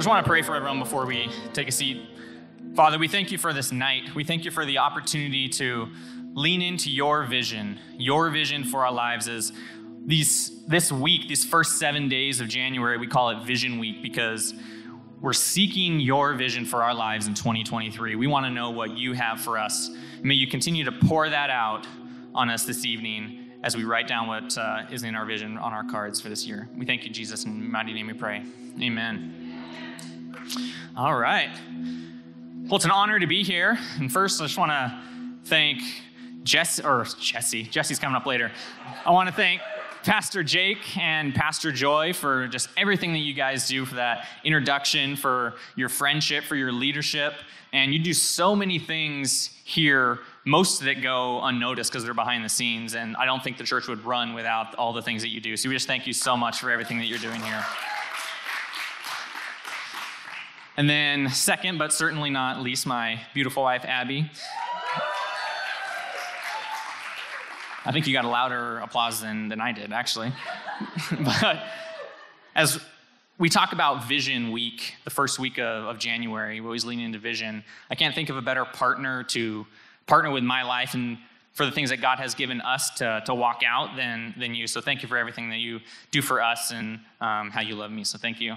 Just 0.00 0.08
want 0.08 0.24
to 0.24 0.30
pray 0.30 0.40
for 0.40 0.54
everyone 0.54 0.78
before 0.78 1.04
we 1.04 1.30
take 1.52 1.68
a 1.68 1.72
seat. 1.72 2.00
Father, 2.74 2.98
we 2.98 3.06
thank 3.06 3.30
you 3.30 3.36
for 3.36 3.52
this 3.52 3.70
night. 3.70 4.14
We 4.14 4.24
thank 4.24 4.46
you 4.46 4.50
for 4.50 4.64
the 4.64 4.78
opportunity 4.78 5.46
to 5.50 5.88
lean 6.32 6.62
into 6.62 6.90
your 6.90 7.24
vision. 7.24 7.78
Your 7.98 8.30
vision 8.30 8.64
for 8.64 8.86
our 8.86 8.92
lives 8.92 9.28
is 9.28 9.52
these 10.06 10.64
this 10.64 10.90
week, 10.90 11.28
these 11.28 11.44
first 11.44 11.78
7 11.78 12.08
days 12.08 12.40
of 12.40 12.48
January, 12.48 12.96
we 12.96 13.08
call 13.08 13.28
it 13.28 13.44
Vision 13.44 13.78
Week 13.78 14.02
because 14.02 14.54
we're 15.20 15.34
seeking 15.34 16.00
your 16.00 16.32
vision 16.32 16.64
for 16.64 16.82
our 16.82 16.94
lives 16.94 17.26
in 17.26 17.34
2023. 17.34 18.14
We 18.14 18.26
want 18.26 18.46
to 18.46 18.50
know 18.50 18.70
what 18.70 18.96
you 18.96 19.12
have 19.12 19.38
for 19.42 19.58
us. 19.58 19.90
May 20.22 20.32
you 20.32 20.46
continue 20.46 20.84
to 20.84 20.92
pour 20.92 21.28
that 21.28 21.50
out 21.50 21.86
on 22.34 22.48
us 22.48 22.64
this 22.64 22.86
evening 22.86 23.50
as 23.62 23.76
we 23.76 23.84
write 23.84 24.08
down 24.08 24.28
what 24.28 24.56
uh, 24.56 24.84
is 24.90 25.02
in 25.02 25.14
our 25.14 25.26
vision 25.26 25.58
on 25.58 25.74
our 25.74 25.84
cards 25.84 26.22
for 26.22 26.30
this 26.30 26.46
year. 26.46 26.70
We 26.74 26.86
thank 26.86 27.04
you, 27.04 27.10
Jesus, 27.10 27.44
in 27.44 27.70
mighty 27.70 27.92
name 27.92 28.06
we 28.06 28.14
pray. 28.14 28.42
Amen. 28.80 29.39
All 30.96 31.16
right. 31.16 31.50
Well, 32.64 32.76
it's 32.76 32.84
an 32.84 32.90
honor 32.90 33.18
to 33.18 33.26
be 33.26 33.42
here. 33.42 33.78
And 33.98 34.12
first, 34.12 34.40
I 34.40 34.44
just 34.44 34.58
want 34.58 34.70
to 34.70 34.98
thank 35.44 35.82
Jess 36.42 36.80
or 36.80 37.04
Jesse. 37.18 37.64
Jesse's 37.64 37.98
coming 37.98 38.16
up 38.16 38.26
later. 38.26 38.50
I 39.04 39.10
want 39.10 39.28
to 39.28 39.34
thank 39.34 39.60
Pastor 40.02 40.42
Jake 40.42 40.96
and 40.96 41.34
Pastor 41.34 41.72
Joy 41.72 42.12
for 42.12 42.48
just 42.48 42.68
everything 42.76 43.12
that 43.12 43.18
you 43.18 43.34
guys 43.34 43.68
do 43.68 43.84
for 43.84 43.96
that 43.96 44.26
introduction, 44.44 45.16
for 45.16 45.54
your 45.76 45.88
friendship, 45.88 46.44
for 46.44 46.56
your 46.56 46.72
leadership. 46.72 47.34
And 47.72 47.92
you 47.92 47.98
do 47.98 48.14
so 48.14 48.56
many 48.56 48.78
things 48.78 49.50
here. 49.64 50.20
Most 50.44 50.80
of 50.80 50.88
it 50.88 51.02
go 51.02 51.42
unnoticed 51.42 51.90
because 51.90 52.04
they're 52.04 52.14
behind 52.14 52.44
the 52.44 52.48
scenes. 52.48 52.94
And 52.94 53.16
I 53.16 53.26
don't 53.26 53.44
think 53.44 53.58
the 53.58 53.64
church 53.64 53.88
would 53.88 54.04
run 54.04 54.32
without 54.32 54.74
all 54.76 54.92
the 54.92 55.02
things 55.02 55.22
that 55.22 55.28
you 55.28 55.40
do. 55.40 55.56
So 55.56 55.68
we 55.68 55.74
just 55.74 55.86
thank 55.86 56.06
you 56.06 56.12
so 56.12 56.36
much 56.36 56.60
for 56.60 56.70
everything 56.70 56.98
that 56.98 57.06
you're 57.06 57.18
doing 57.18 57.40
here. 57.42 57.64
And 60.76 60.88
then, 60.88 61.28
second, 61.30 61.78
but 61.78 61.92
certainly 61.92 62.30
not 62.30 62.62
least, 62.62 62.86
my 62.86 63.20
beautiful 63.34 63.62
wife, 63.62 63.84
Abby. 63.84 64.30
I 67.84 67.92
think 67.92 68.06
you 68.06 68.12
got 68.12 68.24
a 68.24 68.28
louder 68.28 68.78
applause 68.78 69.20
than, 69.20 69.48
than 69.48 69.60
I 69.60 69.72
did, 69.72 69.92
actually. 69.92 70.32
but 71.24 71.64
as 72.54 72.78
we 73.38 73.48
talk 73.48 73.72
about 73.72 74.06
Vision 74.06 74.52
Week, 74.52 74.94
the 75.04 75.10
first 75.10 75.38
week 75.38 75.58
of, 75.58 75.86
of 75.86 75.98
January, 75.98 76.60
we 76.60 76.66
always 76.66 76.84
lean 76.84 77.00
into 77.00 77.18
vision. 77.18 77.64
I 77.90 77.94
can't 77.94 78.14
think 78.14 78.28
of 78.28 78.36
a 78.36 78.42
better 78.42 78.64
partner 78.64 79.24
to 79.24 79.66
partner 80.06 80.30
with 80.30 80.44
my 80.44 80.62
life 80.62 80.94
and 80.94 81.18
for 81.52 81.64
the 81.64 81.72
things 81.72 81.90
that 81.90 82.00
God 82.00 82.18
has 82.18 82.34
given 82.34 82.60
us 82.60 82.90
to, 82.96 83.22
to 83.26 83.34
walk 83.34 83.62
out 83.66 83.96
than, 83.96 84.34
than 84.38 84.54
you. 84.54 84.66
So 84.66 84.80
thank 84.80 85.02
you 85.02 85.08
for 85.08 85.16
everything 85.16 85.50
that 85.50 85.58
you 85.58 85.80
do 86.10 86.22
for 86.22 86.42
us 86.42 86.70
and 86.70 87.00
um, 87.20 87.50
how 87.50 87.60
you 87.60 87.74
love 87.74 87.90
me. 87.90 88.04
So 88.04 88.18
thank 88.18 88.40
you. 88.40 88.54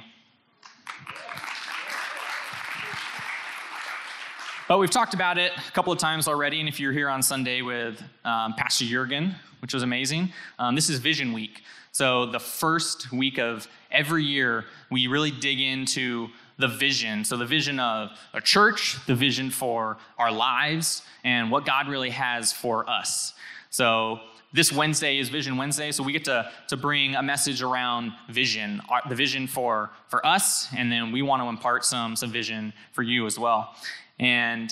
But 4.69 4.79
we've 4.79 4.89
talked 4.89 5.13
about 5.13 5.37
it 5.37 5.51
a 5.57 5.71
couple 5.71 5.91
of 5.91 5.99
times 5.99 6.25
already, 6.29 6.61
and 6.61 6.69
if 6.69 6.79
you're 6.79 6.93
here 6.93 7.09
on 7.09 7.21
Sunday 7.21 7.61
with 7.61 8.01
um, 8.23 8.53
Pastor 8.53 8.85
Jurgen, 8.85 9.35
which 9.61 9.73
was 9.73 9.83
amazing, 9.83 10.31
um, 10.57 10.73
this 10.73 10.89
is 10.89 10.99
Vision 10.99 11.33
Week. 11.33 11.63
So 11.91 12.27
the 12.27 12.39
first 12.39 13.11
week 13.11 13.39
of 13.39 13.67
every 13.91 14.23
year, 14.23 14.63
we 14.89 15.07
really 15.07 15.31
dig 15.31 15.59
into 15.59 16.29
the 16.57 16.69
vision. 16.69 17.25
So 17.25 17.35
the 17.35 17.45
vision 17.45 17.77
of 17.77 18.11
a 18.33 18.39
church, 18.39 19.05
the 19.05 19.15
vision 19.15 19.49
for 19.49 19.97
our 20.17 20.31
lives, 20.31 21.01
and 21.25 21.51
what 21.51 21.65
God 21.65 21.89
really 21.89 22.11
has 22.11 22.53
for 22.53 22.89
us. 22.89 23.33
So 23.69 24.21
this 24.53 24.71
Wednesday 24.71 25.17
is 25.17 25.29
Vision 25.29 25.57
Wednesday, 25.57 25.91
so 25.91 26.03
we 26.03 26.11
get 26.11 26.25
to, 26.25 26.49
to 26.67 26.77
bring 26.77 27.15
a 27.15 27.23
message 27.23 27.63
around 27.63 28.13
vision, 28.29 28.81
our, 28.87 29.01
the 29.09 29.15
vision 29.15 29.47
for, 29.47 29.89
for 30.09 30.23
us, 30.25 30.67
and 30.77 30.91
then 30.91 31.11
we 31.11 31.23
want 31.23 31.41
to 31.41 31.49
impart 31.49 31.83
some, 31.83 32.15
some 32.15 32.31
vision 32.31 32.71
for 32.91 33.01
you 33.01 33.25
as 33.25 33.39
well. 33.39 33.75
And 34.19 34.71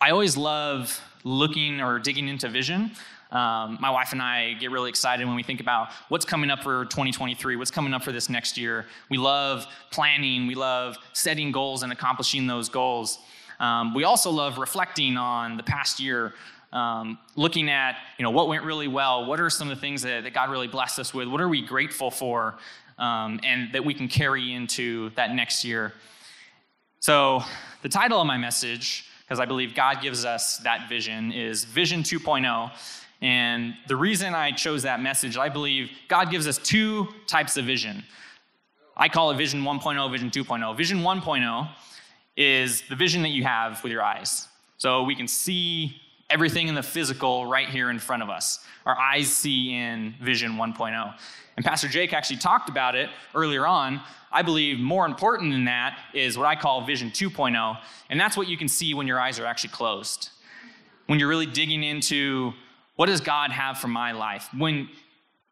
I 0.00 0.12
always 0.12 0.36
love 0.36 1.00
looking 1.24 1.80
or 1.80 1.98
digging 1.98 2.28
into 2.28 2.48
vision. 2.48 2.92
Um, 3.32 3.76
my 3.80 3.90
wife 3.90 4.12
and 4.12 4.22
I 4.22 4.54
get 4.54 4.70
really 4.70 4.88
excited 4.88 5.26
when 5.26 5.34
we 5.34 5.42
think 5.42 5.60
about 5.60 5.88
what's 6.08 6.24
coming 6.24 6.48
up 6.48 6.62
for 6.62 6.84
2023, 6.84 7.56
what's 7.56 7.72
coming 7.72 7.92
up 7.92 8.04
for 8.04 8.12
this 8.12 8.30
next 8.30 8.56
year. 8.56 8.86
We 9.10 9.18
love 9.18 9.66
planning, 9.90 10.46
we 10.46 10.54
love 10.54 10.96
setting 11.12 11.50
goals 11.50 11.82
and 11.82 11.92
accomplishing 11.92 12.46
those 12.46 12.68
goals. 12.68 13.18
Um, 13.58 13.94
we 13.94 14.04
also 14.04 14.30
love 14.30 14.58
reflecting 14.58 15.16
on 15.16 15.56
the 15.56 15.64
past 15.64 15.98
year, 15.98 16.34
um, 16.72 17.18
looking 17.36 17.70
at 17.70 17.96
you 18.18 18.22
know 18.22 18.30
what 18.30 18.48
went 18.48 18.64
really 18.64 18.88
well, 18.88 19.26
what 19.26 19.40
are 19.40 19.50
some 19.50 19.70
of 19.70 19.76
the 19.76 19.80
things 19.80 20.02
that, 20.02 20.24
that 20.24 20.34
God 20.34 20.50
really 20.50 20.68
blessed 20.68 20.98
us 20.98 21.14
with, 21.14 21.28
what 21.28 21.40
are 21.40 21.48
we 21.48 21.62
grateful 21.62 22.10
for, 22.10 22.58
um, 22.98 23.40
and 23.42 23.72
that 23.72 23.84
we 23.84 23.94
can 23.94 24.08
carry 24.08 24.52
into 24.52 25.10
that 25.10 25.34
next 25.34 25.64
year. 25.64 25.94
So 27.00 27.42
the 27.82 27.88
title 27.88 28.20
of 28.20 28.26
my 28.26 28.36
message, 28.36 29.06
because 29.22 29.40
I 29.40 29.44
believe 29.44 29.74
God 29.74 30.02
gives 30.02 30.24
us 30.24 30.58
that 30.58 30.88
vision, 30.88 31.32
is 31.32 31.64
Vision 31.64 32.02
2.0. 32.02 32.70
And 33.20 33.74
the 33.88 33.96
reason 33.96 34.34
I 34.34 34.52
chose 34.52 34.82
that 34.82 35.00
message, 35.00 35.36
I 35.36 35.48
believe 35.48 35.90
God 36.08 36.30
gives 36.30 36.46
us 36.46 36.58
two 36.58 37.08
types 37.26 37.56
of 37.56 37.64
vision. 37.64 38.04
I 38.96 39.08
call 39.08 39.30
it 39.30 39.36
Vision 39.36 39.62
1.0, 39.62 40.10
Vision 40.10 40.30
2.0. 40.30 40.76
Vision 40.76 40.98
1.0 40.98 41.68
is 42.36 42.82
the 42.88 42.96
vision 42.96 43.22
that 43.22 43.30
you 43.30 43.44
have 43.44 43.82
with 43.82 43.92
your 43.92 44.02
eyes. 44.02 44.48
So 44.76 45.02
we 45.02 45.14
can 45.14 45.26
see 45.26 45.96
everything 46.30 46.68
in 46.68 46.74
the 46.74 46.82
physical 46.82 47.46
right 47.46 47.68
here 47.68 47.90
in 47.90 47.98
front 47.98 48.22
of 48.22 48.30
us. 48.30 48.60
Our 48.86 48.98
eyes 48.98 49.32
see 49.32 49.74
in 49.74 50.14
Vision 50.22 50.52
1.0. 50.52 51.14
And 51.56 51.64
Pastor 51.64 51.88
Jake 51.88 52.12
actually 52.12 52.36
talked 52.36 52.68
about 52.68 52.94
it 52.94 53.10
earlier 53.34 53.66
on 53.66 54.00
I 54.30 54.42
believe 54.42 54.78
more 54.78 55.06
important 55.06 55.52
than 55.52 55.64
that 55.66 55.98
is 56.12 56.36
what 56.36 56.46
I 56.46 56.54
call 56.54 56.84
Vision 56.84 57.10
2.0, 57.10 57.78
and 58.10 58.20
that's 58.20 58.36
what 58.36 58.48
you 58.48 58.56
can 58.56 58.68
see 58.68 58.94
when 58.94 59.06
your 59.06 59.18
eyes 59.18 59.40
are 59.40 59.46
actually 59.46 59.70
closed. 59.70 60.30
When 61.06 61.18
you're 61.18 61.28
really 61.28 61.46
digging 61.46 61.82
into 61.82 62.52
what 62.96 63.06
does 63.06 63.20
God 63.20 63.50
have 63.52 63.78
for 63.78 63.88
my 63.88 64.12
life? 64.12 64.48
When 64.56 64.88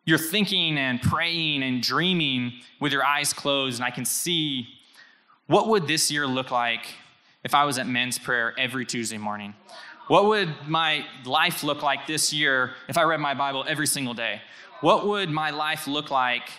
you're 0.05 0.19
thinking 0.19 0.77
and 0.77 1.01
praying 1.01 1.63
and 1.63 1.83
dreaming 1.83 2.53
with 2.81 2.93
your 2.93 3.05
eyes 3.05 3.33
closed, 3.33 3.79
and 3.79 3.85
I 3.85 3.91
can 3.91 4.05
see 4.05 4.69
what 5.47 5.69
would 5.69 5.87
this 5.87 6.11
year 6.11 6.27
look 6.27 6.51
like 6.51 6.87
if 7.45 7.55
I 7.55 7.65
was 7.65 7.79
at 7.79 7.87
men's 7.87 8.19
prayer 8.19 8.53
every 8.59 8.85
Tuesday 8.85 9.19
morning? 9.19 9.55
What 10.09 10.27
would 10.27 10.55
my 10.67 11.05
life 11.25 11.63
look 11.63 11.83
like 11.83 12.07
this 12.07 12.33
year 12.33 12.75
if 12.89 12.97
I 12.97 13.03
read 13.03 13.21
my 13.21 13.35
Bible 13.35 13.65
every 13.67 13.87
single 13.87 14.15
day? 14.15 14.41
What 14.81 15.07
would 15.07 15.31
my 15.31 15.51
life 15.51 15.87
look 15.87 16.11
like 16.11 16.51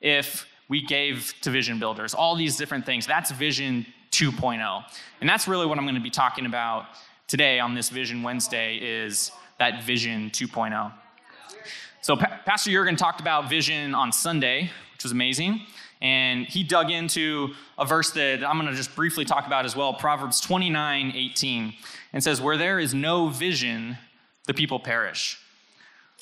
if 0.00 0.46
we 0.70 0.80
gave 0.80 1.34
to 1.42 1.50
vision 1.50 1.80
builders, 1.80 2.14
all 2.14 2.36
these 2.36 2.56
different 2.56 2.86
things. 2.86 3.04
That's 3.04 3.32
Vision 3.32 3.84
2.0. 4.12 4.84
And 5.20 5.28
that's 5.28 5.48
really 5.48 5.66
what 5.66 5.76
I'm 5.78 5.84
going 5.84 5.96
to 5.96 6.00
be 6.00 6.10
talking 6.10 6.46
about 6.46 6.86
today 7.26 7.58
on 7.58 7.74
this 7.74 7.90
Vision 7.90 8.22
Wednesday 8.22 8.76
is 8.76 9.32
that 9.58 9.82
Vision 9.82 10.30
2.0. 10.30 10.92
So 12.02 12.16
pa- 12.16 12.40
Pastor 12.46 12.70
Jurgen 12.70 12.94
talked 12.96 13.20
about 13.20 13.50
vision 13.50 13.94
on 13.94 14.12
Sunday, 14.12 14.70
which 14.94 15.02
was 15.02 15.12
amazing. 15.12 15.60
And 16.00 16.46
he 16.46 16.62
dug 16.62 16.90
into 16.90 17.52
a 17.76 17.84
verse 17.84 18.12
that 18.12 18.42
I'm 18.44 18.56
going 18.56 18.70
to 18.70 18.76
just 18.76 18.94
briefly 18.94 19.24
talk 19.24 19.46
about 19.46 19.64
as 19.64 19.74
well, 19.74 19.92
Proverbs 19.92 20.40
29, 20.40 21.12
18. 21.14 21.74
And 22.12 22.22
says, 22.22 22.40
Where 22.40 22.56
there 22.56 22.78
is 22.78 22.94
no 22.94 23.28
vision, 23.28 23.98
the 24.46 24.54
people 24.54 24.80
perish. 24.80 25.38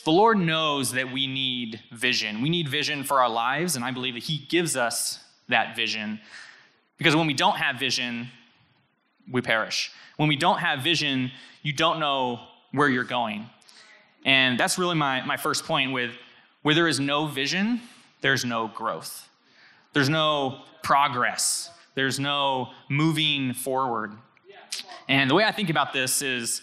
The 0.04 0.10
Lord 0.12 0.38
knows 0.38 0.92
that 0.92 1.12
we 1.12 1.26
need 1.26 1.80
vision. 1.92 2.40
We 2.40 2.50
need 2.50 2.68
vision 2.68 3.04
for 3.04 3.20
our 3.20 3.28
lives, 3.28 3.76
and 3.76 3.84
I 3.84 3.90
believe 3.90 4.14
that 4.14 4.22
He 4.22 4.38
gives 4.38 4.76
us 4.76 5.18
that 5.48 5.74
vision. 5.76 6.20
Because 6.98 7.16
when 7.16 7.26
we 7.26 7.34
don't 7.34 7.56
have 7.56 7.78
vision, 7.78 8.28
we 9.30 9.40
perish. 9.40 9.90
When 10.16 10.28
we 10.28 10.36
don't 10.36 10.58
have 10.58 10.80
vision, 10.80 11.30
you 11.62 11.72
don't 11.72 12.00
know 12.00 12.40
where 12.72 12.88
you're 12.88 13.04
going. 13.04 13.46
And 14.24 14.58
that's 14.58 14.78
really 14.78 14.96
my, 14.96 15.24
my 15.24 15.36
first 15.36 15.64
point 15.64 15.92
with 15.92 16.12
where 16.62 16.74
there 16.74 16.88
is 16.88 17.00
no 17.00 17.26
vision, 17.26 17.80
there's 18.20 18.44
no 18.44 18.68
growth. 18.68 19.28
There's 19.92 20.08
no 20.08 20.62
progress. 20.82 21.70
There's 21.94 22.20
no 22.20 22.70
moving 22.88 23.52
forward. 23.52 24.12
And 25.08 25.28
the 25.30 25.34
way 25.34 25.44
I 25.44 25.52
think 25.52 25.70
about 25.70 25.92
this 25.92 26.22
is 26.22 26.62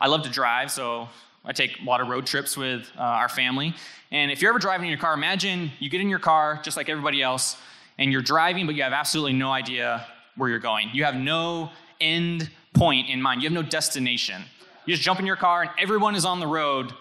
I 0.00 0.08
love 0.08 0.22
to 0.24 0.30
drive, 0.30 0.70
so 0.70 1.08
I 1.44 1.52
take 1.52 1.78
a 1.80 1.84
lot 1.84 2.00
of 2.00 2.08
road 2.08 2.26
trips 2.26 2.56
with 2.56 2.90
uh, 2.98 3.00
our 3.00 3.28
family. 3.28 3.74
And 4.10 4.30
if 4.30 4.42
you're 4.42 4.50
ever 4.50 4.58
driving 4.58 4.86
in 4.86 4.90
your 4.90 5.00
car, 5.00 5.14
imagine 5.14 5.70
you 5.78 5.88
get 5.88 6.00
in 6.00 6.08
your 6.08 6.18
car 6.18 6.60
just 6.62 6.76
like 6.76 6.88
everybody 6.88 7.22
else, 7.22 7.56
and 7.98 8.10
you're 8.10 8.22
driving, 8.22 8.66
but 8.66 8.74
you 8.74 8.82
have 8.82 8.92
absolutely 8.92 9.34
no 9.34 9.52
idea 9.52 10.06
where 10.36 10.50
you're 10.50 10.58
going. 10.58 10.90
You 10.92 11.04
have 11.04 11.14
no 11.14 11.70
end 12.00 12.50
point 12.72 13.08
in 13.08 13.22
mind. 13.22 13.42
You 13.42 13.48
have 13.48 13.54
no 13.54 13.62
destination. 13.62 14.42
You 14.84 14.94
just 14.94 15.04
jump 15.04 15.20
in 15.20 15.26
your 15.26 15.36
car 15.36 15.62
and 15.62 15.70
everyone 15.78 16.14
is 16.14 16.24
on 16.24 16.40
the 16.40 16.46
road 16.46 16.92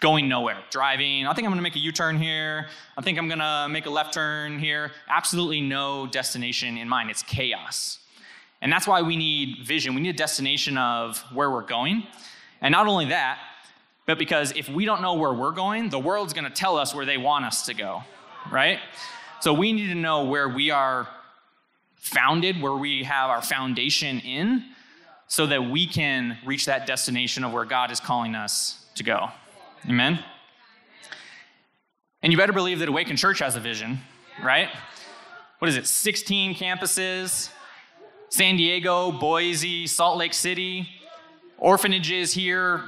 going 0.00 0.28
nowhere, 0.28 0.58
driving. 0.70 1.26
I 1.26 1.32
think 1.32 1.46
I'm 1.46 1.54
to 1.54 1.62
make 1.62 1.76
a 1.76 1.78
U 1.78 1.92
turn 1.92 2.20
here. 2.20 2.66
I 2.98 3.02
think 3.02 3.16
I'm 3.18 3.28
to 3.30 3.68
make 3.70 3.86
a 3.86 3.90
left 3.90 4.12
turn 4.12 4.58
here. 4.58 4.92
Absolutely 5.08 5.60
no 5.60 6.06
destination 6.06 6.76
in 6.76 6.88
mind. 6.88 7.10
It's 7.10 7.22
chaos. 7.22 8.00
And 8.66 8.72
that's 8.72 8.88
why 8.88 9.00
we 9.00 9.14
need 9.14 9.58
vision. 9.64 9.94
We 9.94 10.00
need 10.00 10.16
a 10.16 10.18
destination 10.18 10.76
of 10.76 11.20
where 11.32 11.48
we're 11.52 11.62
going. 11.62 12.02
And 12.60 12.72
not 12.72 12.88
only 12.88 13.04
that, 13.10 13.38
but 14.06 14.18
because 14.18 14.50
if 14.56 14.68
we 14.68 14.84
don't 14.84 15.00
know 15.00 15.14
where 15.14 15.32
we're 15.32 15.52
going, 15.52 15.88
the 15.88 16.00
world's 16.00 16.32
going 16.32 16.46
to 16.46 16.50
tell 16.50 16.76
us 16.76 16.92
where 16.92 17.06
they 17.06 17.16
want 17.16 17.44
us 17.44 17.66
to 17.66 17.74
go, 17.74 18.02
right? 18.50 18.80
So 19.40 19.52
we 19.52 19.72
need 19.72 19.86
to 19.90 19.94
know 19.94 20.24
where 20.24 20.48
we 20.48 20.72
are 20.72 21.06
founded, 21.94 22.60
where 22.60 22.74
we 22.74 23.04
have 23.04 23.30
our 23.30 23.40
foundation 23.40 24.18
in, 24.18 24.64
so 25.28 25.46
that 25.46 25.70
we 25.70 25.86
can 25.86 26.36
reach 26.44 26.64
that 26.66 26.88
destination 26.88 27.44
of 27.44 27.52
where 27.52 27.66
God 27.66 27.92
is 27.92 28.00
calling 28.00 28.34
us 28.34 28.84
to 28.96 29.04
go. 29.04 29.28
Amen? 29.88 30.18
And 32.20 32.32
you 32.32 32.36
better 32.36 32.52
believe 32.52 32.80
that 32.80 32.88
Awaken 32.88 33.16
Church 33.16 33.38
has 33.38 33.54
a 33.54 33.60
vision, 33.60 34.00
right? 34.42 34.70
What 35.60 35.68
is 35.68 35.76
it, 35.76 35.86
16 35.86 36.56
campuses? 36.56 37.50
San 38.36 38.58
Diego, 38.58 39.12
Boise, 39.12 39.86
Salt 39.86 40.18
Lake 40.18 40.34
City, 40.34 40.86
orphanages 41.56 42.34
here, 42.34 42.84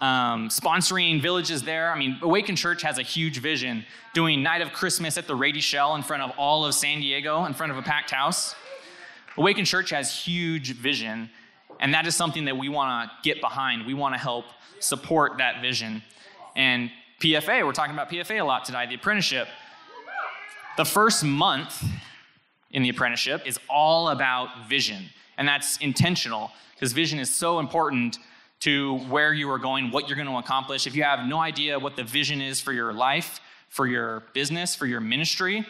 um, 0.00 0.48
sponsoring 0.48 1.20
villages 1.20 1.62
there. 1.62 1.92
I 1.92 1.98
mean, 1.98 2.16
Awaken 2.22 2.56
Church 2.56 2.80
has 2.80 2.98
a 2.98 3.02
huge 3.02 3.36
vision 3.36 3.84
doing 4.14 4.42
Night 4.42 4.62
of 4.62 4.72
Christmas 4.72 5.18
at 5.18 5.26
the 5.26 5.34
Rady 5.34 5.60
Shell 5.60 5.96
in 5.96 6.02
front 6.02 6.22
of 6.22 6.30
all 6.38 6.64
of 6.64 6.74
San 6.74 7.00
Diego, 7.00 7.44
in 7.44 7.52
front 7.52 7.72
of 7.72 7.76
a 7.76 7.82
packed 7.82 8.10
house. 8.10 8.54
Awaken 9.36 9.66
Church 9.66 9.90
has 9.90 10.18
huge 10.18 10.72
vision, 10.72 11.28
and 11.78 11.92
that 11.92 12.06
is 12.06 12.16
something 12.16 12.46
that 12.46 12.56
we 12.56 12.70
want 12.70 13.10
to 13.10 13.16
get 13.22 13.42
behind. 13.42 13.84
We 13.84 13.92
want 13.92 14.14
to 14.14 14.18
help 14.18 14.46
support 14.80 15.36
that 15.36 15.60
vision. 15.60 16.02
And 16.56 16.90
PFA, 17.20 17.66
we're 17.66 17.72
talking 17.72 17.92
about 17.92 18.08
PFA 18.08 18.40
a 18.40 18.44
lot 18.44 18.64
today, 18.64 18.86
the 18.86 18.94
apprenticeship. 18.94 19.46
The 20.78 20.86
first 20.86 21.22
month 21.22 21.84
in 22.76 22.82
the 22.82 22.90
apprenticeship 22.90 23.42
is 23.46 23.58
all 23.70 24.10
about 24.10 24.68
vision, 24.68 25.06
and 25.38 25.48
that's 25.48 25.78
intentional 25.78 26.52
because 26.74 26.92
vision 26.92 27.18
is 27.18 27.34
so 27.34 27.58
important 27.58 28.18
to 28.60 28.98
where 29.08 29.32
you 29.32 29.50
are 29.50 29.58
going, 29.58 29.90
what 29.90 30.08
you're 30.08 30.16
going 30.16 30.28
to 30.28 30.36
accomplish. 30.36 30.86
If 30.86 30.94
you 30.94 31.02
have 31.02 31.26
no 31.26 31.38
idea 31.38 31.78
what 31.78 31.96
the 31.96 32.04
vision 32.04 32.42
is 32.42 32.60
for 32.60 32.74
your 32.74 32.92
life, 32.92 33.40
for 33.70 33.86
your 33.86 34.24
business, 34.34 34.74
for 34.74 34.84
your 34.84 35.00
ministry, 35.00 35.66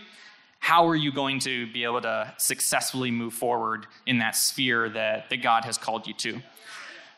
how 0.58 0.88
are 0.88 0.96
you 0.96 1.12
going 1.12 1.38
to 1.40 1.70
be 1.72 1.84
able 1.84 2.00
to 2.00 2.34
successfully 2.38 3.12
move 3.12 3.32
forward 3.32 3.86
in 4.06 4.18
that 4.18 4.34
sphere 4.34 4.88
that, 4.88 5.30
that 5.30 5.42
God 5.42 5.64
has 5.64 5.78
called 5.78 6.08
you 6.08 6.14
to? 6.14 6.42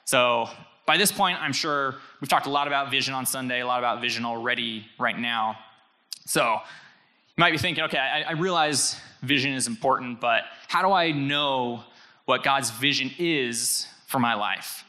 So, 0.04 0.50
by 0.84 0.98
this 0.98 1.12
point, 1.12 1.40
I'm 1.40 1.52
sure 1.52 1.94
we've 2.20 2.28
talked 2.28 2.46
a 2.46 2.50
lot 2.50 2.66
about 2.66 2.90
vision 2.90 3.14
on 3.14 3.24
Sunday, 3.24 3.60
a 3.60 3.66
lot 3.66 3.78
about 3.78 4.02
vision 4.02 4.26
already 4.26 4.86
right 4.98 5.18
now. 5.18 5.56
So, 6.26 6.42
you 6.52 7.40
might 7.40 7.52
be 7.52 7.58
thinking, 7.58 7.84
okay, 7.84 7.98
I, 7.98 8.22
I 8.22 8.32
realize 8.32 9.00
vision 9.22 9.52
is 9.52 9.66
important, 9.66 10.20
but 10.20 10.44
how 10.68 10.82
do 10.82 10.92
I 10.92 11.10
know 11.10 11.84
what 12.24 12.42
God's 12.42 12.70
vision 12.70 13.10
is 13.18 13.86
for 14.06 14.18
my 14.18 14.34
life? 14.34 14.84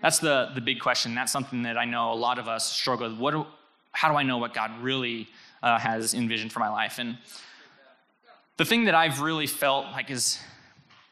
That's 0.00 0.18
the, 0.18 0.50
the 0.54 0.60
big 0.60 0.80
question. 0.80 1.14
That's 1.14 1.30
something 1.30 1.62
that 1.62 1.78
I 1.78 1.84
know 1.84 2.12
a 2.12 2.14
lot 2.14 2.38
of 2.38 2.48
us 2.48 2.70
struggle 2.70 3.08
with. 3.08 3.18
What 3.18 3.30
do, 3.32 3.46
how 3.92 4.10
do 4.10 4.16
I 4.16 4.24
know 4.24 4.38
what 4.38 4.52
God 4.52 4.70
really 4.80 5.28
uh, 5.62 5.78
has 5.78 6.12
envisioned 6.14 6.52
for 6.52 6.58
my 6.58 6.68
life? 6.68 6.98
And 6.98 7.18
the 8.56 8.64
thing 8.64 8.84
that 8.86 8.94
I've 8.94 9.20
really 9.20 9.46
felt 9.46 9.86
like 9.92 10.10
is 10.10 10.40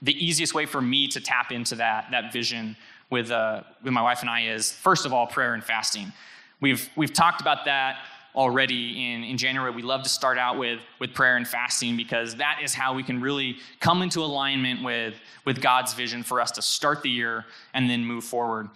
the 0.02 0.12
easiest 0.24 0.54
way 0.54 0.66
for 0.66 0.80
me 0.80 1.06
to 1.08 1.20
tap 1.20 1.52
into 1.52 1.76
that, 1.76 2.08
that 2.10 2.32
vision 2.32 2.76
with, 3.10 3.30
uh, 3.30 3.62
with 3.82 3.92
my 3.92 4.02
wife 4.02 4.22
and 4.22 4.30
I 4.30 4.46
is, 4.46 4.72
first 4.72 5.06
of 5.06 5.12
all, 5.12 5.26
prayer 5.26 5.54
and 5.54 5.62
fasting. 5.62 6.12
We've, 6.60 6.88
we've 6.96 7.12
talked 7.12 7.40
about 7.40 7.64
that 7.66 7.98
already 8.34 9.12
in, 9.12 9.24
in 9.24 9.36
January. 9.36 9.70
We 9.70 9.82
love 9.82 10.02
to 10.02 10.08
start 10.08 10.38
out 10.38 10.58
with, 10.58 10.80
with 10.98 11.14
prayer 11.14 11.36
and 11.36 11.46
fasting 11.46 11.96
because 11.96 12.36
that 12.36 12.60
is 12.62 12.74
how 12.74 12.94
we 12.94 13.02
can 13.02 13.20
really 13.20 13.56
come 13.80 14.02
into 14.02 14.20
alignment 14.20 14.82
with, 14.82 15.14
with 15.44 15.60
God's 15.60 15.94
vision 15.94 16.22
for 16.22 16.40
us 16.40 16.50
to 16.52 16.62
start 16.62 17.02
the 17.02 17.10
year 17.10 17.44
and 17.74 17.90
then 17.90 18.04
move 18.04 18.24
forward. 18.24 18.68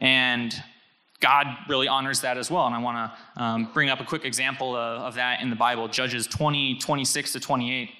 And 0.00 0.54
God 1.20 1.46
really 1.68 1.88
honors 1.88 2.20
that 2.20 2.36
as 2.38 2.50
well. 2.50 2.66
And 2.66 2.74
I 2.74 2.78
want 2.78 3.12
to 3.36 3.42
um, 3.42 3.70
bring 3.72 3.88
up 3.88 4.00
a 4.00 4.04
quick 4.04 4.24
example 4.24 4.76
of, 4.76 5.02
of 5.02 5.14
that 5.14 5.40
in 5.40 5.50
the 5.50 5.56
Bible 5.56 5.88
Judges 5.88 6.26
20, 6.26 6.78
26 6.78 7.32
to 7.32 7.40
28. 7.40 7.90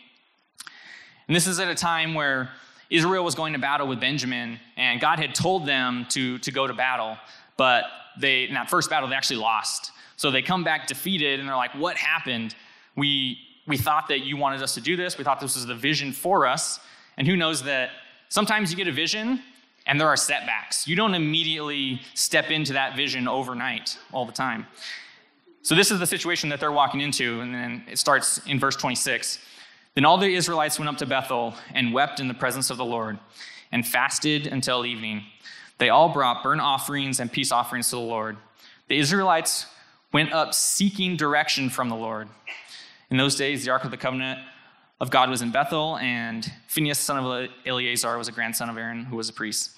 And 1.28 1.34
this 1.34 1.46
is 1.46 1.58
at 1.58 1.68
a 1.68 1.74
time 1.74 2.14
where 2.14 2.50
Israel 2.90 3.24
was 3.24 3.34
going 3.34 3.54
to 3.54 3.58
battle 3.58 3.86
with 3.86 3.98
Benjamin, 3.98 4.60
and 4.76 5.00
God 5.00 5.18
had 5.18 5.34
told 5.34 5.66
them 5.66 6.06
to, 6.10 6.38
to 6.38 6.52
go 6.52 6.66
to 6.66 6.74
battle, 6.74 7.16
but 7.56 7.84
they, 8.20 8.44
in 8.44 8.54
that 8.54 8.68
first 8.68 8.90
battle, 8.90 9.08
they 9.08 9.16
actually 9.16 9.38
lost. 9.38 9.90
So 10.24 10.30
they 10.30 10.40
come 10.40 10.64
back 10.64 10.86
defeated, 10.86 11.38
and 11.38 11.46
they're 11.46 11.54
like, 11.54 11.74
What 11.74 11.98
happened? 11.98 12.54
We, 12.96 13.36
we 13.66 13.76
thought 13.76 14.08
that 14.08 14.20
you 14.20 14.38
wanted 14.38 14.62
us 14.62 14.72
to 14.72 14.80
do 14.80 14.96
this. 14.96 15.18
We 15.18 15.22
thought 15.22 15.38
this 15.38 15.54
was 15.54 15.66
the 15.66 15.74
vision 15.74 16.12
for 16.12 16.46
us. 16.46 16.80
And 17.18 17.28
who 17.28 17.36
knows 17.36 17.64
that 17.64 17.90
sometimes 18.30 18.70
you 18.70 18.76
get 18.78 18.88
a 18.88 18.92
vision 18.92 19.42
and 19.84 20.00
there 20.00 20.08
are 20.08 20.16
setbacks. 20.16 20.88
You 20.88 20.96
don't 20.96 21.12
immediately 21.12 22.00
step 22.14 22.50
into 22.50 22.72
that 22.72 22.96
vision 22.96 23.28
overnight 23.28 23.98
all 24.14 24.24
the 24.24 24.32
time. 24.32 24.66
So 25.60 25.74
this 25.74 25.90
is 25.90 25.98
the 25.98 26.06
situation 26.06 26.48
that 26.48 26.58
they're 26.58 26.72
walking 26.72 27.02
into, 27.02 27.42
and 27.42 27.54
then 27.54 27.84
it 27.86 27.98
starts 27.98 28.40
in 28.46 28.58
verse 28.58 28.76
26. 28.76 29.38
Then 29.94 30.06
all 30.06 30.16
the 30.16 30.34
Israelites 30.34 30.78
went 30.78 30.88
up 30.88 30.96
to 30.96 31.06
Bethel 31.06 31.52
and 31.74 31.92
wept 31.92 32.18
in 32.18 32.28
the 32.28 32.34
presence 32.34 32.70
of 32.70 32.78
the 32.78 32.84
Lord 32.86 33.18
and 33.72 33.86
fasted 33.86 34.46
until 34.46 34.86
evening. 34.86 35.24
They 35.76 35.90
all 35.90 36.08
brought 36.08 36.42
burnt 36.42 36.62
offerings 36.62 37.20
and 37.20 37.30
peace 37.30 37.52
offerings 37.52 37.90
to 37.90 37.96
the 37.96 38.00
Lord. 38.00 38.38
The 38.88 38.96
Israelites 38.98 39.66
went 40.14 40.32
up 40.32 40.54
seeking 40.54 41.16
direction 41.16 41.68
from 41.68 41.88
the 41.88 41.96
Lord. 41.96 42.28
In 43.10 43.16
those 43.16 43.34
days, 43.34 43.64
the 43.64 43.72
Ark 43.72 43.82
of 43.84 43.90
the 43.90 43.96
Covenant 43.96 44.38
of 45.00 45.10
God 45.10 45.28
was 45.28 45.42
in 45.42 45.50
Bethel, 45.50 45.98
and 45.98 46.50
Phinehas, 46.68 47.00
son 47.00 47.18
of 47.18 47.50
Eleazar, 47.66 48.16
was 48.16 48.28
a 48.28 48.32
grandson 48.32 48.70
of 48.70 48.78
Aaron, 48.78 49.06
who 49.06 49.16
was 49.16 49.28
a 49.28 49.32
priest. 49.32 49.72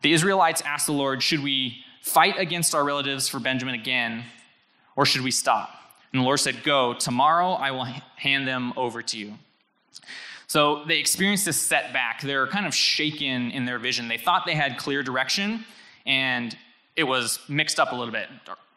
The 0.00 0.14
Israelites 0.14 0.62
asked 0.62 0.86
the 0.86 0.94
Lord, 0.94 1.22
Should 1.22 1.42
we 1.42 1.76
fight 2.00 2.38
against 2.38 2.74
our 2.74 2.84
relatives 2.84 3.28
for 3.28 3.38
Benjamin 3.38 3.74
again, 3.74 4.24
or 4.96 5.04
should 5.04 5.20
we 5.20 5.30
stop? 5.30 5.68
And 6.14 6.22
the 6.22 6.24
Lord 6.24 6.40
said, 6.40 6.62
Go, 6.64 6.94
tomorrow 6.94 7.50
I 7.50 7.70
will 7.70 7.84
hand 8.16 8.48
them 8.48 8.72
over 8.78 9.02
to 9.02 9.18
you. 9.18 9.34
So 10.46 10.86
they 10.86 10.98
experienced 10.98 11.44
this 11.44 11.60
setback. 11.60 12.22
They're 12.22 12.46
kind 12.46 12.66
of 12.66 12.74
shaken 12.74 13.50
in 13.50 13.66
their 13.66 13.78
vision. 13.78 14.08
They 14.08 14.16
thought 14.16 14.46
they 14.46 14.54
had 14.54 14.78
clear 14.78 15.02
direction, 15.02 15.66
and 16.06 16.56
it 16.96 17.04
was 17.04 17.40
mixed 17.46 17.78
up 17.78 17.92
a 17.92 17.94
little 17.94 18.12
bit. 18.12 18.28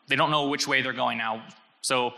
They 0.07 0.15
don't 0.15 0.31
know 0.31 0.47
which 0.47 0.67
way 0.67 0.81
they're 0.81 0.93
going 0.93 1.17
now. 1.17 1.43
So 1.81 2.13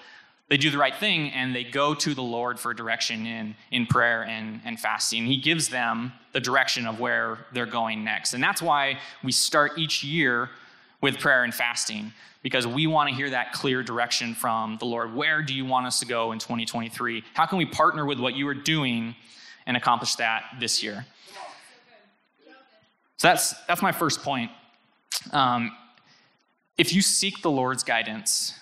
they 0.50 0.58
do 0.58 0.72
the 0.72 0.78
right 0.78 0.96
thing 0.96 1.32
and 1.32 1.56
they 1.56 1.64
go 1.64 1.94
to 1.94 2.14
the 2.14 2.24
Lord 2.24 2.60
for 2.60 2.74
direction 2.74 3.26
in, 3.26 3.56
in 3.72 3.86
prayer 3.86 4.24
and, 4.24 4.62
and 4.66 4.80
fasting. 4.80 5.26
He 5.26 5.38
gives 5.38 5.70
them 5.70 6.12
the 6.34 6.40
direction 6.40 6.88
of 6.88 7.00
where 7.00 7.46
they're 7.54 7.66
going 7.66 8.04
next. 8.04 8.34
And 8.34 8.44
that's 8.44 8.62
why 8.62 9.00
we 9.24 9.32
start 9.32 9.78
each 9.78 10.04
year 10.04 10.50
with 11.02 11.20
prayer 11.20 11.44
and 11.44 11.54
fasting 11.54 12.12
because 12.42 12.66
we 12.66 12.88
want 12.88 13.10
to 13.10 13.16
hear 13.16 13.30
that 13.30 13.54
clear 13.54 13.84
direction 13.84 14.34
from 14.34 14.78
the 14.80 14.86
Lord. 14.86 15.14
Where 15.14 15.42
do 15.42 15.54
you 15.54 15.66
want 15.66 15.86
us 15.86 16.00
to 16.00 16.06
go 16.06 16.32
in 16.32 16.40
2023? 16.40 17.24
How 17.34 17.46
can 17.46 17.58
we 17.58 17.66
partner 17.66 18.06
with 18.06 18.20
what 18.20 18.36
you 18.36 18.48
are 18.48 18.54
doing 18.54 19.16
and 19.66 19.78
accomplish 19.78 20.16
that 20.16 20.44
this 20.60 20.82
year? 20.82 21.06
So 23.18 23.28
that's 23.28 23.54
that's 23.68 23.82
my 23.82 23.92
first 23.92 24.24
point. 24.24 24.50
Um, 25.32 25.72
if 26.80 26.94
you 26.94 27.02
seek 27.02 27.42
the 27.42 27.52
Lord's 27.52 27.84
guidance, 27.84 28.58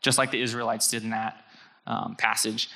just 0.00 0.18
like 0.18 0.30
the 0.30 0.40
Israelites 0.40 0.88
did 0.88 1.02
in 1.02 1.10
that 1.10 1.44
um, 1.84 2.14
passage, 2.14 2.70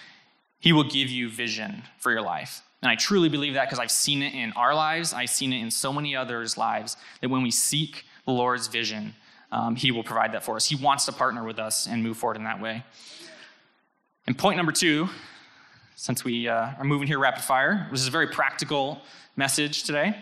He 0.58 0.72
will 0.72 0.90
give 0.90 1.08
you 1.08 1.30
vision 1.30 1.84
for 1.98 2.10
your 2.10 2.22
life. 2.22 2.60
And 2.82 2.90
I 2.90 2.96
truly 2.96 3.28
believe 3.28 3.54
that 3.54 3.66
because 3.66 3.78
I've 3.78 3.92
seen 3.92 4.20
it 4.20 4.34
in 4.34 4.52
our 4.54 4.74
lives, 4.74 5.14
I've 5.14 5.30
seen 5.30 5.52
it 5.52 5.60
in 5.60 5.70
so 5.70 5.92
many 5.92 6.16
others' 6.16 6.58
lives, 6.58 6.96
that 7.20 7.30
when 7.30 7.42
we 7.42 7.52
seek 7.52 8.04
the 8.26 8.32
Lord's 8.32 8.66
vision, 8.66 9.14
um, 9.52 9.76
He 9.76 9.92
will 9.92 10.02
provide 10.02 10.32
that 10.32 10.42
for 10.42 10.56
us. 10.56 10.68
He 10.68 10.74
wants 10.74 11.06
to 11.06 11.12
partner 11.12 11.44
with 11.44 11.60
us 11.60 11.86
and 11.86 12.02
move 12.02 12.18
forward 12.18 12.36
in 12.36 12.42
that 12.44 12.60
way. 12.60 12.82
And 14.26 14.36
point 14.36 14.56
number 14.56 14.72
two, 14.72 15.08
since 15.94 16.24
we 16.24 16.48
uh, 16.48 16.72
are 16.78 16.84
moving 16.84 17.06
here 17.06 17.20
rapid 17.20 17.44
fire, 17.44 17.86
this 17.92 18.00
is 18.00 18.08
a 18.08 18.10
very 18.10 18.26
practical 18.26 19.02
message 19.36 19.84
today. 19.84 20.16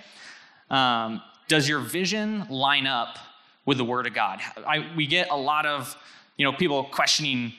Um, 0.69 1.23
does 1.49 1.67
your 1.67 1.81
vision 1.81 2.47
line 2.51 2.87
up 2.87 3.19
with 3.65 3.79
the 3.79 3.85
Word 3.85 4.07
of 4.07 4.15
God? 4.15 4.41
I, 4.67 4.91
we 4.97 5.07
get 5.07 5.31
a 5.31 5.37
lot 5.37 5.67
of 5.67 5.97
you 6.37 6.45
know 6.45 6.53
people 6.53 6.85
questioning, 6.85 7.53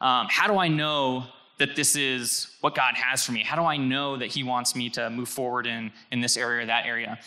um, 0.00 0.26
how 0.30 0.46
do 0.46 0.58
I 0.58 0.68
know 0.68 1.24
that 1.58 1.76
this 1.76 1.96
is 1.96 2.48
what 2.60 2.74
God 2.74 2.94
has 2.94 3.24
for 3.24 3.32
me? 3.32 3.42
How 3.42 3.56
do 3.56 3.62
I 3.62 3.76
know 3.76 4.16
that 4.16 4.26
He 4.26 4.42
wants 4.42 4.74
me 4.74 4.90
to 4.90 5.10
move 5.10 5.28
forward 5.28 5.66
in, 5.66 5.92
in 6.10 6.20
this 6.20 6.36
area 6.36 6.62
or 6.62 6.66
that 6.66 6.86
area? 6.86 7.18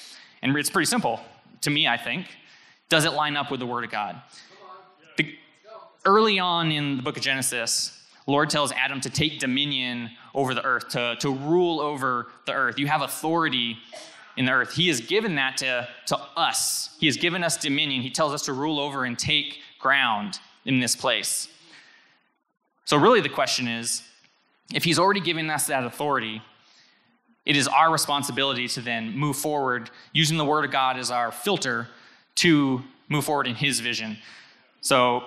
And 0.42 0.56
it's 0.58 0.70
pretty 0.70 0.86
simple 0.86 1.20
to 1.62 1.70
me, 1.70 1.88
I 1.88 1.98
think. 1.98 2.28
Does 2.90 3.06
it 3.06 3.14
line 3.14 3.36
up 3.36 3.52
with 3.52 3.60
the 3.60 3.66
Word 3.66 3.84
of 3.84 3.92
God? 3.92 4.22
The, 5.18 5.36
early 6.06 6.40
on 6.40 6.72
in 6.72 6.98
the 6.98 7.04
book 7.04 7.18
of 7.18 7.24
Genesis, 7.24 7.94
Lord 8.28 8.50
tells 8.50 8.72
Adam 8.74 9.02
to 9.02 9.10
take 9.10 9.40
dominion 9.40 10.12
over 10.34 10.54
the 10.54 10.64
earth, 10.64 10.90
to, 10.90 11.16
to 11.20 11.34
rule 11.34 11.80
over 11.80 12.28
the 12.46 12.54
earth. 12.54 12.78
You 12.78 12.88
have 12.88 13.02
authority 13.02 13.78
in 14.38 14.46
the 14.46 14.52
earth. 14.52 14.74
He 14.74 14.88
has 14.88 15.02
given 15.02 15.36
that 15.36 15.58
to, 15.58 15.88
to 16.08 16.18
us. 16.36 16.96
He 17.00 17.08
has 17.08 17.18
given 17.18 17.44
us 17.44 17.58
dominion. 17.58 18.02
He 18.02 18.12
tells 18.12 18.34
us 18.34 18.44
to 18.44 18.54
rule 18.54 18.80
over 18.80 19.04
and 19.04 19.18
take 19.18 19.60
ground 19.80 20.40
in 20.66 20.80
this 20.80 20.96
place. 20.96 21.50
So, 22.86 22.98
really, 22.98 23.20
the 23.20 23.30
question 23.30 23.68
is 23.68 24.04
if 24.74 24.84
He's 24.84 25.00
already 25.00 25.20
given 25.20 25.50
us 25.50 25.68
that 25.68 25.84
authority, 25.84 26.42
it 27.46 27.58
is 27.58 27.68
our 27.68 27.92
responsibility 27.92 28.68
to 28.70 28.82
then 28.82 29.18
move 29.18 29.36
forward 29.38 29.90
using 30.14 30.38
the 30.38 30.46
Word 30.46 30.66
of 30.66 30.72
God 30.72 30.98
as 30.98 31.12
our 31.12 31.32
filter 31.32 31.88
to 32.36 32.84
move 33.10 33.26
forward 33.26 33.48
in 33.48 33.56
His 33.56 33.80
vision. 33.80 34.18
So, 34.82 35.24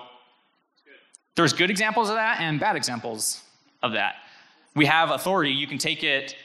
there's 1.35 1.53
good 1.53 1.69
examples 1.69 2.09
of 2.09 2.15
that 2.15 2.39
and 2.39 2.59
bad 2.59 2.75
examples 2.75 3.41
of 3.83 3.93
that. 3.93 4.15
We 4.75 4.85
have 4.85 5.11
authority. 5.11 5.51
You 5.51 5.67
can 5.67 5.77
take 5.77 6.03
it 6.03 6.35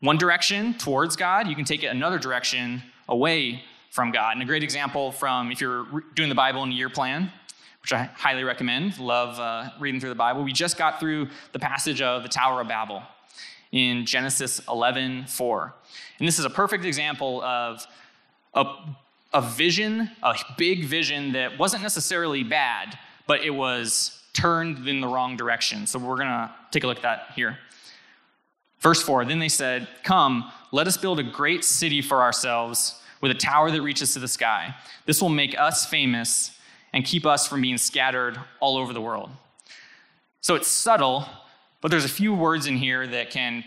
one 0.00 0.16
direction 0.16 0.74
towards 0.74 1.16
God, 1.16 1.48
you 1.48 1.56
can 1.56 1.64
take 1.64 1.82
it 1.82 1.88
another 1.88 2.18
direction 2.18 2.82
away 3.08 3.62
from 3.90 4.12
God. 4.12 4.34
And 4.34 4.42
a 4.42 4.44
great 4.44 4.62
example 4.62 5.10
from 5.10 5.50
if 5.50 5.60
you're 5.60 5.86
doing 6.14 6.28
the 6.28 6.34
Bible 6.34 6.62
in 6.62 6.70
a 6.70 6.74
year 6.74 6.88
plan, 6.88 7.32
which 7.82 7.92
I 7.92 8.04
highly 8.04 8.44
recommend, 8.44 8.98
love 8.98 9.40
uh, 9.40 9.70
reading 9.80 10.00
through 10.00 10.10
the 10.10 10.14
Bible. 10.14 10.44
We 10.44 10.52
just 10.52 10.76
got 10.76 11.00
through 11.00 11.28
the 11.52 11.58
passage 11.58 12.02
of 12.02 12.22
the 12.22 12.28
Tower 12.28 12.60
of 12.60 12.68
Babel 12.68 13.02
in 13.72 14.06
Genesis 14.06 14.60
11 14.68 15.26
4. 15.26 15.74
And 16.18 16.28
this 16.28 16.38
is 16.38 16.44
a 16.44 16.50
perfect 16.50 16.84
example 16.84 17.42
of 17.42 17.86
a, 18.54 18.66
a 19.32 19.42
vision, 19.42 20.10
a 20.22 20.36
big 20.56 20.84
vision 20.84 21.32
that 21.32 21.58
wasn't 21.58 21.82
necessarily 21.82 22.44
bad, 22.44 22.98
but 23.26 23.42
it 23.42 23.50
was 23.50 24.22
turned 24.32 24.86
in 24.86 25.00
the 25.00 25.08
wrong 25.08 25.36
direction. 25.36 25.86
So 25.86 25.98
we're 25.98 26.16
going 26.16 26.28
to 26.28 26.50
take 26.70 26.84
a 26.84 26.86
look 26.86 26.98
at 26.98 27.02
that 27.02 27.32
here. 27.34 27.58
Verse 28.80 29.02
4 29.02 29.24
Then 29.24 29.38
they 29.38 29.48
said, 29.48 29.88
Come, 30.02 30.50
let 30.72 30.86
us 30.86 30.96
build 30.96 31.18
a 31.18 31.22
great 31.22 31.64
city 31.64 32.02
for 32.02 32.22
ourselves 32.22 33.00
with 33.20 33.30
a 33.30 33.34
tower 33.34 33.70
that 33.70 33.82
reaches 33.82 34.12
to 34.14 34.18
the 34.18 34.28
sky. 34.28 34.74
This 35.06 35.20
will 35.20 35.28
make 35.28 35.58
us 35.58 35.86
famous 35.86 36.56
and 36.92 37.04
keep 37.04 37.26
us 37.26 37.46
from 37.46 37.60
being 37.60 37.78
scattered 37.78 38.38
all 38.60 38.76
over 38.76 38.92
the 38.92 39.00
world. 39.00 39.30
So 40.40 40.54
it's 40.54 40.68
subtle, 40.68 41.26
but 41.80 41.90
there's 41.90 42.04
a 42.04 42.10
few 42.10 42.32
words 42.34 42.66
in 42.66 42.76
here 42.76 43.06
that 43.06 43.30
can 43.30 43.64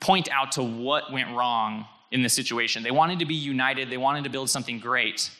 point 0.00 0.28
out 0.30 0.52
to 0.52 0.62
what 0.62 1.12
went 1.12 1.30
wrong 1.30 1.86
in 2.10 2.22
this 2.22 2.34
situation. 2.34 2.82
They 2.82 2.90
wanted 2.90 3.18
to 3.20 3.26
be 3.26 3.34
united, 3.34 3.90
they 3.90 3.96
wanted 3.96 4.24
to 4.24 4.30
build 4.30 4.50
something 4.50 4.78
great, 4.78 5.30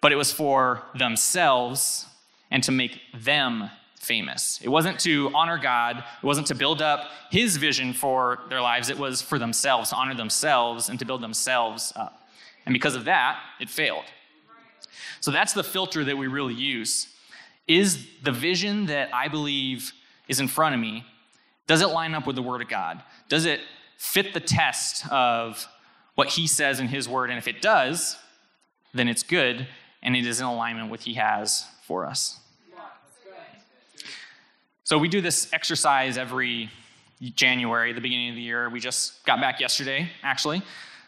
but 0.00 0.12
it 0.12 0.16
was 0.16 0.32
for 0.32 0.82
themselves 0.94 2.06
and 2.50 2.62
to 2.64 2.72
make 2.72 3.00
them 3.14 3.70
famous. 4.00 4.58
It 4.62 4.68
wasn't 4.68 4.98
to 5.00 5.30
honor 5.34 5.58
God, 5.58 5.98
it 5.98 6.26
wasn't 6.26 6.46
to 6.48 6.54
build 6.54 6.82
up 6.82 7.10
His 7.30 7.58
vision 7.58 7.92
for 7.92 8.40
their 8.48 8.60
lives, 8.60 8.88
it 8.88 8.98
was 8.98 9.22
for 9.22 9.38
themselves, 9.38 9.90
to 9.90 9.96
honor 9.96 10.14
themselves 10.14 10.88
and 10.88 10.98
to 10.98 11.04
build 11.04 11.22
themselves 11.22 11.92
up. 11.94 12.26
And 12.66 12.72
because 12.72 12.96
of 12.96 13.04
that, 13.04 13.38
it 13.60 13.68
failed. 13.68 14.04
So 15.20 15.30
that's 15.30 15.52
the 15.52 15.62
filter 15.62 16.02
that 16.04 16.16
we 16.16 16.26
really 16.26 16.54
use. 16.54 17.08
Is 17.68 18.06
the 18.22 18.32
vision 18.32 18.86
that 18.86 19.14
I 19.14 19.28
believe 19.28 19.92
is 20.28 20.40
in 20.40 20.48
front 20.48 20.74
of 20.74 20.80
me, 20.80 21.04
does 21.66 21.82
it 21.82 21.88
line 21.88 22.14
up 22.14 22.26
with 22.26 22.36
the 22.36 22.42
Word 22.42 22.62
of 22.62 22.68
God? 22.68 23.02
Does 23.28 23.44
it 23.44 23.60
fit 23.96 24.32
the 24.32 24.40
test 24.40 25.06
of 25.12 25.68
what 26.14 26.28
He 26.28 26.46
says 26.46 26.80
in 26.80 26.88
His 26.88 27.08
Word? 27.08 27.30
And 27.30 27.38
if 27.38 27.46
it 27.46 27.60
does, 27.60 28.16
then 28.94 29.08
it's 29.08 29.22
good 29.22 29.68
and 30.02 30.16
it 30.16 30.26
is 30.26 30.40
in 30.40 30.46
alignment 30.46 30.90
with 30.90 31.02
He 31.02 31.14
has 31.14 31.66
for 31.82 32.06
us. 32.06 32.39
So 34.90 34.98
we 34.98 35.06
do 35.06 35.20
this 35.20 35.48
exercise 35.52 36.18
every 36.18 36.68
January, 37.22 37.92
the 37.92 38.00
beginning 38.00 38.30
of 38.30 38.34
the 38.34 38.42
year. 38.42 38.68
We 38.68 38.80
just 38.80 39.24
got 39.24 39.40
back 39.40 39.60
yesterday, 39.60 40.10
actually. 40.24 40.62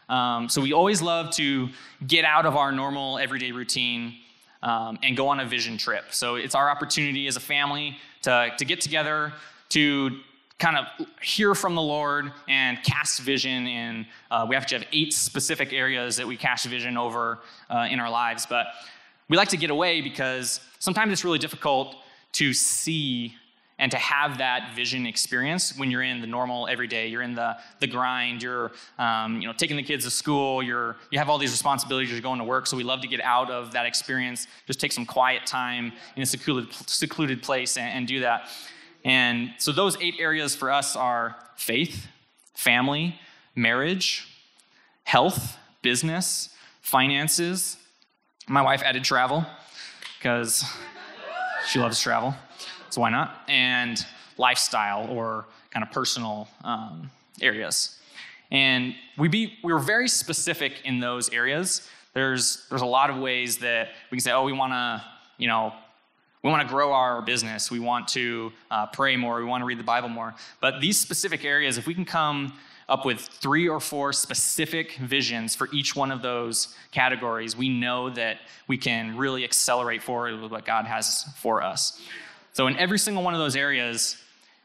Um, 0.09 0.49
so 0.49 0.61
we 0.61 0.73
always 0.73 1.03
love 1.03 1.33
to 1.33 1.69
get 2.07 2.25
out 2.25 2.47
of 2.47 2.55
our 2.55 2.71
normal 2.71 3.19
everyday 3.19 3.51
routine 3.51 4.15
um, 4.63 5.01
and 5.03 5.17
go 5.17 5.27
on 5.27 5.41
a 5.41 5.45
vision 5.45 5.79
trip. 5.79 6.05
So 6.15 6.37
it's 6.37 6.55
our 6.55 6.71
opportunity 6.71 7.27
as 7.27 7.35
a 7.35 7.41
family 7.41 7.97
to, 8.23 8.53
to 8.57 8.65
get 8.65 8.81
together, 8.81 9.33
to 9.71 10.21
kind 10.61 10.77
of 10.77 11.09
hear 11.21 11.53
from 11.53 11.75
the 11.75 11.83
Lord 11.83 12.31
and 12.47 12.81
cast 12.85 13.19
vision. 13.19 13.67
And 13.67 14.07
uh, 14.31 14.47
we 14.49 14.55
have 14.55 14.67
to 14.67 14.79
have 14.79 14.87
eight 14.93 15.13
specific 15.13 15.73
areas 15.73 16.19
that 16.19 16.29
we 16.29 16.37
cast 16.37 16.67
vision 16.67 16.97
over 16.97 17.41
uh, 17.69 17.89
in 17.91 17.99
our 17.99 18.11
lives. 18.11 18.47
But 18.47 18.67
we 19.29 19.37
like 19.37 19.49
to 19.49 19.57
get 19.57 19.71
away 19.71 20.03
because 20.03 20.61
sometimes 20.79 21.13
it's 21.13 21.25
really 21.25 21.41
difficult 21.41 21.97
to 22.35 22.53
see 22.53 23.35
and 23.79 23.91
to 23.91 23.99
have 23.99 24.39
that 24.39 24.75
vision 24.77 25.07
experience 25.07 25.77
when 25.77 25.91
you're 25.91 26.03
in 26.03 26.21
the 26.21 26.27
normal 26.27 26.69
everyday 26.69 27.09
you're 27.09 27.23
in 27.23 27.35
the, 27.35 27.57
the 27.81 27.87
grind 27.87 28.43
you're 28.43 28.71
um, 28.99 29.41
you 29.41 29.47
know 29.47 29.53
taking 29.53 29.77
the 29.77 29.83
kids 29.83 30.05
to 30.05 30.11
school 30.11 30.63
you're 30.63 30.97
you 31.11 31.19
have 31.19 31.29
all 31.29 31.39
these 31.39 31.51
responsibilities 31.51 32.11
you're 32.11 32.21
going 32.21 32.39
to 32.39 32.45
work. 32.45 32.67
So 32.67 32.77
we 32.77 32.85
love 32.85 33.01
to 33.03 33.09
get 33.09 33.21
out 33.21 33.51
of 33.51 33.73
that 33.73 33.87
experience 33.87 34.47
just 34.67 34.81
take 34.81 34.93
some 34.93 35.07
quiet 35.07 35.47
time 35.47 35.93
in 36.17 36.23
a 36.23 36.27
secluded, 36.27 36.73
secluded 36.73 37.43
place 37.43 37.77
and, 37.77 37.89
and 37.89 38.07
do 38.07 38.21
that. 38.21 38.49
And 39.05 39.53
so 39.59 39.73
those 39.73 39.97
eight 40.01 40.15
areas 40.19 40.55
for 40.55 40.71
us 40.71 40.97
are 40.97 41.37
faith 41.57 42.07
family 42.55 43.19
marriage 43.55 44.29
health 45.05 45.57
business 45.83 46.51
finances. 46.81 47.77
My 48.49 48.63
wife 48.63 48.83
added 48.83 49.05
travel 49.05 49.45
because 50.19 50.65
she 51.67 51.79
loves 51.79 52.01
travel 52.01 52.35
so 52.93 53.01
why 53.01 53.11
not? 53.11 53.41
And 53.49 54.05
lifestyle 54.37 55.09
or 55.11 55.47
kind 55.71 55.83
of 55.83 55.91
personal 55.91 56.47
um, 56.63 57.11
areas. 57.41 57.99
And 58.51 58.95
we 59.17 59.29
be 59.29 59.55
we 59.65 59.73
were 59.73 59.79
very 59.79 60.09
specific 60.09 60.75
in 60.85 61.01
those 61.01 61.31
areas. 61.31 61.89
There's 62.13 62.67
there's 62.69 62.83
a 62.83 62.87
lot 62.87 63.09
of 63.09 63.17
ways 63.17 63.59
that 63.59 63.89
we 64.11 64.17
can 64.17 64.21
say, 64.21 64.33
oh, 64.33 64.45
we 64.45 64.53
want 64.53 64.73
to, 64.75 65.03
you 65.39 65.49
know, 65.49 65.73
we 66.43 66.51
want 66.51 66.69
to 66.69 66.69
grow 66.69 66.93
our 66.93 67.23
business. 67.23 67.71
We 67.71 67.79
want 67.79 68.09
to 68.09 68.53
uh, 68.71 68.87
pray 68.87 69.17
more. 69.17 69.39
We 69.39 69.45
want 69.45 69.63
to 69.63 69.67
read 69.67 69.79
the 69.79 69.85
Bible 69.85 70.11
more. 70.11 70.35
But 70.61 70.83
these 70.83 71.01
specific 71.01 71.47
areas, 71.47 71.79
if 71.79 71.87
we 71.87 71.95
can 71.95 72.05
come 72.05 72.53
up 72.91 73.07
with 73.07 73.21
three 73.21 73.69
or 73.69 73.81
four 73.81 74.13
specific 74.13 74.97
visions 74.97 75.55
for 75.55 75.69
each 75.73 75.97
one 75.97 76.11
of 76.11 76.21
those 76.21 76.75
categories, 76.91 77.57
we 77.57 77.71
know 77.71 78.11
that 78.11 78.39
we 78.67 78.77
can 78.77 79.17
really 79.17 79.45
accelerate 79.45 80.03
forward 80.03 80.39
with 80.43 80.51
what 80.51 80.67
God 80.67 80.85
has 80.85 81.25
for 81.39 81.63
us. 81.63 81.99
So, 82.53 82.67
in 82.67 82.77
every 82.77 82.99
single 82.99 83.23
one 83.23 83.33
of 83.33 83.41
those 83.41 83.57
areas, 83.57 84.19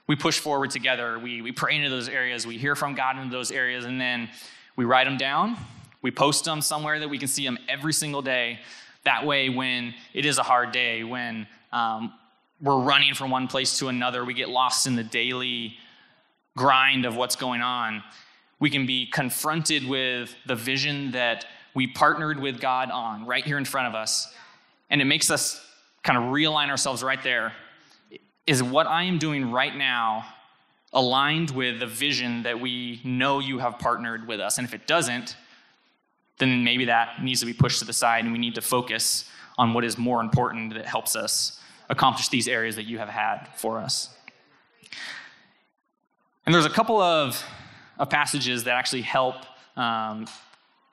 we 0.08 0.16
push 0.16 0.40
forward 0.40 0.72
together. 0.72 1.20
We, 1.20 1.42
we 1.42 1.52
pray 1.52 1.76
into 1.76 1.90
those 1.90 2.10
areas. 2.10 2.46
We 2.48 2.58
hear 2.58 2.76
from 2.76 2.96
God 2.96 3.18
into 3.18 3.32
those 3.32 3.52
areas. 3.52 3.86
And 3.86 4.00
then 4.00 4.30
we 4.76 4.86
write 4.86 5.06
them 5.06 5.18
down. 5.18 5.58
We 6.02 6.12
post 6.12 6.46
them 6.46 6.62
somewhere 6.62 7.00
that 7.00 7.10
we 7.10 7.18
can 7.18 7.28
see 7.28 7.46
them 7.46 7.58
every 7.68 7.94
single 7.94 8.22
day. 8.22 8.60
That 9.04 9.26
way, 9.26 9.50
when 9.50 9.94
it 10.14 10.26
is 10.26 10.38
a 10.38 10.44
hard 10.44 10.72
day, 10.72 11.04
when 11.04 11.48
um, 11.72 12.14
we're 12.62 12.80
running 12.80 13.14
from 13.14 13.32
one 13.32 13.48
place 13.48 13.80
to 13.80 13.88
another, 13.88 14.24
we 14.24 14.34
get 14.34 14.50
lost 14.50 14.88
in 14.88 14.96
the 14.96 15.04
daily 15.04 15.78
grind 16.56 17.06
of 17.06 17.16
what's 17.16 17.36
going 17.36 17.62
on, 17.62 18.04
we 18.60 18.70
can 18.70 18.86
be 18.86 19.06
confronted 19.06 19.88
with 19.88 20.36
the 20.46 20.56
vision 20.56 21.12
that 21.12 21.46
we 21.74 21.88
partnered 21.88 22.40
with 22.40 22.60
God 22.60 22.90
on 22.90 23.26
right 23.26 23.46
here 23.46 23.58
in 23.58 23.66
front 23.66 23.88
of 23.88 23.96
us. 23.96 24.34
And 24.90 25.00
it 25.02 25.06
makes 25.06 25.30
us 25.30 25.64
kind 26.04 26.18
of 26.18 26.26
realign 26.26 26.70
ourselves 26.70 27.04
right 27.04 27.22
there 27.22 27.54
is 28.48 28.64
what 28.64 28.88
I 28.88 29.04
am 29.04 29.20
doing 29.20 29.52
right 29.52 29.76
now 29.76 30.26
aligned 30.94 31.52
with 31.52 31.80
the 31.80 31.86
vision 31.86 32.44
that 32.44 32.60
we 32.60 33.02
know 33.04 33.40
you 33.40 33.60
have 33.60 33.78
partnered 33.78 34.26
with 34.28 34.40
us? 34.40 34.58
And 34.58 34.66
if 34.66 34.74
it 34.74 34.88
doesn't, 34.88 35.36
then 36.38 36.64
maybe 36.64 36.86
that 36.86 37.22
needs 37.22 37.42
to 37.42 37.46
be 37.46 37.54
pushed 37.54 37.80
to 37.80 37.86
the 37.86 37.94
side 37.94 38.24
and 38.24 38.32
we 38.32 38.40
need 38.40 38.56
to 38.56 38.62
focus 38.62 39.30
on 39.58 39.74
what 39.74 39.84
is 39.84 39.98
more 39.98 40.22
important 40.22 40.74
that 40.74 40.86
helps 40.86 41.16
us 41.16 41.60
accomplish 41.90 42.30
these 42.30 42.48
areas 42.48 42.76
that 42.76 42.84
you 42.84 42.98
have 42.98 43.10
had 43.10 43.48
for 43.56 43.80
us. 43.80 44.10
And 46.46 46.56
there's 46.56 46.66
a 46.66 46.70
couple 46.70 47.02
of, 47.02 47.44
of 48.00 48.10
passages 48.10 48.64
that 48.64 48.76
actually 48.76 49.02
help 49.02 49.36
um, 49.76 50.26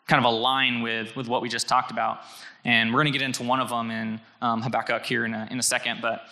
kind 0.08 0.18
of 0.18 0.24
align 0.24 0.82
with, 0.82 1.14
with 1.14 1.28
what 1.28 1.42
we 1.42 1.48
just 1.48 1.68
talked 1.68 1.90
about. 1.90 2.22
And 2.64 2.92
we're 2.92 3.02
going 3.02 3.12
to 3.12 3.18
get 3.18 3.24
into 3.24 3.42
one 3.42 3.60
of 3.60 3.68
them 3.68 3.90
in 3.90 4.20
um, 4.40 4.62
Habakkuk 4.62 5.04
here 5.04 5.24
in 5.24 5.34
a, 5.34 5.46
in 5.50 5.58
a 5.58 5.62
second. 5.62 6.00
But 6.00 6.22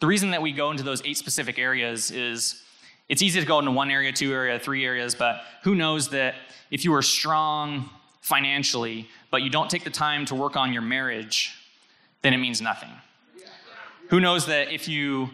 the 0.00 0.06
reason 0.06 0.30
that 0.30 0.42
we 0.42 0.52
go 0.52 0.70
into 0.70 0.82
those 0.82 1.02
eight 1.04 1.18
specific 1.18 1.58
areas 1.58 2.10
is 2.10 2.62
it's 3.08 3.22
easy 3.22 3.38
to 3.40 3.46
go 3.46 3.58
into 3.58 3.70
one 3.70 3.90
area, 3.90 4.12
two 4.12 4.32
area, 4.32 4.58
three 4.58 4.84
areas, 4.84 5.14
but 5.14 5.42
who 5.62 5.74
knows 5.74 6.08
that 6.08 6.34
if 6.70 6.84
you 6.84 6.94
are 6.94 7.02
strong 7.02 7.90
financially, 8.20 9.08
but 9.30 9.42
you 9.42 9.50
don't 9.50 9.68
take 9.68 9.84
the 9.84 9.90
time 9.90 10.24
to 10.26 10.34
work 10.34 10.56
on 10.56 10.72
your 10.72 10.82
marriage, 10.82 11.54
then 12.22 12.32
it 12.32 12.38
means 12.38 12.60
nothing. 12.60 12.90
Who 14.08 14.20
knows 14.20 14.46
that 14.46 14.72
if 14.72 14.88
you 14.88 15.30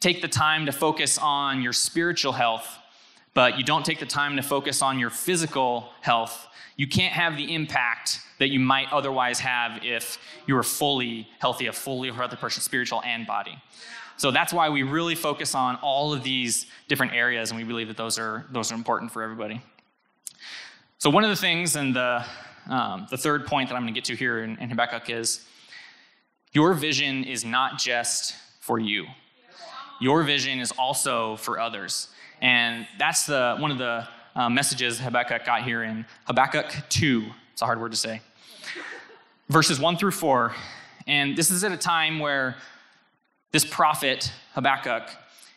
take 0.00 0.20
the 0.20 0.28
time 0.28 0.66
to 0.66 0.72
focus 0.72 1.18
on 1.18 1.62
your 1.62 1.72
spiritual 1.72 2.32
health, 2.32 2.66
but 3.34 3.56
you 3.56 3.64
don't 3.64 3.84
take 3.84 4.00
the 4.00 4.06
time 4.06 4.36
to 4.36 4.42
focus 4.42 4.82
on 4.82 4.98
your 4.98 5.10
physical 5.10 5.90
health, 6.00 6.46
you 6.76 6.86
can't 6.86 7.12
have 7.12 7.36
the 7.36 7.54
impact 7.54 8.20
that 8.38 8.48
you 8.48 8.60
might 8.60 8.92
otherwise 8.92 9.40
have 9.40 9.84
if 9.84 10.18
you 10.46 10.54
were 10.54 10.62
fully 10.62 11.28
healthy, 11.40 11.66
a 11.66 11.72
fully 11.72 12.10
healthy 12.10 12.36
person, 12.36 12.62
spiritual 12.62 13.02
and 13.04 13.26
body. 13.26 13.58
So 14.18 14.32
that's 14.32 14.52
why 14.52 14.68
we 14.68 14.82
really 14.82 15.14
focus 15.14 15.54
on 15.54 15.76
all 15.76 16.12
of 16.12 16.24
these 16.24 16.66
different 16.88 17.12
areas, 17.12 17.50
and 17.50 17.58
we 17.58 17.64
believe 17.64 17.86
that 17.86 17.96
those 17.96 18.18
are, 18.18 18.44
those 18.50 18.72
are 18.72 18.74
important 18.74 19.12
for 19.12 19.22
everybody. 19.22 19.62
So, 20.98 21.08
one 21.08 21.22
of 21.22 21.30
the 21.30 21.36
things, 21.36 21.76
and 21.76 21.94
the, 21.94 22.24
um, 22.68 23.06
the 23.10 23.16
third 23.16 23.46
point 23.46 23.68
that 23.68 23.76
I'm 23.76 23.82
going 23.82 23.94
to 23.94 23.96
get 23.96 24.06
to 24.06 24.16
here 24.16 24.42
in, 24.42 24.58
in 24.58 24.70
Habakkuk 24.70 25.08
is 25.08 25.46
your 26.52 26.74
vision 26.74 27.22
is 27.22 27.44
not 27.44 27.78
just 27.78 28.34
for 28.58 28.80
you, 28.80 29.06
your 30.00 30.24
vision 30.24 30.58
is 30.58 30.72
also 30.72 31.36
for 31.36 31.60
others. 31.60 32.08
And 32.40 32.88
that's 32.98 33.24
the, 33.26 33.56
one 33.58 33.70
of 33.70 33.78
the 33.78 34.08
uh, 34.34 34.50
messages 34.50 34.98
Habakkuk 34.98 35.44
got 35.44 35.62
here 35.62 35.84
in 35.84 36.04
Habakkuk 36.24 36.74
2. 36.88 37.24
It's 37.52 37.62
a 37.62 37.66
hard 37.66 37.80
word 37.80 37.92
to 37.92 37.98
say. 37.98 38.20
Verses 39.48 39.78
1 39.78 39.96
through 39.96 40.10
4. 40.10 40.52
And 41.06 41.36
this 41.36 41.50
is 41.50 41.62
at 41.62 41.72
a 41.72 41.76
time 41.76 42.18
where 42.18 42.56
this 43.52 43.64
prophet, 43.64 44.32
Habakkuk, 44.54 45.10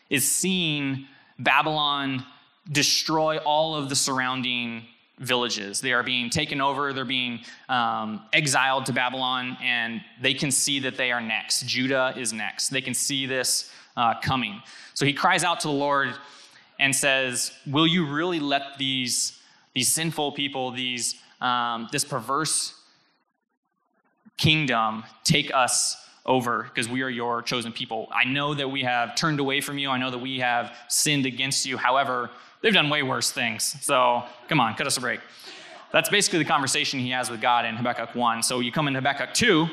is 0.08 0.30
seeing 0.30 1.06
Babylon 1.38 2.24
destroy 2.70 3.38
all 3.38 3.74
of 3.74 3.88
the 3.88 3.96
surrounding 3.96 4.84
villages. 5.18 5.80
They 5.80 5.92
are 5.92 6.02
being 6.02 6.30
taken 6.30 6.60
over, 6.60 6.92
they're 6.92 7.04
being 7.04 7.40
um, 7.68 8.22
exiled 8.32 8.86
to 8.86 8.92
Babylon, 8.92 9.56
and 9.62 10.00
they 10.20 10.34
can 10.34 10.50
see 10.50 10.80
that 10.80 10.96
they 10.96 11.12
are 11.12 11.20
next. 11.20 11.66
Judah 11.66 12.12
is 12.16 12.32
next. 12.32 12.68
They 12.68 12.80
can 12.80 12.94
see 12.94 13.26
this 13.26 13.70
uh, 13.96 14.14
coming. 14.20 14.60
So 14.94 15.04
he 15.04 15.12
cries 15.12 15.44
out 15.44 15.60
to 15.60 15.68
the 15.68 15.74
Lord 15.74 16.14
and 16.78 16.94
says, 16.94 17.52
Will 17.66 17.86
you 17.86 18.06
really 18.06 18.40
let 18.40 18.78
these, 18.78 19.38
these 19.74 19.88
sinful 19.88 20.32
people, 20.32 20.70
these, 20.70 21.16
um, 21.40 21.88
this 21.92 22.04
perverse 22.04 22.74
kingdom 24.36 25.04
take 25.24 25.54
us 25.54 25.96
over 26.24 26.64
because 26.64 26.88
we 26.88 27.02
are 27.02 27.08
your 27.08 27.42
chosen 27.42 27.72
people? 27.72 28.08
I 28.14 28.24
know 28.24 28.54
that 28.54 28.70
we 28.70 28.82
have 28.82 29.14
turned 29.14 29.40
away 29.40 29.60
from 29.60 29.78
you. 29.78 29.90
I 29.90 29.98
know 29.98 30.10
that 30.10 30.18
we 30.18 30.38
have 30.40 30.74
sinned 30.88 31.26
against 31.26 31.66
you. 31.66 31.76
However, 31.76 32.30
they've 32.60 32.72
done 32.72 32.90
way 32.90 33.02
worse 33.02 33.30
things. 33.30 33.76
So 33.80 34.22
come 34.48 34.60
on, 34.60 34.74
cut 34.74 34.86
us 34.86 34.96
a 34.96 35.00
break. 35.00 35.20
That's 35.92 36.08
basically 36.08 36.38
the 36.38 36.46
conversation 36.46 37.00
he 37.00 37.10
has 37.10 37.30
with 37.30 37.40
God 37.40 37.66
in 37.66 37.76
Habakkuk 37.76 38.14
1. 38.14 38.42
So 38.42 38.60
you 38.60 38.72
come 38.72 38.88
in 38.88 38.94
Habakkuk 38.94 39.34
2, 39.34 39.66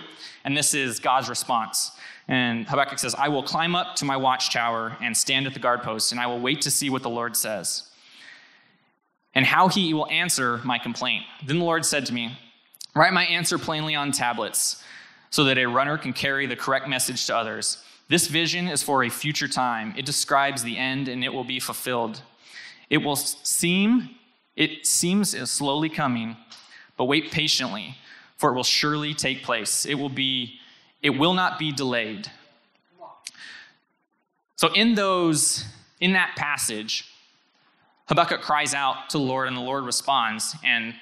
and 0.44 0.56
this 0.56 0.74
is 0.74 1.00
God's 1.00 1.30
response. 1.30 1.92
And 2.28 2.68
Habakkuk 2.68 3.00
says, 3.00 3.16
I 3.16 3.30
will 3.30 3.42
climb 3.42 3.76
up 3.76 3.96
to 3.98 4.06
my 4.06 4.18
watchtower 4.18 4.98
and 5.02 5.16
stand 5.16 5.48
at 5.48 5.54
the 5.54 5.60
guard 5.60 5.82
post, 5.82 6.12
and 6.12 6.20
I 6.20 6.28
will 6.28 6.40
wait 6.40 6.62
to 6.62 6.72
see 6.72 6.90
what 6.90 7.04
the 7.04 7.10
Lord 7.10 7.36
says 7.36 7.90
and 9.34 9.46
how 9.46 9.68
he 9.68 9.94
will 9.94 10.10
answer 10.10 10.60
my 10.64 10.78
complaint. 10.78 11.24
Then 11.46 11.60
the 11.60 11.66
Lord 11.66 11.86
said 11.86 12.06
to 12.08 12.14
me, 12.14 12.38
Write 12.96 13.14
my 13.14 13.24
answer 13.26 13.58
plainly 13.58 13.96
on 13.96 14.12
tablets 14.12 14.84
so 15.30 15.44
that 15.44 15.58
a 15.58 15.66
runner 15.66 15.98
can 15.98 16.14
carry 16.14 16.46
the 16.46 16.56
correct 16.56 16.88
message 16.88 17.26
to 17.28 17.36
others. 17.36 17.84
This 18.08 18.28
vision 18.28 18.68
is 18.68 18.82
for 18.82 19.04
a 19.04 19.10
future 19.10 19.48
time. 19.48 19.94
It 19.96 20.06
describes 20.06 20.64
the 20.64 20.78
end 20.78 21.08
and 21.08 21.24
it 21.24 21.32
will 21.32 21.44
be 21.44 21.60
fulfilled. 21.60 22.22
It 22.90 22.98
will 22.98 23.16
seem, 23.16 24.10
it 24.56 24.86
seems 24.86 25.38
slowly 25.50 25.90
coming, 25.90 26.36
but 26.98 27.06
wait 27.06 27.32
patiently, 27.32 27.98
for 28.38 28.52
it 28.52 28.56
will 28.56 28.64
surely 28.64 29.14
take 29.14 29.44
place. 29.44 29.86
It 29.86 29.96
will 29.96 30.10
be, 30.10 30.60
it 31.04 31.12
will 31.12 31.34
not 31.34 31.60
be 31.60 31.72
delayed. 31.72 32.32
So 34.56 34.74
in 34.74 34.96
those, 34.96 35.66
in 36.02 36.14
that 36.14 36.36
passage, 36.36 37.06
Habakkuk 38.08 38.42
cries 38.42 38.74
out 38.74 39.10
to 39.12 39.20
the 39.20 39.24
Lord, 39.24 39.48
and 39.48 39.56
the 39.56 39.62
Lord 39.62 39.86
responds. 39.86 40.56
And 40.64 40.96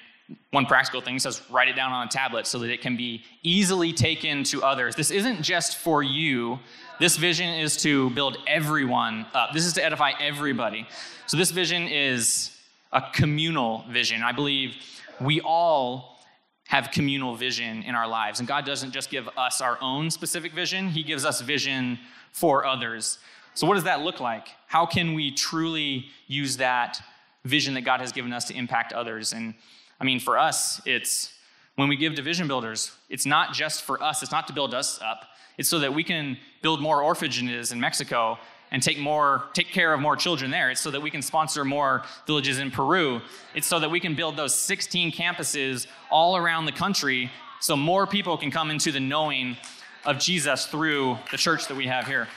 one 0.50 0.66
practical 0.66 1.00
thing 1.00 1.18
says 1.18 1.42
write 1.50 1.68
it 1.68 1.76
down 1.76 1.92
on 1.92 2.06
a 2.06 2.10
tablet 2.10 2.46
so 2.46 2.58
that 2.58 2.70
it 2.70 2.80
can 2.80 2.96
be 2.96 3.22
easily 3.42 3.92
taken 3.92 4.44
to 4.44 4.62
others. 4.62 4.94
This 4.94 5.10
isn't 5.10 5.42
just 5.42 5.76
for 5.78 6.02
you. 6.02 6.58
This 7.00 7.16
vision 7.16 7.48
is 7.48 7.76
to 7.82 8.10
build 8.10 8.38
everyone 8.46 9.26
up. 9.34 9.52
This 9.52 9.64
is 9.64 9.72
to 9.74 9.84
edify 9.84 10.12
everybody. 10.20 10.86
So 11.26 11.36
this 11.36 11.50
vision 11.50 11.88
is 11.88 12.56
a 12.92 13.02
communal 13.12 13.84
vision. 13.90 14.22
I 14.22 14.32
believe 14.32 14.76
we 15.20 15.40
all 15.40 16.18
have 16.66 16.90
communal 16.90 17.34
vision 17.34 17.82
in 17.82 17.94
our 17.94 18.06
lives. 18.06 18.40
And 18.40 18.48
God 18.48 18.66
doesn't 18.66 18.92
just 18.92 19.10
give 19.10 19.28
us 19.36 19.60
our 19.60 19.78
own 19.80 20.10
specific 20.10 20.52
vision, 20.52 20.88
He 20.88 21.02
gives 21.02 21.24
us 21.24 21.40
vision 21.40 21.98
for 22.32 22.66
others. 22.66 23.18
So, 23.54 23.66
what 23.66 23.74
does 23.74 23.84
that 23.84 24.02
look 24.02 24.20
like? 24.20 24.48
How 24.66 24.86
can 24.86 25.14
we 25.14 25.30
truly 25.30 26.06
use 26.26 26.58
that 26.58 27.00
vision 27.44 27.74
that 27.74 27.82
God 27.82 28.00
has 28.00 28.12
given 28.12 28.32
us 28.32 28.44
to 28.46 28.54
impact 28.54 28.92
others? 28.92 29.32
And 29.32 29.54
I 30.00 30.04
mean, 30.04 30.20
for 30.20 30.38
us, 30.38 30.80
it's 30.86 31.32
when 31.76 31.88
we 31.88 31.96
give 31.96 32.14
to 32.16 32.22
vision 32.22 32.48
builders, 32.48 32.92
it's 33.08 33.26
not 33.26 33.52
just 33.52 33.82
for 33.82 34.02
us, 34.02 34.22
it's 34.22 34.32
not 34.32 34.46
to 34.48 34.52
build 34.52 34.74
us 34.74 35.00
up. 35.00 35.24
It's 35.58 35.68
so 35.68 35.78
that 35.80 35.92
we 35.92 36.04
can 36.04 36.38
build 36.62 36.80
more 36.80 37.02
orphanages 37.02 37.72
in 37.72 37.80
Mexico 37.80 38.38
and 38.70 38.82
take 38.82 38.98
more 38.98 39.44
take 39.54 39.68
care 39.68 39.92
of 39.94 40.00
more 40.00 40.16
children 40.16 40.50
there. 40.50 40.70
It's 40.70 40.80
so 40.80 40.90
that 40.90 41.00
we 41.00 41.10
can 41.10 41.22
sponsor 41.22 41.64
more 41.64 42.02
villages 42.26 42.58
in 42.58 42.70
Peru. 42.70 43.20
It's 43.54 43.66
so 43.66 43.80
that 43.80 43.90
we 43.90 44.00
can 44.00 44.14
build 44.14 44.36
those 44.36 44.54
16 44.54 45.12
campuses 45.12 45.86
all 46.10 46.36
around 46.36 46.66
the 46.66 46.72
country 46.72 47.30
so 47.60 47.76
more 47.76 48.06
people 48.06 48.36
can 48.36 48.50
come 48.50 48.70
into 48.70 48.92
the 48.92 49.00
knowing 49.00 49.56
of 50.04 50.18
Jesus 50.18 50.66
through 50.66 51.18
the 51.30 51.36
church 51.36 51.66
that 51.68 51.76
we 51.76 51.86
have 51.86 52.06
here. 52.06 52.28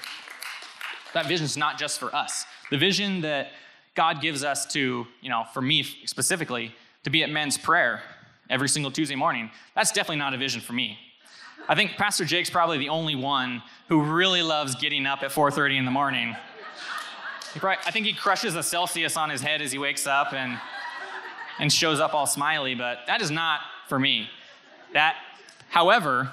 That 1.14 1.28
vision 1.28 1.46
is 1.46 1.58
not 1.58 1.78
just 1.78 2.00
for 2.00 2.14
us. 2.16 2.46
The 2.70 2.78
vision 2.78 3.22
that 3.22 3.52
God 3.94 4.22
gives 4.22 4.44
us 4.44 4.66
to, 4.74 5.06
you 5.20 5.30
know, 5.30 5.44
for 5.54 5.62
me 5.62 5.84
specifically, 6.06 6.74
to 7.04 7.10
be 7.10 7.24
at 7.24 7.30
men's 7.30 7.58
prayer 7.58 8.02
every 8.50 8.70
single 8.70 8.92
Tuesday 8.92 9.16
morning, 9.16 9.50
that's 9.76 9.92
definitely 9.92 10.18
not 10.18 10.34
a 10.34 10.38
vision 10.38 10.62
for 10.62 10.74
me. 10.74 10.98
I 11.68 11.76
think 11.76 11.92
Pastor 11.92 12.26
Jake's 12.26 12.50
probably 12.50 12.78
the 12.78 12.90
only 12.90 13.16
one 13.16 13.62
who 13.88 14.02
really 14.02 14.42
loves 14.42 14.76
getting 14.76 15.06
up 15.06 15.24
at 15.24 15.32
4:30 15.32 15.78
in 15.78 15.86
the 15.86 15.92
morning. 15.92 16.36
Probably, 17.56 17.78
I 17.86 17.92
think 17.92 18.06
he 18.06 18.14
crushes 18.14 18.56
a 18.56 18.64
Celsius 18.64 19.18
on 19.18 19.30
his 19.30 19.42
head 19.42 19.62
as 19.62 19.72
he 19.72 19.78
wakes 19.78 20.08
up 20.08 20.34
and 20.34 20.60
and 21.60 21.72
shows 21.72 22.00
up 22.00 22.14
all 22.14 22.26
smiley, 22.26 22.76
but 22.76 23.00
that 23.08 23.22
is 23.22 23.30
not 23.30 23.62
for 23.88 24.00
me. 24.00 24.30
That, 24.94 25.16
however, 25.70 26.32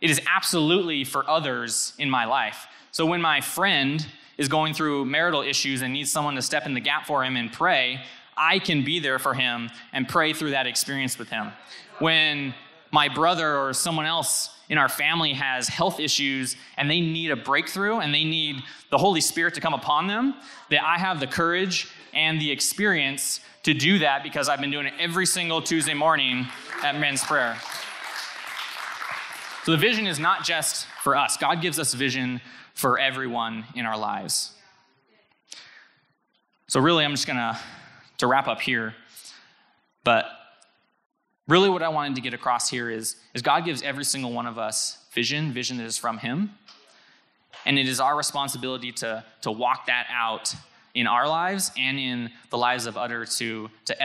it 0.00 0.10
is 0.10 0.20
absolutely 0.26 1.04
for 1.04 1.28
others 1.28 1.94
in 1.98 2.10
my 2.10 2.24
life. 2.24 2.66
So 2.90 3.06
when 3.06 3.20
my 3.20 3.40
friend 3.40 4.06
is 4.36 4.48
going 4.48 4.74
through 4.74 5.04
marital 5.06 5.42
issues 5.42 5.82
and 5.82 5.92
needs 5.92 6.12
someone 6.12 6.34
to 6.34 6.42
step 6.42 6.66
in 6.66 6.74
the 6.74 6.80
gap 6.80 7.06
for 7.06 7.24
him 7.24 7.36
and 7.36 7.52
pray, 7.52 8.00
I 8.38 8.58
can 8.58 8.84
be 8.84 9.00
there 9.00 9.18
for 9.18 9.34
him 9.34 9.70
and 9.92 10.08
pray 10.08 10.32
through 10.32 10.50
that 10.50 10.66
experience 10.66 11.18
with 11.18 11.28
him. 11.28 11.50
When 11.98 12.54
my 12.90 13.08
brother 13.08 13.56
or 13.56 13.72
someone 13.72 14.06
else 14.06 14.50
in 14.68 14.78
our 14.78 14.88
family 14.88 15.32
has 15.32 15.68
health 15.68 15.98
issues 15.98 16.56
and 16.76 16.90
they 16.90 17.00
need 17.00 17.30
a 17.30 17.36
breakthrough 17.36 17.98
and 17.98 18.14
they 18.14 18.24
need 18.24 18.62
the 18.90 18.98
Holy 18.98 19.20
Spirit 19.20 19.54
to 19.54 19.60
come 19.60 19.74
upon 19.74 20.06
them, 20.06 20.34
that 20.70 20.84
I 20.84 20.98
have 20.98 21.20
the 21.20 21.26
courage 21.26 21.90
and 22.14 22.40
the 22.40 22.50
experience 22.50 23.40
to 23.64 23.74
do 23.74 23.98
that 23.98 24.22
because 24.22 24.48
I've 24.48 24.60
been 24.60 24.70
doing 24.70 24.86
it 24.86 24.94
every 24.98 25.26
single 25.26 25.60
Tuesday 25.60 25.94
morning 25.94 26.46
at 26.82 26.98
men's 26.98 27.22
prayer. 27.22 27.56
So 29.64 29.72
the 29.72 29.78
vision 29.78 30.06
is 30.06 30.18
not 30.18 30.44
just 30.44 30.86
for 31.02 31.16
us, 31.16 31.36
God 31.36 31.60
gives 31.60 31.78
us 31.78 31.92
vision 31.92 32.40
for 32.74 32.98
everyone 32.98 33.64
in 33.74 33.84
our 33.84 33.98
lives. 33.98 34.52
So, 36.68 36.80
really, 36.80 37.04
I'm 37.04 37.12
just 37.12 37.26
going 37.26 37.38
to 37.38 37.58
to 38.18 38.26
wrap 38.26 38.48
up 38.48 38.60
here. 38.60 38.94
But 40.04 40.26
really, 41.46 41.68
what 41.68 41.82
I 41.82 41.88
wanted 41.88 42.14
to 42.16 42.20
get 42.20 42.34
across 42.34 42.70
here 42.70 42.90
is, 42.90 43.16
is 43.34 43.42
God 43.42 43.64
gives 43.64 43.82
every 43.82 44.04
single 44.04 44.32
one 44.32 44.46
of 44.46 44.58
us 44.58 44.98
vision, 45.12 45.52
vision 45.52 45.78
that 45.78 45.84
is 45.84 45.98
from 45.98 46.18
Him. 46.18 46.50
And 47.66 47.78
it 47.78 47.88
is 47.88 48.00
our 48.00 48.16
responsibility 48.16 48.92
to, 48.92 49.24
to 49.42 49.50
walk 49.50 49.86
that 49.86 50.06
out 50.12 50.54
in 50.94 51.06
our 51.06 51.28
lives 51.28 51.70
and 51.76 51.98
in 51.98 52.30
the 52.50 52.58
lives 52.58 52.86
of 52.86 52.96
others 52.96 53.36
to, 53.38 53.68
to 53.84 54.02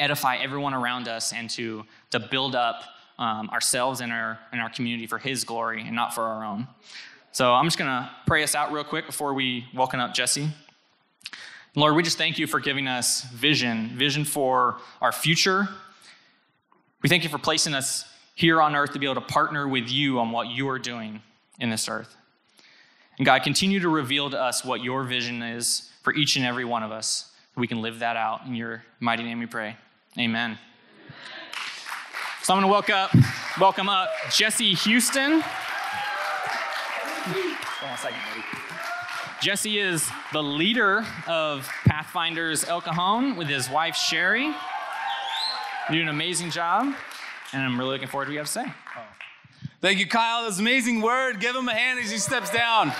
edify 0.00 0.36
everyone 0.36 0.74
around 0.74 1.08
us 1.08 1.32
and 1.32 1.48
to, 1.50 1.84
to 2.10 2.18
build 2.18 2.54
up 2.54 2.82
um, 3.18 3.48
ourselves 3.50 4.00
and 4.00 4.12
our, 4.12 4.38
and 4.52 4.60
our 4.60 4.70
community 4.70 5.06
for 5.06 5.18
His 5.18 5.44
glory 5.44 5.82
and 5.82 5.94
not 5.94 6.14
for 6.14 6.24
our 6.24 6.44
own. 6.44 6.66
So 7.32 7.52
I'm 7.52 7.64
just 7.64 7.78
going 7.78 7.90
to 7.90 8.10
pray 8.26 8.42
us 8.42 8.54
out 8.54 8.72
real 8.72 8.84
quick 8.84 9.06
before 9.06 9.34
we 9.34 9.66
welcome 9.74 10.00
up 10.00 10.14
Jesse. 10.14 10.48
Lord, 11.76 11.96
we 11.96 12.04
just 12.04 12.18
thank 12.18 12.38
you 12.38 12.46
for 12.46 12.60
giving 12.60 12.86
us 12.86 13.22
vision, 13.22 13.90
vision 13.96 14.24
for 14.24 14.76
our 15.00 15.10
future. 15.10 15.68
We 17.02 17.08
thank 17.08 17.24
you 17.24 17.28
for 17.28 17.38
placing 17.38 17.74
us 17.74 18.04
here 18.36 18.62
on 18.62 18.76
earth 18.76 18.92
to 18.92 19.00
be 19.00 19.06
able 19.06 19.16
to 19.16 19.22
partner 19.22 19.66
with 19.66 19.90
you 19.90 20.20
on 20.20 20.30
what 20.30 20.46
you 20.46 20.68
are 20.68 20.78
doing 20.78 21.20
in 21.58 21.70
this 21.70 21.88
earth. 21.88 22.16
And 23.18 23.26
God, 23.26 23.42
continue 23.42 23.80
to 23.80 23.88
reveal 23.88 24.30
to 24.30 24.40
us 24.40 24.64
what 24.64 24.84
your 24.84 25.02
vision 25.02 25.42
is 25.42 25.90
for 26.02 26.14
each 26.14 26.36
and 26.36 26.44
every 26.44 26.64
one 26.64 26.84
of 26.84 26.92
us. 26.92 27.32
We 27.56 27.66
can 27.66 27.82
live 27.82 27.98
that 27.98 28.16
out. 28.16 28.46
In 28.46 28.54
your 28.54 28.84
mighty 29.00 29.24
name 29.24 29.40
we 29.40 29.46
pray. 29.46 29.74
Amen. 30.16 30.56
So 32.42 32.54
I'm 32.54 32.60
going 32.60 32.68
to 32.68 32.72
welcome 32.72 32.94
up, 32.94 33.10
welcome 33.58 33.88
up 33.88 34.10
Jesse 34.30 34.74
Houston. 34.74 35.40
Hold 35.40 35.44
on 37.90 37.94
a 37.94 37.98
second, 37.98 38.18
buddy. 38.30 38.44
Jesse 39.40 39.78
is 39.78 40.08
the 40.32 40.42
leader 40.42 41.04
of 41.26 41.68
Pathfinders 41.84 42.64
El 42.64 42.80
Cajon 42.80 43.36
with 43.36 43.48
his 43.48 43.68
wife 43.68 43.96
Sherry. 43.96 44.46
You 44.46 44.54
do 45.90 46.00
an 46.02 46.08
amazing 46.08 46.50
job, 46.50 46.94
and 47.52 47.62
I'm 47.62 47.78
really 47.78 47.92
looking 47.92 48.08
forward 48.08 48.26
to 48.26 48.30
what 48.30 48.32
you 48.32 48.38
have 48.38 48.46
to 48.46 48.52
say. 48.52 48.72
Thank 49.80 49.98
you, 49.98 50.06
Kyle. 50.06 50.44
That's 50.44 50.56
an 50.56 50.62
amazing 50.62 51.02
word. 51.02 51.40
Give 51.40 51.54
him 51.54 51.68
a 51.68 51.74
hand 51.74 52.00
as 52.00 52.10
he 52.10 52.18
steps 52.18 52.50
down. 52.50 52.92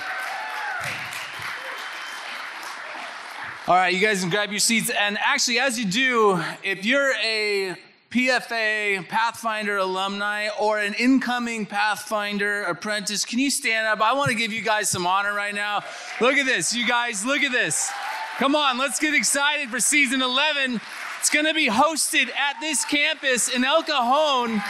All 3.67 3.75
right, 3.75 3.95
you 3.95 4.01
guys 4.01 4.21
can 4.21 4.29
grab 4.29 4.51
your 4.51 4.59
seats. 4.59 4.91
And 4.91 5.17
actually, 5.19 5.59
as 5.59 5.79
you 5.79 5.87
do, 5.87 6.43
if 6.63 6.85
you're 6.85 7.15
a 7.15 7.75
PFA 8.15 9.09
Pathfinder 9.09 9.79
alumni 9.79 10.47
or 10.61 10.79
an 10.79 10.95
incoming 10.95 11.67
Pathfinder 11.67 12.63
apprentice, 12.63 13.25
can 13.25 13.41
you 13.41 13.51
stand 13.51 13.89
up? 13.89 14.01
I 14.01 14.13
want 14.13 14.29
to 14.29 14.37
give 14.37 14.53
you 14.53 14.63
guys 14.63 14.89
some 14.89 15.05
honor 15.05 15.35
right 15.35 15.53
now. 15.53 15.83
Look 16.21 16.37
at 16.37 16.47
this, 16.47 16.73
you 16.73 16.87
guys, 16.87 17.27
look 17.27 17.43
at 17.43 17.51
this. 17.51 17.91
Come 18.39 18.55
on, 18.55 18.79
let's 18.79 19.01
get 19.01 19.15
excited 19.15 19.69
for 19.69 19.81
season 19.81 20.23
11. 20.23 20.81
It's 21.19 21.29
going 21.29 21.47
to 21.47 21.55
be 21.55 21.67
hosted 21.67 22.31
at 22.37 22.61
this 22.61 22.85
campus 22.85 23.49
in 23.49 23.65
El 23.65 23.83
Cajon 23.83 24.63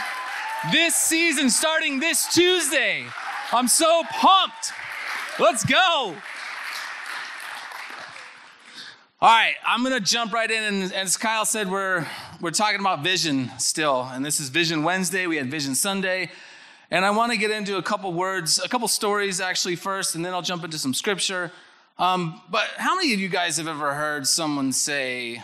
this 0.71 0.95
season, 0.95 1.51
starting 1.51 1.99
this 1.99 2.33
Tuesday. 2.33 3.05
I'm 3.51 3.67
so 3.67 4.01
pumped. 4.09 4.73
Let's 5.39 5.63
go. 5.63 6.15
All 9.25 9.31
right, 9.31 9.55
I'm 9.65 9.81
gonna 9.81 9.99
jump 9.99 10.33
right 10.33 10.51
in, 10.51 10.63
and 10.63 10.93
as 10.93 11.17
Kyle 11.17 11.45
said, 11.45 11.67
we're 11.67 12.05
we're 12.41 12.51
talking 12.51 12.79
about 12.79 13.01
vision 13.01 13.49
still, 13.57 14.03
and 14.03 14.23
this 14.23 14.39
is 14.39 14.49
Vision 14.49 14.83
Wednesday. 14.83 15.25
We 15.25 15.37
had 15.37 15.49
Vision 15.49 15.73
Sunday, 15.73 16.29
and 16.91 17.03
I 17.03 17.09
want 17.09 17.31
to 17.31 17.37
get 17.39 17.49
into 17.49 17.77
a 17.77 17.81
couple 17.81 18.13
words, 18.13 18.61
a 18.63 18.69
couple 18.69 18.87
stories 18.87 19.41
actually 19.41 19.77
first, 19.77 20.13
and 20.13 20.23
then 20.23 20.31
I'll 20.31 20.43
jump 20.43 20.63
into 20.63 20.77
some 20.77 20.93
scripture. 20.93 21.51
Um, 21.97 22.39
but 22.51 22.65
how 22.77 22.95
many 22.95 23.15
of 23.15 23.19
you 23.19 23.27
guys 23.27 23.57
have 23.57 23.67
ever 23.67 23.95
heard 23.95 24.27
someone 24.27 24.71
say, 24.71 25.41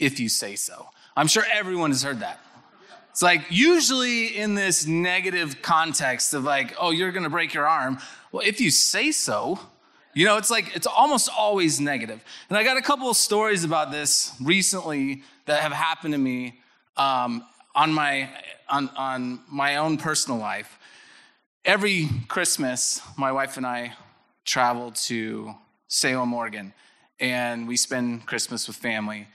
"If 0.00 0.18
you 0.18 0.28
say 0.28 0.56
so"? 0.56 0.88
I'm 1.16 1.28
sure 1.28 1.44
everyone 1.52 1.92
has 1.92 2.02
heard 2.02 2.18
that. 2.18 2.40
It's 3.12 3.22
like 3.22 3.42
usually 3.48 4.36
in 4.36 4.56
this 4.56 4.86
negative 4.86 5.62
context 5.62 6.34
of 6.34 6.42
like, 6.42 6.74
"Oh, 6.80 6.90
you're 6.90 7.12
gonna 7.12 7.30
break 7.30 7.54
your 7.54 7.68
arm." 7.68 8.00
Well, 8.32 8.42
if 8.44 8.60
you 8.60 8.72
say 8.72 9.12
so, 9.12 9.60
you 10.14 10.24
know, 10.24 10.36
it's 10.36 10.50
like, 10.50 10.74
it's 10.74 10.86
almost 10.86 11.28
always 11.36 11.80
negative. 11.80 12.22
And 12.48 12.58
I 12.58 12.64
got 12.64 12.76
a 12.76 12.82
couple 12.82 13.08
of 13.08 13.16
stories 13.16 13.64
about 13.64 13.90
this 13.90 14.32
recently 14.40 15.22
that 15.46 15.60
have 15.60 15.72
happened 15.72 16.14
to 16.14 16.18
me 16.18 16.60
um, 16.96 17.44
on, 17.74 17.92
my, 17.92 18.28
on, 18.68 18.88
on 18.96 19.40
my 19.50 19.76
own 19.76 19.98
personal 19.98 20.38
life. 20.38 20.78
Every 21.64 22.08
Christmas, 22.28 23.00
my 23.16 23.30
wife 23.30 23.56
and 23.56 23.66
I 23.66 23.94
travel 24.44 24.92
to 24.92 25.54
Salem, 25.88 26.34
Oregon, 26.34 26.72
and 27.20 27.68
we 27.68 27.76
spend 27.76 28.26
Christmas 28.26 28.66
with 28.66 28.76
family. 28.76 29.28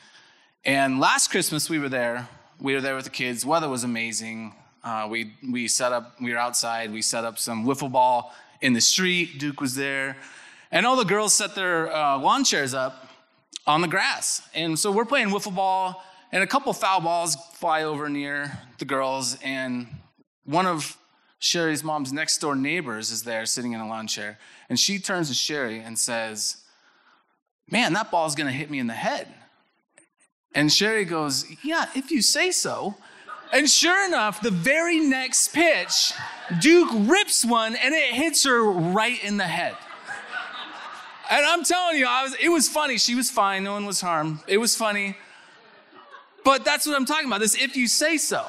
And 0.66 1.00
last 1.00 1.30
Christmas, 1.30 1.70
we 1.70 1.80
were 1.80 1.90
there. 1.90 2.28
We 2.60 2.74
were 2.74 2.82
there 2.82 2.96
with 2.96 3.06
the 3.06 3.12
kids. 3.12 3.46
Weather 3.46 3.70
was 3.70 3.84
amazing. 3.84 4.56
Uh, 4.84 5.08
we, 5.10 5.34
we 5.50 5.68
set 5.68 5.92
up, 5.94 6.16
we 6.20 6.32
were 6.32 6.38
outside. 6.38 6.92
We 6.92 7.02
set 7.02 7.24
up 7.24 7.38
some 7.40 7.66
wiffle 7.66 7.92
ball 7.92 8.34
in 8.62 8.74
the 8.74 8.82
street. 8.82 9.40
Duke 9.40 9.62
was 9.62 9.76
there. 9.76 10.18
And 10.76 10.86
all 10.86 10.98
the 10.98 11.06
girls 11.06 11.34
set 11.34 11.56
their 11.56 11.90
uh, 11.90 12.18
lawn 12.18 12.44
chairs 12.44 12.74
up 12.74 13.08
on 13.66 13.80
the 13.80 13.88
grass. 13.88 14.42
And 14.54 14.78
so 14.78 14.92
we're 14.92 15.06
playing 15.06 15.30
wiffle 15.30 15.56
ball, 15.56 16.04
and 16.34 16.44
a 16.44 16.48
couple 16.48 16.74
foul 16.74 17.00
balls 17.00 17.38
fly 17.54 17.84
over 17.84 18.10
near 18.10 18.60
the 18.78 18.84
girls. 18.84 19.38
And 19.42 19.88
one 20.44 20.66
of 20.66 20.98
Sherry's 21.40 21.82
mom's 21.82 22.12
next 22.12 22.40
door 22.40 22.58
neighbors 22.58 23.10
is 23.10 23.24
there 23.24 23.46
sitting 23.46 23.72
in 23.72 23.80
a 23.80 23.88
lawn 23.88 24.06
chair. 24.06 24.38
And 24.68 24.78
she 24.78 25.00
turns 25.00 25.30
to 25.30 25.34
Sherry 25.34 25.80
and 25.80 25.98
says, 25.98 26.58
Man, 27.72 27.94
that 27.94 28.12
ball's 28.12 28.36
gonna 28.36 28.52
hit 28.52 28.70
me 28.70 28.80
in 28.80 28.88
the 28.88 28.94
head. 28.94 29.30
And 30.54 30.70
Sherry 30.70 31.06
goes, 31.06 31.46
Yeah, 31.64 31.86
if 31.96 32.12
you 32.12 32.22
say 32.22 32.52
so. 32.52 32.96
And 33.54 33.70
sure 33.70 34.06
enough, 34.06 34.42
the 34.42 34.52
very 34.52 35.00
next 35.00 35.54
pitch, 35.54 36.12
Duke 36.60 36.90
rips 36.94 37.46
one 37.46 37.78
and 37.78 37.96
it 37.96 38.14
hits 38.14 38.44
her 38.44 38.62
right 38.62 39.24
in 39.24 39.38
the 39.38 39.48
head. 39.48 39.78
And 41.30 41.46
I'm 41.46 41.64
telling 41.64 41.98
you, 41.98 42.06
I 42.06 42.24
was, 42.24 42.36
it 42.42 42.50
was 42.50 42.70
funny. 42.70 42.98
She 42.98 43.16
was 43.16 43.30
fine. 43.30 43.64
No 43.64 43.74
one 43.74 43.86
was 43.86 44.02
harmed. 44.02 44.40
It 44.48 44.58
was 44.58 44.76
funny. 44.76 45.18
But 46.44 46.64
that's 46.64 46.86
what 46.86 46.96
I'm 46.96 47.06
talking 47.06 47.28
about. 47.28 47.40
This 47.40 47.56
if 47.56 47.76
you 47.76 47.88
say 47.88 48.18
so. 48.18 48.46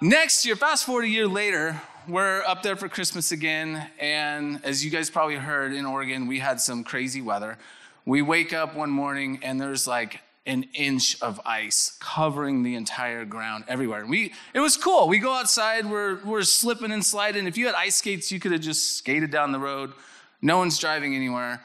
Next 0.00 0.44
year, 0.46 0.56
fast 0.56 0.84
forward 0.86 1.04
a 1.04 1.08
year 1.08 1.28
later, 1.28 1.80
we're 2.08 2.42
up 2.46 2.62
there 2.62 2.76
for 2.76 2.88
Christmas 2.88 3.32
again. 3.32 3.88
And 3.98 4.60
as 4.64 4.84
you 4.84 4.90
guys 4.90 5.10
probably 5.10 5.36
heard 5.36 5.72
in 5.72 5.86
Oregon, 5.86 6.26
we 6.26 6.38
had 6.38 6.60
some 6.60 6.84
crazy 6.84 7.20
weather. 7.20 7.58
We 8.06 8.22
wake 8.22 8.52
up 8.52 8.74
one 8.74 8.90
morning 8.90 9.40
and 9.42 9.60
there's 9.60 9.86
like 9.86 10.20
an 10.46 10.64
inch 10.74 11.20
of 11.22 11.40
ice 11.46 11.96
covering 12.00 12.62
the 12.62 12.74
entire 12.74 13.24
ground 13.24 13.64
everywhere. 13.68 14.00
And 14.00 14.10
we, 14.10 14.32
it 14.52 14.60
was 14.60 14.76
cool. 14.76 15.08
We 15.08 15.18
go 15.18 15.32
outside, 15.32 15.86
we're, 15.86 16.16
we're 16.24 16.42
slipping 16.42 16.92
and 16.92 17.04
sliding. 17.04 17.46
If 17.46 17.56
you 17.56 17.66
had 17.66 17.74
ice 17.74 17.96
skates, 17.96 18.30
you 18.30 18.40
could 18.40 18.52
have 18.52 18.60
just 18.60 18.98
skated 18.98 19.30
down 19.30 19.52
the 19.52 19.58
road. 19.58 19.92
No 20.42 20.58
one's 20.58 20.78
driving 20.78 21.14
anywhere. 21.14 21.62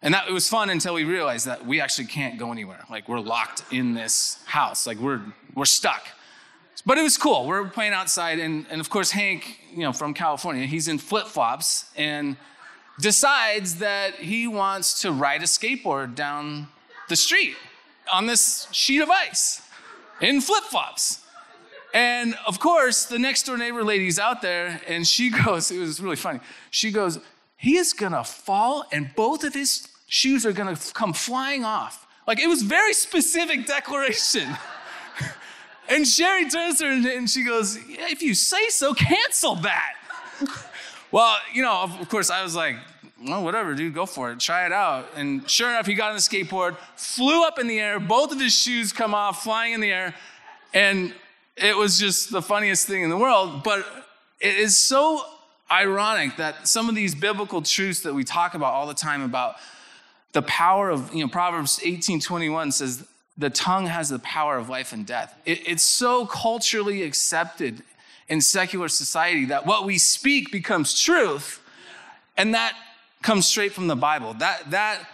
And 0.00 0.14
that 0.14 0.28
it 0.28 0.32
was 0.32 0.48
fun 0.48 0.70
until 0.70 0.94
we 0.94 1.04
realized 1.04 1.46
that 1.46 1.66
we 1.66 1.80
actually 1.80 2.06
can't 2.06 2.38
go 2.38 2.52
anywhere. 2.52 2.84
Like 2.88 3.08
we're 3.08 3.20
locked 3.20 3.64
in 3.72 3.94
this 3.94 4.38
house. 4.46 4.86
Like 4.86 4.98
we're 4.98 5.22
we're 5.54 5.64
stuck. 5.64 6.06
But 6.86 6.96
it 6.96 7.02
was 7.02 7.18
cool. 7.18 7.46
We're 7.46 7.66
playing 7.66 7.92
outside, 7.92 8.38
and, 8.38 8.64
and 8.70 8.80
of 8.80 8.88
course 8.88 9.10
Hank, 9.10 9.58
you 9.72 9.80
know, 9.80 9.92
from 9.92 10.14
California, 10.14 10.64
he's 10.64 10.88
in 10.88 10.98
flip-flops 10.98 11.90
and 11.96 12.36
decides 13.00 13.76
that 13.80 14.14
he 14.14 14.46
wants 14.46 15.02
to 15.02 15.12
ride 15.12 15.42
a 15.42 15.46
skateboard 15.46 16.14
down 16.14 16.68
the 17.08 17.16
street 17.16 17.56
on 18.12 18.26
this 18.26 18.68
sheet 18.70 19.00
of 19.00 19.10
ice 19.10 19.60
in 20.20 20.40
flip-flops. 20.40 21.24
And 21.92 22.36
of 22.46 22.60
course, 22.60 23.06
the 23.06 23.18
next 23.18 23.44
door 23.44 23.56
neighbor 23.56 23.82
lady's 23.82 24.18
out 24.18 24.40
there, 24.40 24.80
and 24.86 25.06
she 25.06 25.30
goes, 25.44 25.70
it 25.70 25.78
was 25.78 26.00
really 26.00 26.16
funny. 26.16 26.40
She 26.70 26.90
goes, 26.90 27.18
he 27.56 27.76
is 27.76 27.92
gonna 27.92 28.24
fall 28.24 28.84
and 28.92 29.10
both 29.16 29.42
of 29.42 29.52
his 29.52 29.87
shoes 30.08 30.44
are 30.44 30.52
gonna 30.52 30.76
come 30.94 31.12
flying 31.12 31.64
off. 31.64 32.06
Like 32.26 32.40
it 32.40 32.48
was 32.48 32.62
very 32.62 32.92
specific 32.92 33.66
declaration. 33.66 34.48
and 35.88 36.06
Sherry 36.06 36.48
turns 36.50 36.78
to 36.78 36.86
her 36.86 37.10
and 37.16 37.30
she 37.30 37.44
goes, 37.44 37.78
yeah, 37.88 38.06
if 38.08 38.22
you 38.22 38.34
say 38.34 38.68
so, 38.68 38.92
cancel 38.94 39.54
that. 39.56 39.94
well, 41.12 41.36
you 41.52 41.62
know, 41.62 41.82
of 41.82 42.08
course, 42.08 42.30
I 42.30 42.42
was 42.42 42.56
like, 42.56 42.76
well, 43.24 43.42
whatever, 43.42 43.74
dude, 43.74 43.94
go 43.94 44.06
for 44.06 44.30
it. 44.30 44.40
Try 44.40 44.66
it 44.66 44.72
out. 44.72 45.08
And 45.16 45.48
sure 45.48 45.68
enough, 45.70 45.86
he 45.86 45.94
got 45.94 46.10
on 46.10 46.16
the 46.16 46.20
skateboard, 46.20 46.76
flew 46.96 47.44
up 47.44 47.58
in 47.58 47.66
the 47.66 47.80
air, 47.80 47.98
both 47.98 48.32
of 48.32 48.40
his 48.40 48.54
shoes 48.54 48.92
come 48.92 49.14
off, 49.14 49.42
flying 49.42 49.72
in 49.72 49.80
the 49.80 49.90
air. 49.90 50.14
And 50.72 51.14
it 51.56 51.76
was 51.76 51.98
just 51.98 52.30
the 52.30 52.42
funniest 52.42 52.86
thing 52.86 53.02
in 53.02 53.10
the 53.10 53.16
world. 53.16 53.64
But 53.64 53.84
it 54.40 54.54
is 54.54 54.76
so 54.76 55.24
ironic 55.70 56.36
that 56.36 56.68
some 56.68 56.88
of 56.88 56.94
these 56.94 57.14
biblical 57.14 57.60
truths 57.62 58.00
that 58.00 58.14
we 58.14 58.22
talk 58.22 58.54
about 58.54 58.72
all 58.72 58.86
the 58.86 58.94
time 58.94 59.22
about 59.22 59.56
the 60.32 60.42
power 60.42 60.90
of, 60.90 61.12
you 61.14 61.24
know, 61.24 61.28
Proverbs 61.28 61.80
18 61.84 62.20
21 62.20 62.72
says, 62.72 63.06
the 63.36 63.50
tongue 63.50 63.86
has 63.86 64.08
the 64.08 64.18
power 64.18 64.58
of 64.58 64.68
life 64.68 64.92
and 64.92 65.06
death. 65.06 65.34
It, 65.46 65.66
it's 65.66 65.82
so 65.82 66.26
culturally 66.26 67.02
accepted 67.04 67.82
in 68.28 68.40
secular 68.40 68.88
society 68.88 69.46
that 69.46 69.64
what 69.64 69.84
we 69.84 69.96
speak 69.96 70.50
becomes 70.52 71.00
truth, 71.00 71.60
and 72.36 72.54
that 72.54 72.74
comes 73.22 73.46
straight 73.46 73.72
from 73.72 73.86
the 73.86 73.96
Bible. 73.96 74.34
That, 74.34 74.70
that 74.70 75.08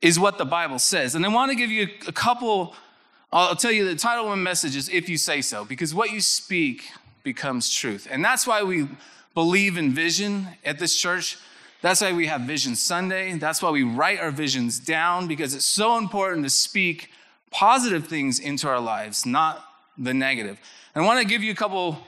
is 0.00 0.18
what 0.18 0.38
the 0.38 0.44
Bible 0.44 0.78
says. 0.78 1.14
And 1.14 1.24
I 1.24 1.28
want 1.28 1.50
to 1.50 1.56
give 1.56 1.70
you 1.70 1.88
a 2.06 2.12
couple, 2.12 2.74
I'll 3.32 3.56
tell 3.56 3.72
you 3.72 3.84
the 3.84 3.96
title 3.96 4.24
of 4.24 4.30
my 4.30 4.42
message 4.42 4.76
is 4.76 4.88
If 4.88 5.08
You 5.08 5.16
Say 5.16 5.42
So, 5.42 5.64
because 5.64 5.94
what 5.94 6.12
you 6.12 6.20
speak 6.20 6.84
becomes 7.22 7.72
truth. 7.72 8.06
And 8.10 8.24
that's 8.24 8.46
why 8.46 8.62
we 8.62 8.88
believe 9.34 9.76
in 9.76 9.92
vision 9.92 10.48
at 10.64 10.78
this 10.78 10.96
church. 10.96 11.38
That's 11.84 12.00
why 12.00 12.14
we 12.14 12.28
have 12.28 12.40
Vision 12.40 12.76
Sunday. 12.76 13.34
That's 13.34 13.60
why 13.60 13.68
we 13.68 13.82
write 13.82 14.18
our 14.18 14.30
visions 14.30 14.78
down 14.78 15.26
because 15.26 15.54
it's 15.54 15.66
so 15.66 15.98
important 15.98 16.42
to 16.44 16.48
speak 16.48 17.10
positive 17.50 18.06
things 18.06 18.38
into 18.38 18.66
our 18.68 18.80
lives, 18.80 19.26
not 19.26 19.62
the 19.98 20.14
negative. 20.14 20.58
I 20.94 21.02
want 21.02 21.20
to 21.20 21.26
give 21.26 21.42
you 21.42 21.52
a 21.52 21.54
couple 21.54 21.98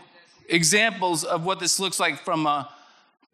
examples 0.49 1.25
of 1.25 1.45
what 1.45 1.61
this 1.61 1.79
looks 1.79 2.01
like 2.01 2.25
from 2.25 2.47
a 2.47 2.71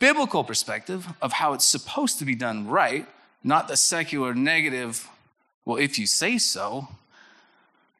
biblical 0.00 0.42
perspective 0.42 1.06
of 1.22 1.32
how 1.32 1.52
it's 1.52 1.64
supposed 1.64 2.18
to 2.18 2.24
be 2.24 2.34
done 2.34 2.66
right, 2.66 3.06
not 3.44 3.68
the 3.68 3.76
secular 3.76 4.34
negative, 4.34 5.08
well, 5.64 5.76
if 5.76 5.96
you 5.96 6.08
say 6.08 6.38
so. 6.38 6.88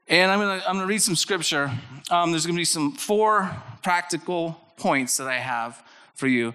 And 0.09 0.33
I'm 0.33 0.41
going 0.41 0.61
to 0.61 0.69
I'm 0.69 0.81
to 0.81 0.87
read 0.87 1.01
some 1.01 1.15
scripture. 1.15 1.71
Um, 2.11 2.33
there's 2.33 2.45
going 2.45 2.57
to 2.57 2.61
be 2.61 2.65
some 2.65 2.91
four 2.91 3.55
practical 3.85 4.61
points 4.79 5.19
that 5.19 5.29
I 5.29 5.39
have 5.39 5.81
for 6.15 6.27
you. 6.27 6.55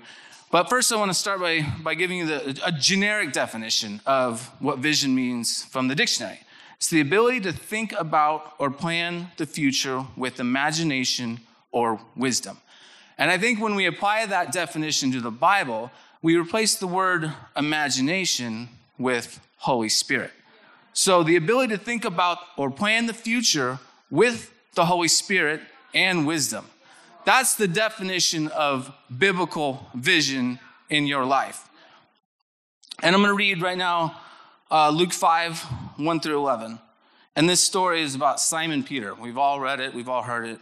But 0.50 0.70
first, 0.70 0.94
I 0.94 0.96
want 0.96 1.12
to 1.12 1.18
start 1.18 1.42
by, 1.42 1.66
by 1.84 1.94
giving 1.94 2.20
you 2.20 2.26
the, 2.26 2.62
a 2.66 2.72
generic 2.72 3.34
definition 3.34 4.00
of 4.06 4.50
what 4.60 4.80
vision 4.80 5.14
means 5.14 5.64
from 5.66 5.90
the 5.90 5.96
dictionary. 5.96 6.40
It's 6.78 6.90
the 6.90 7.02
ability 7.02 7.42
to 7.42 7.52
think 7.52 7.92
about 7.94 8.54
or 8.60 8.72
plan 8.72 9.32
the 9.38 9.46
future 9.46 10.06
with 10.16 10.40
imagination 10.40 11.42
or 11.72 12.00
wisdom. 12.16 12.58
And 13.18 13.32
I 13.32 13.38
think 13.38 13.60
when 13.60 13.76
we 13.76 13.88
apply 13.88 14.26
that 14.28 14.52
definition 14.52 15.12
to 15.12 15.22
the 15.22 15.32
Bible, 15.32 15.92
we 16.22 16.38
replace 16.38 16.76
the 16.76 16.88
word 16.88 17.32
imagination 17.56 18.70
with 18.98 19.40
Holy 19.58 19.90
Spirit. 19.90 20.32
So 20.94 21.24
the 21.24 21.36
ability 21.36 21.76
to 21.76 21.84
think 21.84 22.06
about 22.06 22.40
or 22.58 22.72
plan 22.72 23.06
the 23.06 23.14
future 23.14 23.80
with 24.10 24.54
the 24.76 24.86
Holy 24.86 25.08
Spirit 25.08 25.62
and 25.94 26.26
wisdom. 26.26 26.66
That's 27.28 27.56
the 27.56 27.68
definition 27.68 28.48
of 28.48 28.90
biblical 29.18 29.86
vision 29.94 30.60
in 30.90 31.06
your 31.06 31.26
life. 31.26 31.68
And 33.04 33.14
I'm 33.14 33.22
going 33.22 33.34
to 33.34 33.38
read 33.38 33.62
right 33.62 33.78
now 33.78 34.18
uh, 34.72 34.92
Luke 34.92 35.12
5 35.12 35.60
1 35.98 36.20
through 36.22 36.38
11. 36.38 36.80
And 37.36 37.50
this 37.50 37.62
story 37.62 38.02
is 38.02 38.16
about 38.16 38.40
Simon 38.40 38.82
Peter. 38.82 39.14
We've 39.14 39.38
all 39.38 39.60
read 39.60 39.82
it, 39.82 39.94
we've 39.94 40.08
all 40.08 40.24
heard 40.24 40.48
it. 40.48 40.60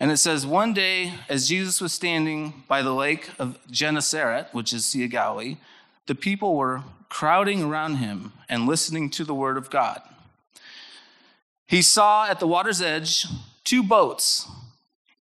And 0.00 0.10
it 0.10 0.16
says, 0.16 0.46
One 0.46 0.72
day, 0.72 1.12
as 1.28 1.46
Jesus 1.46 1.78
was 1.82 1.92
standing 1.92 2.62
by 2.66 2.80
the 2.80 2.94
lake 2.94 3.28
of 3.38 3.58
Gennesaret, 3.70 4.46
which 4.52 4.72
is 4.72 4.86
Sea 4.86 5.04
of 5.04 5.10
Galilee, 5.10 5.58
the 6.06 6.14
people 6.14 6.56
were 6.56 6.84
crowding 7.10 7.64
around 7.64 7.96
him 7.96 8.32
and 8.48 8.66
listening 8.66 9.10
to 9.10 9.24
the 9.24 9.34
word 9.34 9.58
of 9.58 9.68
God. 9.68 10.00
He 11.66 11.82
saw 11.82 12.26
at 12.26 12.40
the 12.40 12.46
water's 12.46 12.80
edge 12.80 13.26
two 13.62 13.82
boats 13.82 14.48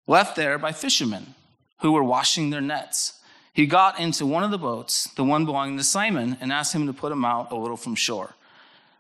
left 0.07 0.37
there 0.37 0.59
by 0.59 0.73
fishermen 0.73 1.35
who 1.81 1.93
were 1.93 2.05
washing 2.05 2.51
their 2.51 2.61
nets. 2.61 3.21
He 3.53 3.67
got 3.67 3.99
into 3.99 4.27
one 4.27 4.45
of 4.45 4.51
the 4.51 4.59
boats, 4.59 5.05
the 5.15 5.25
one 5.25 5.45
belonging 5.45 5.77
to 5.79 5.85
Simon, 5.85 6.37
and 6.41 6.53
asked 6.53 6.75
him 6.75 6.87
to 6.87 6.93
put 6.93 7.13
him 7.13 7.25
out 7.25 7.51
a 7.51 7.57
little 7.57 7.77
from 7.77 7.95
shore. 7.95 8.35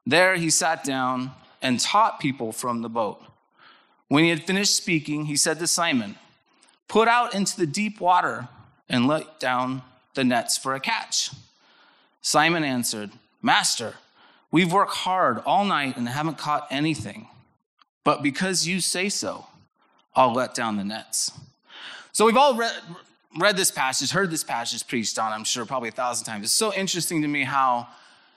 There 0.07 0.37
he 0.37 0.51
sat 0.51 0.83
down 0.83 1.33
and 1.63 1.79
taught 1.79 2.21
people 2.21 2.53
from 2.53 2.83
the 2.83 2.89
boat. 2.89 3.23
When 4.09 4.25
he 4.25 4.31
had 4.31 4.45
finished 4.45 4.77
speaking, 4.77 5.27
he 5.27 5.37
said 5.37 5.59
to 5.59 5.67
Simon, 5.67 6.17
Put 6.89 7.07
out 7.07 7.35
into 7.35 7.57
the 7.57 7.67
deep 7.67 8.01
water 8.01 8.49
and 8.89 9.07
let 9.07 9.39
down 9.39 9.83
the 10.15 10.25
nets 10.25 10.59
for 10.59 10.75
a 10.75 10.81
catch. 10.81 11.31
Simon 12.21 12.65
answered, 12.65 13.13
Master, 13.41 13.95
we've 14.51 14.73
worked 14.73 14.95
hard 14.95 15.39
all 15.47 15.65
night 15.65 15.97
and 15.97 16.09
haven't 16.09 16.39
caught 16.39 16.67
anything. 16.71 17.29
But 18.03 18.23
because 18.23 18.67
you 18.67 18.81
say 18.81 19.09
so, 19.09 19.47
I'll 20.15 20.33
let 20.33 20.55
down 20.55 20.77
the 20.77 20.85
nets. 20.85 21.33
So 22.13 22.27
we've 22.27 22.37
all 22.37 22.55
read, 22.57 22.73
read 23.39 23.57
this 23.57 23.71
passage, 23.71 24.11
heard 24.11 24.31
this 24.31 24.45
passage 24.45 24.87
preached 24.87 25.19
on, 25.19 25.33
I'm 25.33 25.45
sure, 25.45 25.65
probably 25.65 25.91
a 25.91 25.93
thousand 25.93 26.25
times. 26.25 26.45
It's 26.45 26.53
so 26.53 26.75
interesting 26.75 27.23
to 27.23 27.29
me 27.29 27.45
how 27.45 27.87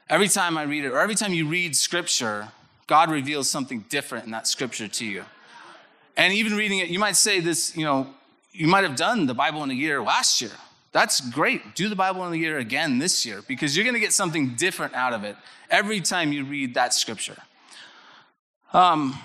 every 0.09 0.27
time 0.27 0.57
I 0.57 0.63
read 0.63 0.85
it, 0.85 0.89
or 0.89 0.99
every 0.99 1.15
time 1.15 1.33
you 1.33 1.47
read 1.47 1.75
scripture, 1.75 2.49
God 2.87 3.09
reveals 3.09 3.49
something 3.49 3.85
different 3.89 4.25
in 4.25 4.31
that 4.31 4.47
scripture 4.47 4.87
to 4.87 5.05
you. 5.05 5.25
And 6.15 6.33
even 6.33 6.55
reading 6.55 6.79
it, 6.79 6.89
you 6.89 6.99
might 6.99 7.15
say 7.15 7.39
this, 7.39 7.75
you 7.75 7.83
know, 7.83 8.07
you 8.51 8.67
might 8.67 8.83
have 8.83 8.95
done 8.95 9.25
the 9.25 9.33
Bible 9.33 9.63
in 9.63 9.71
a 9.71 9.73
year 9.73 10.01
last 10.01 10.41
year. 10.41 10.51
That's 10.91 11.19
great. 11.19 11.73
Do 11.73 11.89
the 11.89 11.95
Bible 11.95 12.23
in 12.27 12.33
a 12.33 12.35
year 12.35 12.59
again 12.59 12.99
this 12.99 13.25
year 13.25 13.41
because 13.47 13.75
you're 13.75 13.83
going 13.83 13.95
to 13.95 13.99
get 13.99 14.13
something 14.13 14.53
different 14.55 14.93
out 14.93 15.13
of 15.13 15.23
it 15.23 15.35
every 15.71 16.01
time 16.01 16.31
you 16.31 16.45
read 16.45 16.75
that 16.75 16.93
scripture. 16.93 17.37
Um, 18.73 19.17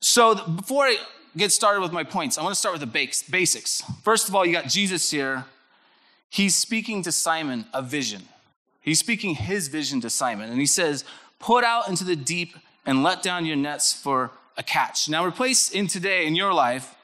so 0.00 0.34
before 0.34 0.86
I 0.86 0.96
get 1.36 1.52
started 1.52 1.80
with 1.80 1.92
my 1.92 2.04
points, 2.04 2.38
I 2.38 2.42
want 2.42 2.54
to 2.54 2.58
start 2.58 2.78
with 2.78 2.80
the 2.80 3.22
basics. 3.30 3.82
First 4.02 4.28
of 4.28 4.34
all, 4.34 4.44
you 4.44 4.52
got 4.52 4.68
Jesus 4.68 5.10
here. 5.10 5.44
He's 6.30 6.54
speaking 6.54 7.02
to 7.02 7.12
Simon 7.12 7.66
a 7.72 7.82
vision. 7.82 8.22
He's 8.80 8.98
speaking 8.98 9.34
his 9.34 9.68
vision 9.68 10.00
to 10.02 10.10
Simon, 10.10 10.50
and 10.50 10.58
he 10.58 10.66
says, 10.66 11.04
Put 11.38 11.62
out 11.62 11.88
into 11.88 12.04
the 12.04 12.16
deep 12.16 12.56
and 12.84 13.02
let 13.02 13.22
down 13.22 13.46
your 13.46 13.56
nets 13.56 13.92
for 13.92 14.32
a 14.56 14.62
catch. 14.62 15.08
Now, 15.08 15.24
replace 15.24 15.70
in 15.70 15.86
today 15.86 16.26
in 16.26 16.34
your 16.34 16.52
life, 16.52 16.96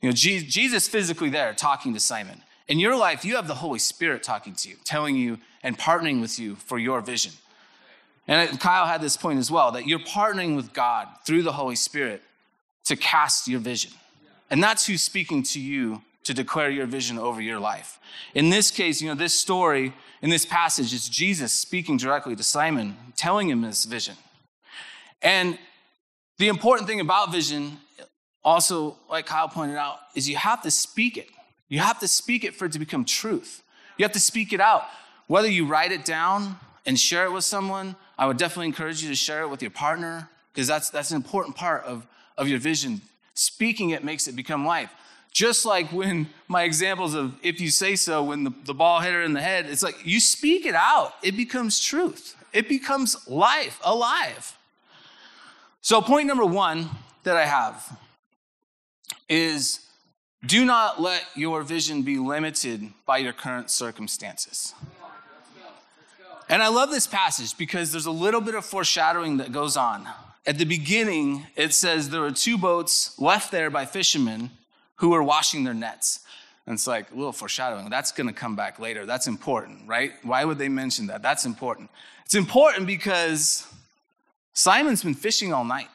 you 0.00 0.08
know, 0.08 0.12
Jesus 0.12 0.88
physically 0.88 1.30
there 1.30 1.52
talking 1.54 1.94
to 1.94 2.00
Simon. 2.00 2.42
In 2.66 2.78
your 2.78 2.96
life, 2.96 3.24
you 3.24 3.36
have 3.36 3.46
the 3.46 3.54
Holy 3.54 3.78
Spirit 3.78 4.22
talking 4.22 4.54
to 4.54 4.68
you, 4.68 4.76
telling 4.84 5.16
you 5.16 5.38
and 5.62 5.78
partnering 5.78 6.20
with 6.20 6.38
you 6.38 6.56
for 6.56 6.78
your 6.78 7.00
vision. 7.00 7.32
And 8.26 8.60
Kyle 8.60 8.86
had 8.86 9.00
this 9.00 9.16
point 9.16 9.38
as 9.38 9.50
well 9.50 9.72
that 9.72 9.86
you're 9.86 9.98
partnering 9.98 10.54
with 10.54 10.72
God 10.72 11.08
through 11.24 11.42
the 11.42 11.52
Holy 11.52 11.76
Spirit 11.76 12.22
to 12.88 12.96
cast 12.96 13.48
your 13.48 13.60
vision. 13.60 13.92
And 14.50 14.62
that's 14.62 14.86
who's 14.86 15.02
speaking 15.02 15.42
to 15.44 15.60
you 15.60 16.02
to 16.24 16.34
declare 16.34 16.70
your 16.70 16.86
vision 16.86 17.18
over 17.18 17.40
your 17.40 17.58
life. 17.58 17.98
In 18.34 18.50
this 18.50 18.70
case, 18.70 19.00
you 19.00 19.08
know, 19.08 19.14
this 19.14 19.38
story 19.38 19.94
in 20.20 20.30
this 20.30 20.44
passage 20.44 20.92
is 20.92 21.08
Jesus 21.08 21.52
speaking 21.52 21.96
directly 21.96 22.34
to 22.34 22.42
Simon, 22.42 22.96
telling 23.16 23.48
him 23.48 23.62
this 23.62 23.84
vision. 23.84 24.14
And 25.22 25.58
the 26.38 26.48
important 26.48 26.88
thing 26.88 27.00
about 27.00 27.32
vision, 27.32 27.78
also, 28.44 28.96
like 29.10 29.26
Kyle 29.26 29.48
pointed 29.48 29.76
out, 29.76 29.98
is 30.14 30.28
you 30.28 30.36
have 30.36 30.62
to 30.62 30.70
speak 30.70 31.16
it. 31.16 31.28
You 31.68 31.80
have 31.80 31.98
to 32.00 32.08
speak 32.08 32.44
it 32.44 32.54
for 32.54 32.66
it 32.66 32.72
to 32.72 32.78
become 32.78 33.04
truth. 33.04 33.62
You 33.96 34.04
have 34.04 34.12
to 34.12 34.20
speak 34.20 34.52
it 34.52 34.60
out. 34.60 34.84
Whether 35.26 35.48
you 35.48 35.66
write 35.66 35.92
it 35.92 36.04
down 36.04 36.56
and 36.86 36.98
share 36.98 37.24
it 37.24 37.32
with 37.32 37.44
someone, 37.44 37.96
I 38.16 38.26
would 38.26 38.38
definitely 38.38 38.66
encourage 38.66 39.02
you 39.02 39.08
to 39.10 39.14
share 39.14 39.42
it 39.42 39.48
with 39.48 39.60
your 39.60 39.70
partner 39.70 40.30
because 40.52 40.66
that's, 40.66 40.90
that's 40.90 41.10
an 41.10 41.16
important 41.16 41.56
part 41.56 41.84
of, 41.84 42.06
of 42.38 42.48
your 42.48 42.58
vision. 42.58 43.02
Speaking 43.34 43.90
it 43.90 44.02
makes 44.02 44.26
it 44.26 44.34
become 44.34 44.64
life. 44.64 44.90
Just 45.30 45.66
like 45.66 45.92
when 45.92 46.30
my 46.48 46.62
examples 46.62 47.14
of 47.14 47.34
if 47.42 47.60
you 47.60 47.70
say 47.70 47.96
so, 47.96 48.24
when 48.24 48.44
the, 48.44 48.52
the 48.64 48.74
ball 48.74 49.00
hit 49.00 49.12
her 49.12 49.22
in 49.22 49.34
the 49.34 49.42
head, 49.42 49.66
it's 49.66 49.82
like 49.82 50.06
you 50.06 50.20
speak 50.20 50.64
it 50.64 50.74
out, 50.74 51.12
it 51.22 51.36
becomes 51.36 51.78
truth, 51.78 52.34
it 52.52 52.68
becomes 52.68 53.28
life, 53.28 53.78
alive. 53.84 54.56
So, 55.82 56.00
point 56.00 56.26
number 56.26 56.46
one 56.46 56.88
that 57.24 57.36
I 57.36 57.44
have 57.44 57.98
is 59.28 59.80
do 60.44 60.64
not 60.64 61.00
let 61.00 61.24
your 61.34 61.62
vision 61.62 62.02
be 62.02 62.18
limited 62.18 62.88
by 63.06 63.18
your 63.18 63.32
current 63.32 63.70
circumstances. 63.70 64.74
And 66.48 66.62
I 66.62 66.68
love 66.68 66.90
this 66.90 67.06
passage 67.06 67.58
because 67.58 67.92
there's 67.92 68.06
a 68.06 68.10
little 68.10 68.40
bit 68.40 68.54
of 68.54 68.64
foreshadowing 68.64 69.36
that 69.36 69.52
goes 69.52 69.76
on. 69.76 70.08
At 70.48 70.56
the 70.56 70.64
beginning, 70.64 71.46
it 71.56 71.74
says 71.74 72.08
there 72.08 72.22
were 72.22 72.30
two 72.30 72.56
boats 72.56 73.18
left 73.20 73.52
there 73.52 73.68
by 73.68 73.84
fishermen 73.84 74.48
who 74.94 75.10
were 75.10 75.22
washing 75.22 75.62
their 75.62 75.74
nets. 75.74 76.20
And 76.64 76.72
it's 76.72 76.86
like 76.86 77.10
a 77.10 77.14
little 77.14 77.34
foreshadowing. 77.34 77.90
That's 77.90 78.12
going 78.12 78.28
to 78.28 78.32
come 78.32 78.56
back 78.56 78.78
later. 78.78 79.04
That's 79.04 79.26
important, 79.26 79.86
right? 79.86 80.12
Why 80.22 80.46
would 80.46 80.56
they 80.56 80.70
mention 80.70 81.08
that? 81.08 81.20
That's 81.20 81.44
important. 81.44 81.90
It's 82.24 82.34
important 82.34 82.86
because 82.86 83.66
Simon's 84.54 85.04
been 85.04 85.12
fishing 85.12 85.52
all 85.52 85.66
night. 85.66 85.88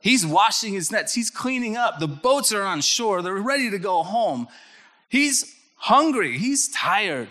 He's 0.00 0.26
washing 0.26 0.74
his 0.74 0.92
nets, 0.92 1.14
he's 1.14 1.30
cleaning 1.30 1.78
up. 1.78 1.98
The 1.98 2.08
boats 2.08 2.52
are 2.52 2.64
on 2.64 2.82
shore, 2.82 3.22
they're 3.22 3.36
ready 3.36 3.70
to 3.70 3.78
go 3.78 4.02
home. 4.02 4.48
He's 5.08 5.56
hungry, 5.76 6.36
he's 6.36 6.68
tired. 6.68 7.28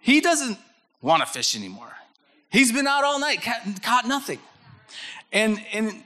He 0.00 0.22
doesn't 0.22 0.56
want 1.02 1.20
to 1.20 1.26
fish 1.26 1.54
anymore. 1.54 1.92
He's 2.48 2.72
been 2.72 2.86
out 2.86 3.04
all 3.04 3.20
night, 3.20 3.42
caught 3.82 4.08
nothing. 4.08 4.38
And, 5.32 5.62
and 5.72 6.02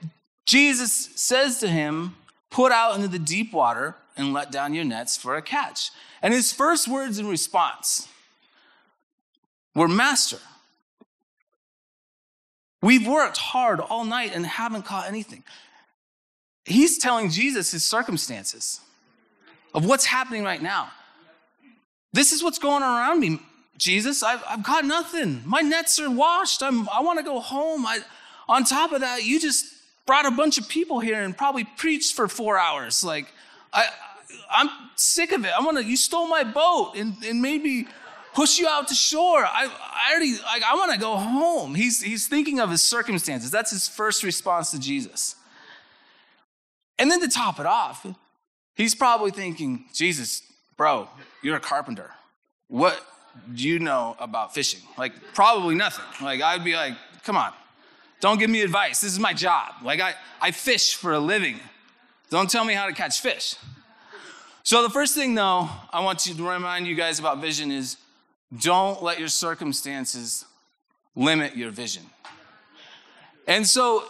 Jesus 0.46 1.10
says 1.14 1.58
to 1.58 1.68
him, 1.68 2.16
Put 2.50 2.70
out 2.70 2.94
into 2.94 3.08
the 3.08 3.18
deep 3.18 3.52
water 3.52 3.96
and 4.16 4.32
let 4.32 4.52
down 4.52 4.74
your 4.74 4.84
nets 4.84 5.16
for 5.16 5.34
a 5.34 5.42
catch. 5.42 5.90
And 6.22 6.32
his 6.32 6.52
first 6.52 6.86
words 6.86 7.18
in 7.18 7.26
response 7.26 8.08
were, 9.74 9.88
Master, 9.88 10.38
we've 12.80 13.06
worked 13.08 13.38
hard 13.38 13.80
all 13.80 14.04
night 14.04 14.32
and 14.34 14.46
haven't 14.46 14.84
caught 14.84 15.08
anything. 15.08 15.42
He's 16.64 16.96
telling 16.96 17.28
Jesus 17.28 17.72
his 17.72 17.84
circumstances 17.84 18.80
of 19.74 19.84
what's 19.84 20.06
happening 20.06 20.44
right 20.44 20.62
now. 20.62 20.90
This 22.12 22.32
is 22.32 22.42
what's 22.42 22.60
going 22.60 22.82
on 22.82 22.98
around 23.00 23.18
me, 23.18 23.40
Jesus. 23.76 24.22
I've, 24.22 24.42
I've 24.48 24.62
caught 24.62 24.84
nothing. 24.84 25.42
My 25.44 25.60
nets 25.60 25.98
are 25.98 26.10
washed. 26.10 26.62
I'm, 26.62 26.88
I 26.88 27.00
want 27.00 27.18
to 27.18 27.24
go 27.24 27.40
home. 27.40 27.84
I, 27.84 27.98
on 28.48 28.64
top 28.64 28.92
of 28.92 29.00
that, 29.00 29.24
you 29.24 29.40
just 29.40 29.66
brought 30.06 30.26
a 30.26 30.30
bunch 30.30 30.58
of 30.58 30.68
people 30.68 31.00
here 31.00 31.22
and 31.22 31.36
probably 31.36 31.64
preached 31.76 32.14
for 32.14 32.28
four 32.28 32.58
hours. 32.58 33.02
Like, 33.02 33.32
I, 33.72 33.86
I'm 34.50 34.68
sick 34.96 35.32
of 35.32 35.44
it. 35.44 35.52
I 35.56 35.60
want 35.64 35.78
to, 35.78 35.84
you 35.84 35.96
stole 35.96 36.28
my 36.28 36.44
boat 36.44 36.92
and, 36.96 37.14
and 37.24 37.40
maybe 37.40 37.86
push 38.34 38.58
you 38.58 38.68
out 38.68 38.88
to 38.88 38.94
shore. 38.94 39.44
I, 39.44 39.66
I 39.66 40.10
already, 40.10 40.32
like, 40.32 40.62
I 40.62 40.74
want 40.74 40.92
to 40.92 40.98
go 40.98 41.16
home. 41.16 41.74
He's, 41.74 42.02
he's 42.02 42.26
thinking 42.26 42.60
of 42.60 42.70
his 42.70 42.82
circumstances. 42.82 43.50
That's 43.50 43.70
his 43.70 43.88
first 43.88 44.22
response 44.22 44.70
to 44.72 44.78
Jesus. 44.78 45.36
And 46.98 47.10
then 47.10 47.20
to 47.20 47.28
top 47.28 47.58
it 47.58 47.66
off, 47.66 48.06
he's 48.74 48.94
probably 48.94 49.30
thinking, 49.30 49.86
Jesus, 49.92 50.42
bro, 50.76 51.08
you're 51.42 51.56
a 51.56 51.60
carpenter. 51.60 52.10
What 52.68 53.00
do 53.52 53.68
you 53.68 53.78
know 53.78 54.16
about 54.18 54.54
fishing? 54.54 54.80
Like, 54.98 55.12
probably 55.32 55.74
nothing. 55.74 56.04
Like, 56.24 56.42
I'd 56.42 56.64
be 56.64 56.76
like, 56.76 56.94
come 57.24 57.36
on, 57.36 57.52
don't 58.24 58.38
give 58.38 58.48
me 58.48 58.62
advice. 58.62 59.02
This 59.02 59.12
is 59.12 59.18
my 59.18 59.34
job. 59.34 59.74
Like, 59.82 60.00
I, 60.00 60.14
I 60.40 60.50
fish 60.50 60.94
for 60.94 61.12
a 61.12 61.18
living. 61.18 61.60
Don't 62.30 62.48
tell 62.48 62.64
me 62.64 62.72
how 62.72 62.86
to 62.86 62.94
catch 62.94 63.20
fish. 63.20 63.54
So, 64.62 64.82
the 64.82 64.88
first 64.88 65.14
thing, 65.14 65.34
though, 65.34 65.68
I 65.92 66.02
want 66.02 66.20
to 66.20 66.32
remind 66.32 66.86
you 66.86 66.94
guys 66.94 67.18
about 67.18 67.42
vision 67.42 67.70
is 67.70 67.98
don't 68.62 69.02
let 69.02 69.18
your 69.18 69.28
circumstances 69.28 70.46
limit 71.14 71.54
your 71.54 71.70
vision. 71.70 72.04
And 73.46 73.66
so, 73.66 74.04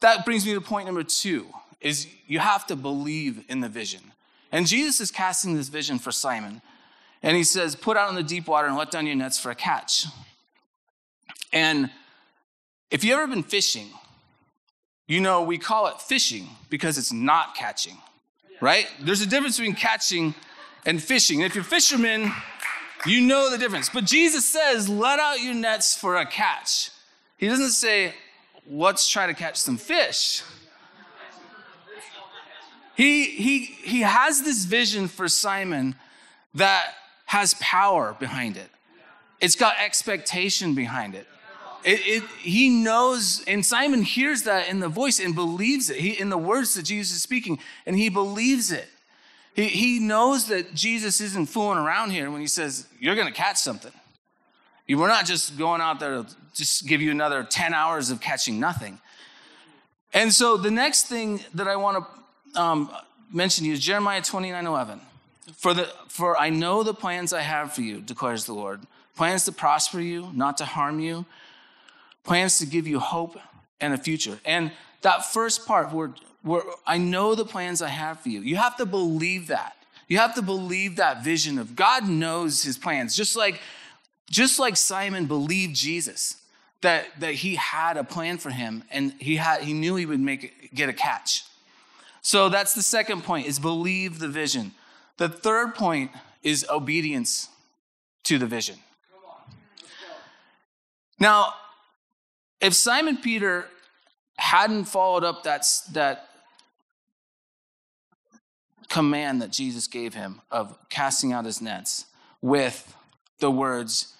that 0.00 0.24
brings 0.24 0.46
me 0.46 0.54
to 0.54 0.60
point 0.60 0.86
number 0.86 1.02
two 1.02 1.48
is 1.80 2.06
you 2.28 2.38
have 2.38 2.68
to 2.68 2.76
believe 2.76 3.44
in 3.48 3.58
the 3.58 3.68
vision. 3.68 4.12
And 4.52 4.64
Jesus 4.64 5.00
is 5.00 5.10
casting 5.10 5.56
this 5.56 5.68
vision 5.68 5.98
for 5.98 6.12
Simon. 6.12 6.62
And 7.24 7.36
he 7.36 7.42
says, 7.42 7.74
Put 7.74 7.96
out 7.96 8.10
in 8.10 8.14
the 8.14 8.22
deep 8.22 8.46
water 8.46 8.68
and 8.68 8.76
let 8.76 8.92
down 8.92 9.06
your 9.08 9.16
nets 9.16 9.40
for 9.40 9.50
a 9.50 9.56
catch. 9.56 10.06
And 11.52 11.90
if 12.90 13.04
you've 13.04 13.18
ever 13.18 13.26
been 13.26 13.42
fishing, 13.42 13.88
you 15.06 15.20
know 15.20 15.42
we 15.42 15.58
call 15.58 15.86
it 15.88 16.00
fishing 16.00 16.48
because 16.70 16.98
it's 16.98 17.12
not 17.12 17.54
catching, 17.54 17.96
right? 18.60 18.86
There's 19.00 19.20
a 19.20 19.26
difference 19.26 19.58
between 19.58 19.74
catching 19.74 20.34
and 20.86 21.02
fishing. 21.02 21.42
And 21.42 21.46
if 21.46 21.54
you're 21.54 21.64
fishermen, 21.64 22.32
you 23.06 23.20
know 23.20 23.50
the 23.50 23.58
difference. 23.58 23.88
But 23.88 24.04
Jesus 24.04 24.48
says, 24.48 24.88
let 24.88 25.18
out 25.18 25.40
your 25.40 25.54
nets 25.54 25.96
for 25.96 26.16
a 26.16 26.26
catch. 26.26 26.90
He 27.36 27.46
doesn't 27.46 27.70
say, 27.70 28.14
let's 28.68 29.08
try 29.08 29.26
to 29.26 29.34
catch 29.34 29.56
some 29.56 29.76
fish. 29.76 30.42
He, 32.96 33.26
he, 33.26 33.58
he 33.60 34.00
has 34.00 34.42
this 34.42 34.64
vision 34.64 35.06
for 35.06 35.28
Simon 35.28 35.94
that 36.54 36.94
has 37.26 37.54
power 37.60 38.16
behind 38.18 38.56
it. 38.56 38.70
It's 39.40 39.54
got 39.54 39.76
expectation 39.78 40.74
behind 40.74 41.14
it. 41.14 41.28
It, 41.84 42.00
it, 42.04 42.22
he 42.40 42.68
knows, 42.68 43.44
and 43.46 43.64
Simon 43.64 44.02
hears 44.02 44.42
that 44.42 44.68
in 44.68 44.80
the 44.80 44.88
voice 44.88 45.20
and 45.20 45.34
believes 45.34 45.90
it, 45.90 45.98
he, 45.98 46.18
in 46.18 46.28
the 46.28 46.38
words 46.38 46.74
that 46.74 46.84
Jesus 46.84 47.16
is 47.16 47.22
speaking, 47.22 47.58
and 47.86 47.96
he 47.96 48.08
believes 48.08 48.72
it. 48.72 48.88
He, 49.54 49.66
he 49.66 49.98
knows 49.98 50.46
that 50.48 50.74
Jesus 50.74 51.20
isn't 51.20 51.46
fooling 51.46 51.78
around 51.78 52.10
here 52.10 52.30
when 52.30 52.40
he 52.40 52.46
says, 52.46 52.86
You're 52.98 53.14
going 53.14 53.28
to 53.28 53.32
catch 53.32 53.58
something. 53.58 53.92
We're 54.88 55.08
not 55.08 55.26
just 55.26 55.58
going 55.58 55.80
out 55.80 56.00
there 56.00 56.22
to 56.22 56.26
just 56.54 56.86
give 56.86 57.02
you 57.02 57.10
another 57.10 57.44
10 57.44 57.74
hours 57.74 58.10
of 58.10 58.20
catching 58.20 58.58
nothing. 58.58 58.98
And 60.14 60.32
so 60.32 60.56
the 60.56 60.70
next 60.70 61.04
thing 61.06 61.40
that 61.54 61.68
I 61.68 61.76
want 61.76 62.04
to 62.54 62.60
um, 62.60 62.90
mention 63.32 63.64
to 63.64 63.68
you 63.68 63.74
is 63.74 63.80
Jeremiah 63.80 64.22
29 64.22 64.66
11. 64.66 65.00
For, 65.56 65.74
the, 65.74 65.88
for 66.08 66.38
I 66.38 66.50
know 66.50 66.82
the 66.82 66.94
plans 66.94 67.32
I 67.32 67.42
have 67.42 67.72
for 67.72 67.82
you, 67.82 68.00
declares 68.00 68.44
the 68.44 68.54
Lord 68.54 68.80
plans 69.18 69.44
to 69.44 69.52
prosper 69.52 70.00
you, 70.00 70.30
not 70.32 70.56
to 70.58 70.64
harm 70.64 71.00
you, 71.00 71.26
plans 72.24 72.58
to 72.58 72.66
give 72.66 72.86
you 72.86 72.98
hope 72.98 73.38
and 73.80 73.94
a 73.94 73.98
future. 73.98 74.38
And 74.44 74.72
that 75.02 75.24
first 75.24 75.66
part, 75.66 75.92
where, 75.92 76.14
where 76.42 76.62
I 76.86 76.98
know 76.98 77.34
the 77.34 77.44
plans 77.44 77.82
I 77.82 77.88
have 77.88 78.20
for 78.20 78.28
you, 78.28 78.40
you 78.40 78.56
have 78.56 78.76
to 78.76 78.86
believe 78.86 79.48
that. 79.48 79.76
You 80.08 80.18
have 80.18 80.34
to 80.36 80.42
believe 80.42 80.96
that 80.96 81.22
vision 81.22 81.58
of 81.58 81.76
God 81.76 82.08
knows 82.08 82.62
his 82.62 82.78
plans, 82.78 83.14
just 83.14 83.36
like, 83.36 83.60
just 84.30 84.58
like 84.58 84.76
Simon 84.76 85.26
believed 85.26 85.74
Jesus. 85.74 86.36
That, 86.80 87.06
that 87.18 87.34
he 87.34 87.56
had 87.56 87.96
a 87.96 88.04
plan 88.04 88.38
for 88.38 88.50
him 88.50 88.84
and 88.92 89.12
he, 89.18 89.34
had, 89.34 89.62
he 89.62 89.72
knew 89.72 89.96
he 89.96 90.06
would 90.06 90.20
make 90.20 90.44
it, 90.44 90.72
get 90.72 90.88
a 90.88 90.92
catch. 90.92 91.42
So 92.22 92.48
that's 92.48 92.72
the 92.74 92.82
second 92.82 93.24
point 93.24 93.48
is 93.48 93.58
believe 93.58 94.20
the 94.20 94.28
vision. 94.28 94.70
The 95.16 95.28
third 95.28 95.74
point 95.74 96.12
is 96.44 96.64
obedience 96.70 97.48
to 98.24 98.38
the 98.38 98.46
vision. 98.46 98.76
Now, 101.18 101.54
if 102.60 102.74
Simon 102.74 103.16
Peter 103.16 103.66
hadn't 104.36 104.84
followed 104.84 105.24
up 105.24 105.44
that, 105.44 105.66
that 105.92 106.28
command 108.88 109.42
that 109.42 109.50
Jesus 109.50 109.86
gave 109.86 110.14
him 110.14 110.40
of 110.50 110.76
casting 110.88 111.32
out 111.32 111.44
his 111.44 111.60
nets 111.60 112.06
with 112.40 112.94
the 113.40 113.50
words, 113.50 114.14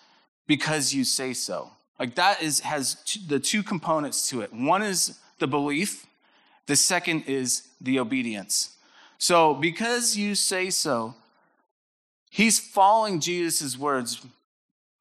because 0.46 0.94
you 0.94 1.04
say 1.04 1.32
so. 1.32 1.70
Like 1.98 2.14
that 2.14 2.42
is 2.42 2.60
has 2.60 2.96
t- 3.04 3.20
the 3.26 3.40
two 3.40 3.62
components 3.62 4.28
to 4.30 4.40
it. 4.42 4.52
One 4.52 4.82
is 4.82 5.18
the 5.38 5.46
belief, 5.46 6.06
the 6.66 6.76
second 6.76 7.24
is 7.26 7.68
the 7.80 7.98
obedience. 7.98 8.76
So, 9.18 9.54
because 9.54 10.16
you 10.16 10.36
say 10.36 10.70
so, 10.70 11.14
he's 12.30 12.60
following 12.60 13.18
Jesus' 13.18 13.76
words 13.76 14.24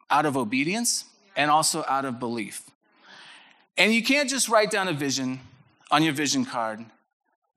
out 0.10 0.26
of 0.26 0.36
obedience 0.36 1.06
and 1.36 1.52
also 1.52 1.86
out 1.88 2.06
of 2.06 2.20
belief. 2.20 2.64
And 3.78 3.94
you 3.94 4.04
can't 4.04 4.30
just 4.30 4.50
write 4.50 4.72
down 4.72 4.88
a 4.88 4.94
vision 4.94 5.40
on 5.92 6.04
your 6.04 6.14
vision 6.14 6.46
card 6.46 6.84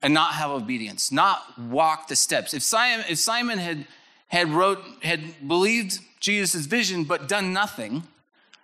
and 0.01 0.13
not 0.13 0.33
have 0.33 0.51
obedience, 0.51 1.11
not 1.11 1.41
walk 1.59 2.07
the 2.07 2.15
steps. 2.15 2.53
If 2.53 2.63
Simon, 2.63 3.05
if 3.09 3.19
Simon 3.19 3.57
had, 3.57 3.85
had 4.27 4.49
wrote, 4.49 4.79
had 5.01 5.47
believed 5.47 5.99
Jesus' 6.19 6.65
vision 6.65 7.03
but 7.03 7.27
done 7.27 7.53
nothing, 7.53 8.03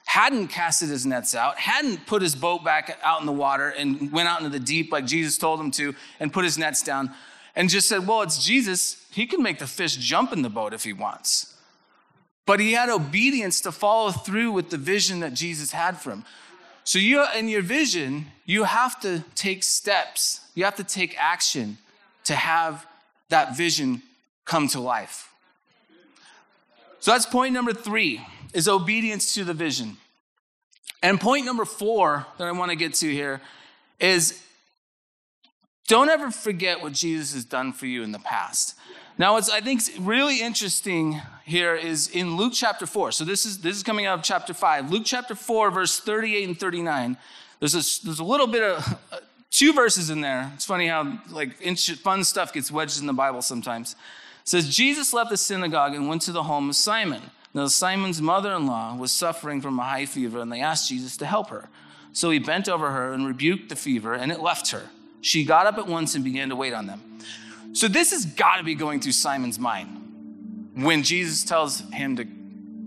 hadn't 0.06 0.48
casted 0.48 0.90
his 0.90 1.06
nets 1.06 1.36
out, 1.36 1.58
hadn't 1.58 2.06
put 2.06 2.22
his 2.22 2.36
boat 2.36 2.64
back 2.64 2.98
out 3.04 3.20
in 3.20 3.26
the 3.26 3.32
water 3.32 3.70
and 3.70 4.12
went 4.12 4.28
out 4.30 4.40
into 4.40 4.50
the 4.50 4.64
deep 4.64 4.92
like 4.92 5.06
Jesus 5.06 5.38
told 5.38 5.60
him 5.60 5.72
to 5.72 5.94
and 6.20 6.32
put 6.32 6.46
his 6.46 6.58
nets 6.58 6.82
down 6.82 7.14
and 7.56 7.70
just 7.70 7.90
said, 7.90 8.08
Well, 8.08 8.22
it's 8.22 8.44
Jesus. 8.44 9.06
He 9.12 9.26
can 9.26 9.44
make 9.44 9.60
the 9.60 9.68
fish 9.68 9.98
jump 9.98 10.32
in 10.32 10.44
the 10.44 10.50
boat 10.50 10.74
if 10.74 10.84
he 10.84 10.94
wants. 10.94 11.56
But 12.46 12.62
he 12.62 12.72
had 12.72 12.88
obedience 12.88 13.60
to 13.62 13.72
follow 13.74 14.12
through 14.12 14.54
with 14.54 14.70
the 14.70 14.78
vision 14.78 15.20
that 15.20 15.34
Jesus 15.34 15.74
had 15.74 15.98
for 15.98 16.12
him. 16.12 16.24
So 16.88 17.00
you 17.00 17.26
in 17.36 17.50
your 17.50 17.64
vision, 17.64 18.28
you 18.46 18.64
have 18.64 18.98
to 19.02 19.22
take 19.36 19.64
steps. 19.64 20.40
You 20.56 20.64
have 20.64 20.78
to 20.78 20.86
take 20.86 21.20
action 21.20 21.80
to 22.24 22.34
have 22.34 22.88
that 23.28 23.58
vision 23.58 24.02
come 24.46 24.70
to 24.70 24.80
life. 24.80 25.30
So 27.02 27.12
that's 27.12 27.26
point 27.26 27.54
number 27.54 27.74
3 27.74 28.26
is 28.54 28.70
obedience 28.70 29.34
to 29.34 29.44
the 29.44 29.54
vision. 29.54 29.98
And 31.04 31.20
point 31.20 31.46
number 31.46 31.66
4 31.66 32.26
that 32.38 32.48
I 32.48 32.54
want 32.54 32.72
to 32.72 32.78
get 32.78 32.94
to 32.94 33.12
here 33.12 33.42
is 34.00 34.42
don't 35.90 36.08
ever 36.08 36.32
forget 36.32 36.82
what 36.82 36.94
Jesus 36.94 37.34
has 37.34 37.44
done 37.44 37.74
for 37.74 37.86
you 37.86 38.02
in 38.02 38.14
the 38.14 38.20
past. 38.20 38.76
Now, 39.20 39.34
what's 39.34 39.50
I 39.50 39.62
think 39.62 39.82
really 40.00 40.42
interesting 40.42 41.20
here 41.44 41.74
is 41.74 42.08
in 42.10 42.38
Luke 42.38 42.54
chapter 42.54 42.86
4. 42.86 43.12
So 43.12 43.26
this 43.26 43.48
is 43.48 43.62
this 43.62 43.76
is 43.76 43.82
coming 43.82 44.06
out 44.06 44.20
of 44.20 44.24
chapter 44.24 44.54
5. 44.54 44.92
Luke 44.92 45.04
chapter 45.06 45.34
4, 45.34 45.72
verse 45.72 46.00
38 46.00 46.48
and 46.48 46.60
39. 46.60 47.18
There's 47.60 47.74
a, 47.74 48.06
there's 48.06 48.20
a 48.20 48.24
little 48.24 48.46
bit 48.46 48.62
of 48.62 49.00
uh, 49.12 49.18
two 49.50 49.74
verses 49.74 50.12
in 50.12 50.22
there. 50.22 50.52
It's 50.54 50.66
funny 50.66 50.88
how 50.88 51.20
like 51.32 51.56
fun 52.04 52.24
stuff 52.24 52.54
gets 52.54 52.72
wedged 52.72 53.00
in 53.00 53.08
the 53.08 53.14
Bible 53.14 53.42
sometimes. 53.42 53.94
It 53.94 54.50
says 54.50 54.70
Jesus 54.70 55.14
left 55.14 55.32
the 55.32 55.38
synagogue 55.38 55.96
and 55.96 56.08
went 56.08 56.22
to 56.24 56.32
the 56.32 56.44
home 56.44 56.70
of 56.70 56.76
Simon. 56.76 57.24
Now 57.56 57.66
Simon's 57.66 58.22
mother-in-law 58.22 58.98
was 58.98 59.12
suffering 59.12 59.62
from 59.62 59.80
a 59.80 59.84
high 59.84 60.06
fever, 60.06 60.40
and 60.40 60.52
they 60.52 60.62
asked 60.62 60.90
Jesus 60.90 61.18
to 61.18 61.26
help 61.26 61.50
her. 61.50 61.70
So 62.14 62.30
he 62.30 62.38
bent 62.38 62.70
over 62.70 62.92
her 62.92 63.14
and 63.14 63.26
rebuked 63.26 63.70
the 63.70 63.76
fever, 63.76 64.14
and 64.14 64.32
it 64.32 64.42
left 64.42 64.70
her. 64.70 64.84
She 65.22 65.44
got 65.44 65.66
up 65.66 65.80
at 65.80 65.88
once 65.88 66.14
and 66.14 66.24
began 66.24 66.50
to 66.50 66.56
wait 66.56 66.74
on 66.74 66.86
them. 66.86 67.02
So 67.74 67.88
this 67.88 68.12
has 68.12 68.26
got 68.26 68.58
to 68.58 68.64
be 68.64 68.76
going 68.76 69.00
through 69.00 69.12
Simon's 69.14 69.60
mind 69.60 70.74
when 70.76 71.04
Jesus 71.04 71.44
tells 71.44 71.82
him 71.92 72.16
to, 72.18 72.26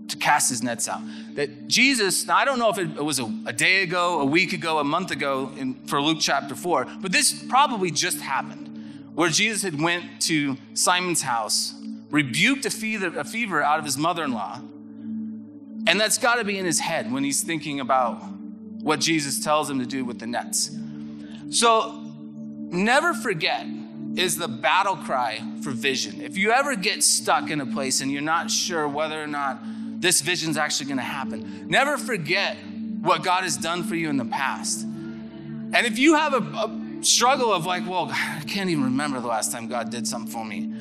to 0.07 0.17
cast 0.17 0.49
his 0.49 0.63
nets 0.63 0.87
out. 0.87 1.01
That 1.35 1.67
Jesus, 1.67 2.25
now 2.25 2.37
I 2.37 2.45
don't 2.45 2.59
know 2.59 2.69
if 2.69 2.77
it, 2.77 2.95
was 2.95 3.19
a, 3.19 3.25
a, 3.45 3.53
day 3.53 3.83
ago, 3.83 4.19
a 4.21 4.25
week 4.25 4.53
ago, 4.53 4.79
a 4.79 4.83
month 4.83 5.11
ago 5.11 5.51
in, 5.57 5.75
for 5.87 6.01
Luke 6.01 6.17
chapter 6.19 6.55
4, 6.55 6.87
but 7.01 7.11
this 7.11 7.43
probably 7.43 7.91
just 7.91 8.19
happened 8.21 8.69
where 9.13 9.29
Jesus 9.29 9.61
had 9.61 9.79
went 9.81 10.21
to 10.21 10.57
Simon's 10.73 11.21
house, 11.21 11.73
rebuked 12.09 12.65
a 12.65 12.69
fever, 12.69 13.07
a 13.19 13.25
fever 13.25 13.61
out 13.61 13.79
of 13.79 13.85
his 13.85 13.97
mother-in-law, 13.97 14.61
and 15.87 15.99
that's 15.99 16.17
got 16.17 16.35
to 16.35 16.43
be 16.43 16.57
in 16.57 16.65
his 16.65 16.79
head 16.79 17.11
when 17.11 17.23
he's 17.23 17.41
thinking 17.41 17.79
about 17.79 18.23
what 18.81 18.99
Jesus 18.99 19.43
tells 19.43 19.69
him 19.69 19.79
to 19.79 19.85
do 19.85 20.05
with 20.05 20.19
the 20.19 20.27
nets. 20.27 20.71
So 21.49 21.99
never 22.69 23.13
forget 23.13 23.65
is 24.15 24.37
the 24.37 24.47
battle 24.47 24.95
cry 24.95 25.41
for 25.61 25.71
vision. 25.71 26.21
If 26.21 26.37
you 26.37 26.51
ever 26.51 26.75
get 26.75 27.03
stuck 27.03 27.49
in 27.49 27.61
a 27.61 27.65
place 27.65 28.01
and 28.01 28.11
you're 28.11 28.21
not 28.21 28.51
sure 28.51 28.87
whether 28.87 29.21
or 29.21 29.27
not 29.27 29.59
this 30.01 30.21
vision's 30.21 30.57
actually 30.57 30.87
going 30.87 30.97
to 30.97 31.03
happen, 31.03 31.67
never 31.67 31.97
forget 31.97 32.57
what 33.01 33.23
God 33.23 33.43
has 33.43 33.57
done 33.57 33.83
for 33.83 33.95
you 33.95 34.09
in 34.09 34.17
the 34.17 34.25
past. 34.25 34.83
And 34.83 35.85
if 35.85 35.97
you 35.97 36.15
have 36.15 36.33
a, 36.33 36.37
a 36.37 37.03
struggle 37.03 37.53
of 37.53 37.65
like, 37.65 37.87
well, 37.87 38.09
I 38.11 38.43
can't 38.47 38.69
even 38.69 38.83
remember 38.83 39.19
the 39.19 39.27
last 39.27 39.51
time 39.51 39.67
God 39.67 39.89
did 39.89 40.07
something 40.07 40.31
for 40.31 40.45
me, 40.45 40.71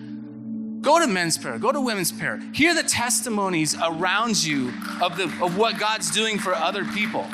go 0.80 0.98
to 0.98 1.06
men's 1.06 1.38
prayer, 1.38 1.58
go 1.58 1.72
to 1.72 1.80
women's 1.80 2.12
prayer. 2.12 2.40
Hear 2.52 2.74
the 2.74 2.82
testimonies 2.82 3.76
around 3.80 4.42
you 4.42 4.72
of, 5.00 5.16
the, 5.16 5.24
of 5.42 5.56
what 5.56 5.78
God's 5.78 6.10
doing 6.10 6.38
for 6.38 6.54
other 6.54 6.84
people. 6.84 7.26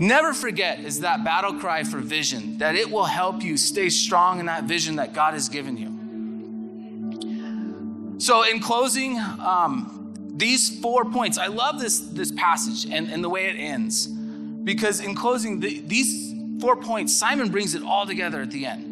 Never 0.00 0.32
forget 0.32 0.80
is 0.80 1.00
that 1.00 1.24
battle 1.24 1.52
cry 1.52 1.84
for 1.84 1.98
vision, 1.98 2.56
that 2.56 2.74
it 2.74 2.90
will 2.90 3.04
help 3.04 3.42
you 3.42 3.58
stay 3.58 3.90
strong 3.90 4.40
in 4.40 4.46
that 4.46 4.64
vision 4.64 4.96
that 4.96 5.12
God 5.12 5.34
has 5.34 5.50
given 5.50 5.76
you. 5.76 6.00
So, 8.18 8.42
in 8.42 8.60
closing, 8.60 9.18
um, 9.18 10.14
these 10.36 10.80
four 10.80 11.04
points, 11.04 11.36
I 11.36 11.48
love 11.48 11.78
this, 11.78 12.00
this 12.00 12.32
passage 12.32 12.90
and, 12.90 13.10
and 13.10 13.22
the 13.22 13.28
way 13.28 13.50
it 13.50 13.56
ends. 13.56 14.06
Because 14.06 15.00
in 15.00 15.14
closing, 15.14 15.60
the, 15.60 15.80
these 15.80 16.34
four 16.62 16.76
points, 16.76 17.14
Simon 17.14 17.50
brings 17.50 17.74
it 17.74 17.82
all 17.82 18.06
together 18.06 18.40
at 18.40 18.50
the 18.50 18.64
end. 18.64 18.86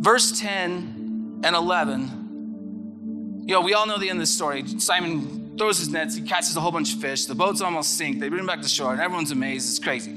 Verse 0.00 0.38
10 0.38 1.40
and 1.42 1.56
11, 1.56 3.44
you 3.48 3.54
know, 3.54 3.62
we 3.62 3.74
all 3.74 3.84
know 3.84 3.98
the 3.98 4.10
end 4.10 4.18
of 4.18 4.22
the 4.22 4.26
story. 4.26 4.64
Simon 4.78 5.37
throws 5.58 5.78
his 5.78 5.88
nets, 5.88 6.14
he 6.14 6.22
catches 6.22 6.56
a 6.56 6.60
whole 6.60 6.72
bunch 6.72 6.94
of 6.94 7.00
fish. 7.00 7.26
The 7.26 7.34
boats 7.34 7.60
almost 7.60 7.96
sink. 7.96 8.20
They 8.20 8.28
bring 8.28 8.40
him 8.40 8.46
back 8.46 8.62
to 8.62 8.68
shore, 8.68 8.92
and 8.92 9.00
everyone's 9.00 9.30
amazed. 9.30 9.68
It's 9.68 9.78
crazy. 9.78 10.12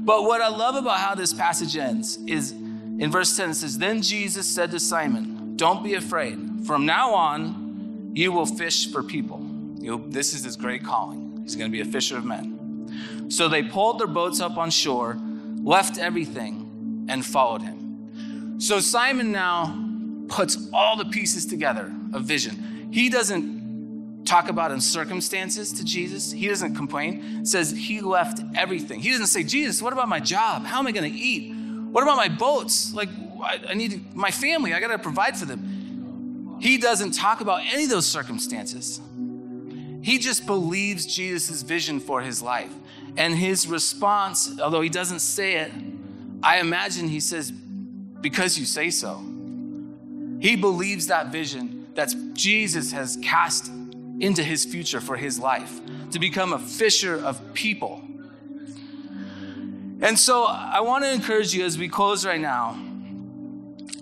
But 0.00 0.24
what 0.24 0.40
I 0.40 0.48
love 0.48 0.74
about 0.74 0.98
how 0.98 1.14
this 1.14 1.32
passage 1.32 1.76
ends 1.76 2.18
is 2.26 2.52
in 2.52 3.10
verse 3.10 3.36
10 3.36 3.50
it 3.50 3.54
says, 3.54 3.78
Then 3.78 4.02
Jesus 4.02 4.46
said 4.46 4.70
to 4.70 4.80
Simon, 4.80 5.56
Don't 5.56 5.84
be 5.84 5.94
afraid. 5.94 6.38
From 6.64 6.86
now 6.86 7.14
on, 7.14 8.12
you 8.14 8.32
will 8.32 8.46
fish 8.46 8.90
for 8.90 9.02
people. 9.02 9.44
You 9.78 10.04
this 10.08 10.34
is 10.34 10.44
his 10.44 10.56
great 10.56 10.82
calling. 10.82 11.40
He's 11.42 11.56
going 11.56 11.70
to 11.70 11.72
be 11.72 11.80
a 11.80 11.84
fisher 11.84 12.16
of 12.16 12.24
men. 12.24 13.26
So 13.28 13.48
they 13.48 13.62
pulled 13.62 14.00
their 14.00 14.06
boats 14.06 14.40
up 14.40 14.56
on 14.56 14.70
shore, 14.70 15.18
left 15.62 15.98
everything, 15.98 17.06
and 17.08 17.24
followed 17.24 17.62
him. 17.62 18.60
So 18.60 18.80
Simon 18.80 19.30
now 19.30 19.78
puts 20.28 20.68
all 20.72 20.96
the 20.96 21.04
pieces 21.04 21.46
together 21.46 21.92
of 22.12 22.24
vision. 22.24 22.88
He 22.90 23.08
doesn't 23.08 23.57
talk 24.28 24.48
about 24.48 24.70
in 24.70 24.80
circumstances 24.80 25.72
to 25.72 25.84
Jesus. 25.84 26.30
He 26.30 26.48
doesn't 26.48 26.74
complain. 26.74 27.40
It 27.40 27.48
says 27.48 27.70
he 27.70 28.00
left 28.00 28.40
everything. 28.54 29.00
He 29.00 29.10
doesn't 29.10 29.26
say, 29.26 29.42
Jesus, 29.42 29.80
what 29.80 29.92
about 29.92 30.08
my 30.08 30.20
job? 30.20 30.64
How 30.64 30.78
am 30.78 30.86
I 30.86 30.92
going 30.92 31.10
to 31.10 31.18
eat? 31.18 31.54
What 31.90 32.02
about 32.02 32.16
my 32.16 32.28
boats? 32.28 32.92
Like, 32.92 33.08
I 33.42 33.74
need 33.74 34.14
my 34.14 34.30
family. 34.30 34.74
I 34.74 34.80
got 34.80 34.88
to 34.88 34.98
provide 34.98 35.36
for 35.36 35.46
them. 35.46 36.58
He 36.60 36.76
doesn't 36.78 37.12
talk 37.12 37.40
about 37.40 37.62
any 37.72 37.84
of 37.84 37.90
those 37.90 38.06
circumstances. 38.06 39.00
He 40.02 40.18
just 40.18 40.46
believes 40.46 41.06
Jesus' 41.06 41.62
vision 41.62 42.00
for 42.00 42.20
his 42.20 42.42
life. 42.42 42.72
And 43.16 43.34
his 43.34 43.66
response, 43.66 44.60
although 44.60 44.80
he 44.80 44.88
doesn't 44.88 45.20
say 45.20 45.56
it, 45.56 45.72
I 46.42 46.60
imagine 46.60 47.08
he 47.08 47.20
says, 47.20 47.50
Because 47.50 48.58
you 48.58 48.64
say 48.64 48.90
so. 48.90 49.16
He 50.40 50.54
believes 50.56 51.08
that 51.08 51.32
vision 51.32 51.86
that 51.94 52.14
Jesus 52.34 52.92
has 52.92 53.18
cast 53.22 53.72
into 54.20 54.42
his 54.42 54.64
future 54.64 55.00
for 55.00 55.16
his 55.16 55.38
life 55.38 55.80
to 56.10 56.18
become 56.18 56.52
a 56.52 56.58
fisher 56.58 57.14
of 57.14 57.54
people. 57.54 58.02
And 60.00 60.18
so 60.18 60.44
I 60.44 60.80
want 60.80 61.04
to 61.04 61.12
encourage 61.12 61.54
you 61.54 61.64
as 61.64 61.76
we 61.76 61.88
close 61.88 62.24
right 62.24 62.40
now 62.40 62.78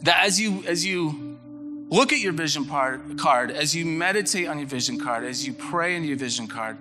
that 0.02 0.24
as 0.24 0.40
you 0.40 0.62
as 0.66 0.84
you 0.84 1.38
look 1.88 2.12
at 2.12 2.18
your 2.18 2.32
vision 2.32 2.64
part, 2.64 3.18
card, 3.18 3.50
as 3.50 3.74
you 3.74 3.86
meditate 3.86 4.48
on 4.48 4.58
your 4.58 4.68
vision 4.68 4.98
card, 4.98 5.24
as 5.24 5.46
you 5.46 5.52
pray 5.52 5.96
in 5.96 6.04
your 6.04 6.16
vision 6.16 6.46
card, 6.46 6.76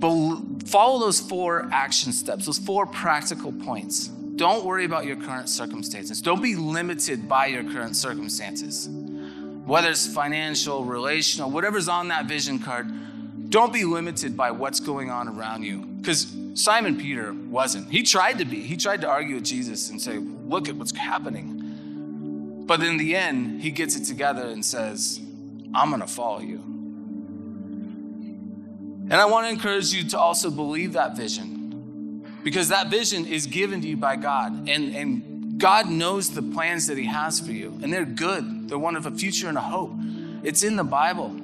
follow 0.00 0.98
those 0.98 1.20
four 1.20 1.68
action 1.72 2.12
steps, 2.12 2.46
those 2.46 2.58
four 2.58 2.86
practical 2.86 3.52
points. 3.52 4.08
Don't 4.36 4.64
worry 4.64 4.84
about 4.84 5.04
your 5.04 5.16
current 5.16 5.48
circumstances. 5.48 6.22
Don't 6.22 6.42
be 6.42 6.54
limited 6.54 7.28
by 7.28 7.46
your 7.46 7.64
current 7.64 7.96
circumstances. 7.96 8.88
Whether 9.70 9.90
it's 9.90 10.04
financial, 10.04 10.84
relational, 10.84 11.48
whatever's 11.48 11.88
on 11.88 12.08
that 12.08 12.26
vision 12.26 12.58
card, 12.58 12.90
don't 13.50 13.72
be 13.72 13.84
limited 13.84 14.36
by 14.36 14.50
what's 14.50 14.80
going 14.80 15.12
on 15.12 15.28
around 15.28 15.62
you. 15.62 15.86
Because 15.86 16.34
Simon 16.54 16.96
Peter 16.96 17.32
wasn't. 17.32 17.88
He 17.88 18.02
tried 18.02 18.38
to 18.38 18.44
be. 18.44 18.62
He 18.62 18.76
tried 18.76 19.02
to 19.02 19.08
argue 19.08 19.36
with 19.36 19.44
Jesus 19.44 19.88
and 19.90 20.02
say, 20.02 20.18
Look 20.18 20.68
at 20.68 20.74
what's 20.74 20.90
happening. 20.96 22.64
But 22.66 22.82
in 22.82 22.96
the 22.96 23.14
end, 23.14 23.62
he 23.62 23.70
gets 23.70 23.94
it 23.94 24.06
together 24.06 24.42
and 24.48 24.64
says, 24.64 25.20
I'm 25.72 25.90
going 25.90 26.00
to 26.00 26.08
follow 26.08 26.40
you. 26.40 26.58
And 29.08 29.14
I 29.14 29.26
want 29.26 29.46
to 29.46 29.50
encourage 29.50 29.92
you 29.92 30.02
to 30.08 30.18
also 30.18 30.50
believe 30.50 30.94
that 30.94 31.16
vision 31.16 32.26
because 32.42 32.70
that 32.70 32.90
vision 32.90 33.24
is 33.24 33.46
given 33.46 33.80
to 33.82 33.86
you 33.86 33.96
by 33.96 34.16
God. 34.16 34.68
And, 34.68 34.96
and 34.96 35.60
God 35.60 35.88
knows 35.88 36.30
the 36.30 36.42
plans 36.42 36.88
that 36.88 36.98
He 36.98 37.04
has 37.04 37.38
for 37.38 37.52
you, 37.52 37.78
and 37.84 37.92
they're 37.92 38.04
good. 38.04 38.59
They're 38.70 38.78
one 38.78 38.94
of 38.94 39.04
a 39.04 39.10
future 39.10 39.48
and 39.48 39.58
a 39.58 39.60
hope. 39.60 39.92
It's 40.44 40.62
in 40.62 40.76
the 40.76 40.84
Bible. 40.84 41.34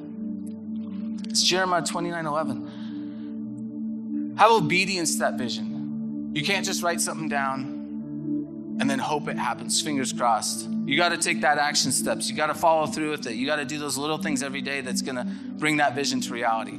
It's 1.29 1.43
Jeremiah 1.43 1.83
29 1.83 2.25
11. 2.25 4.35
Have 4.39 4.53
obedience 4.53 5.15
to 5.15 5.19
that 5.19 5.37
vision. 5.37 6.31
You 6.35 6.45
can't 6.45 6.65
just 6.65 6.85
write 6.85 7.01
something 7.01 7.29
down 7.29 8.77
and 8.79 8.89
then 8.89 9.01
hope 9.01 9.27
it 9.27 9.37
happens, 9.37 9.83
fingers 9.83 10.13
crossed. 10.13 10.69
You 10.85 10.97
got 10.97 11.09
to 11.09 11.17
take 11.17 11.41
that 11.41 11.59
action 11.59 11.91
steps. 11.91 12.31
You 12.31 12.37
got 12.37 12.47
to 12.47 12.55
follow 12.55 12.87
through 12.87 13.11
with 13.11 13.27
it. 13.27 13.35
You 13.35 13.45
got 13.45 13.57
to 13.57 13.65
do 13.65 13.79
those 13.79 13.99
little 13.99 14.19
things 14.19 14.45
every 14.45 14.61
day 14.61 14.81
that's 14.81 15.03
going 15.03 15.17
to 15.17 15.27
bring 15.59 15.79
that 15.79 15.97
vision 15.97 16.21
to 16.21 16.33
reality. 16.33 16.77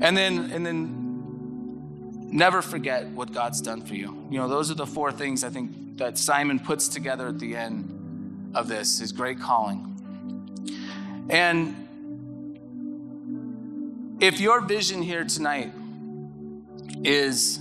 And 0.00 0.16
then, 0.16 0.50
and 0.52 0.64
then 0.64 2.30
never 2.32 2.62
forget 2.62 3.08
what 3.08 3.34
God's 3.34 3.60
done 3.60 3.82
for 3.82 3.94
you. 3.94 4.26
You 4.30 4.38
know, 4.38 4.48
those 4.48 4.70
are 4.70 4.74
the 4.74 4.86
four 4.86 5.12
things 5.12 5.44
I 5.44 5.50
think 5.50 5.98
that 5.98 6.16
Simon 6.16 6.60
puts 6.60 6.88
together 6.88 7.28
at 7.28 7.38
the 7.38 7.56
end 7.56 7.97
of 8.54 8.68
this, 8.68 8.98
his 8.98 9.12
great 9.12 9.40
calling. 9.40 9.84
And 11.30 11.86
if 14.20 14.40
your 14.40 14.60
vision 14.60 15.02
here 15.02 15.24
tonight 15.24 15.72
is 17.04 17.60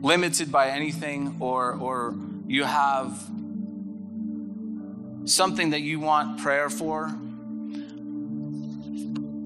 limited 0.00 0.52
by 0.52 0.68
anything 0.68 1.36
or 1.40 1.72
or 1.74 2.14
you 2.46 2.64
have 2.64 3.28
something 5.24 5.70
that 5.70 5.80
you 5.80 5.98
want 5.98 6.40
prayer 6.40 6.70
for 6.70 7.12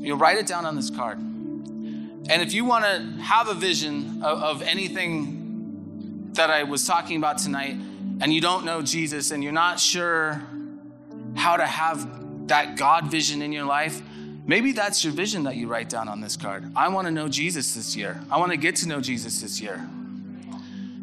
you 0.02 0.16
write 0.16 0.36
it 0.36 0.46
down 0.46 0.66
on 0.66 0.74
this 0.74 0.90
card. 0.90 1.18
And 1.18 2.42
if 2.42 2.52
you 2.52 2.64
want 2.64 2.84
to 2.84 3.22
have 3.22 3.48
a 3.48 3.54
vision 3.54 4.22
of, 4.22 4.42
of 4.42 4.62
anything 4.62 6.30
that 6.32 6.50
I 6.50 6.64
was 6.64 6.84
talking 6.86 7.16
about 7.16 7.38
tonight, 7.38 7.76
and 8.22 8.32
you 8.32 8.40
don't 8.40 8.64
know 8.64 8.80
Jesus 8.80 9.32
and 9.32 9.42
you're 9.42 9.52
not 9.52 9.78
sure 9.78 10.42
how 11.34 11.56
to 11.56 11.66
have 11.66 12.48
that 12.48 12.76
God 12.76 13.10
vision 13.10 13.42
in 13.42 13.52
your 13.52 13.64
life, 13.64 14.00
maybe 14.46 14.72
that's 14.72 15.04
your 15.04 15.12
vision 15.12 15.42
that 15.42 15.56
you 15.56 15.66
write 15.66 15.88
down 15.88 16.08
on 16.08 16.20
this 16.20 16.36
card. 16.36 16.70
I 16.74 16.88
want 16.88 17.06
to 17.06 17.10
know 17.10 17.28
Jesus 17.28 17.74
this 17.74 17.94
year. 17.94 18.20
I 18.30 18.38
want 18.38 18.52
to 18.52 18.56
get 18.56 18.76
to 18.76 18.88
know 18.88 19.00
Jesus 19.00 19.40
this 19.40 19.60
year. 19.60 19.86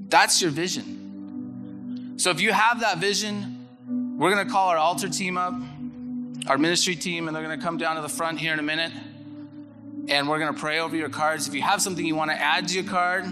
That's 0.08 0.42
your 0.42 0.50
vision. 0.50 2.16
So 2.18 2.32
if 2.32 2.42
you 2.42 2.54
have 2.54 2.80
that 2.80 2.98
vision, 2.98 3.68
we're 4.18 4.34
going 4.34 4.48
to 4.48 4.52
call 4.52 4.70
our 4.70 4.78
altar 4.78 5.10
team 5.10 5.38
up 5.38 5.54
our 6.48 6.58
ministry 6.58 6.96
team, 6.96 7.28
and 7.28 7.36
they're 7.36 7.44
going 7.44 7.58
to 7.58 7.64
come 7.64 7.78
down 7.78 7.96
to 7.96 8.02
the 8.02 8.10
front 8.10 8.40
here 8.40 8.54
in 8.54 8.60
a 8.60 8.64
minute. 8.64 8.92
And 10.08 10.28
we're 10.28 10.40
going 10.40 10.54
to 10.54 10.60
pray 10.60 10.80
over 10.80 10.96
your 10.96 11.10
cards. 11.10 11.48
If 11.48 11.54
you 11.54 11.62
have 11.62 11.82
something 11.82 12.04
you 12.04 12.16
want 12.16 12.32
to 12.32 12.42
add 12.42 12.68
to 12.70 12.74
your 12.74 12.90
card 12.90 13.26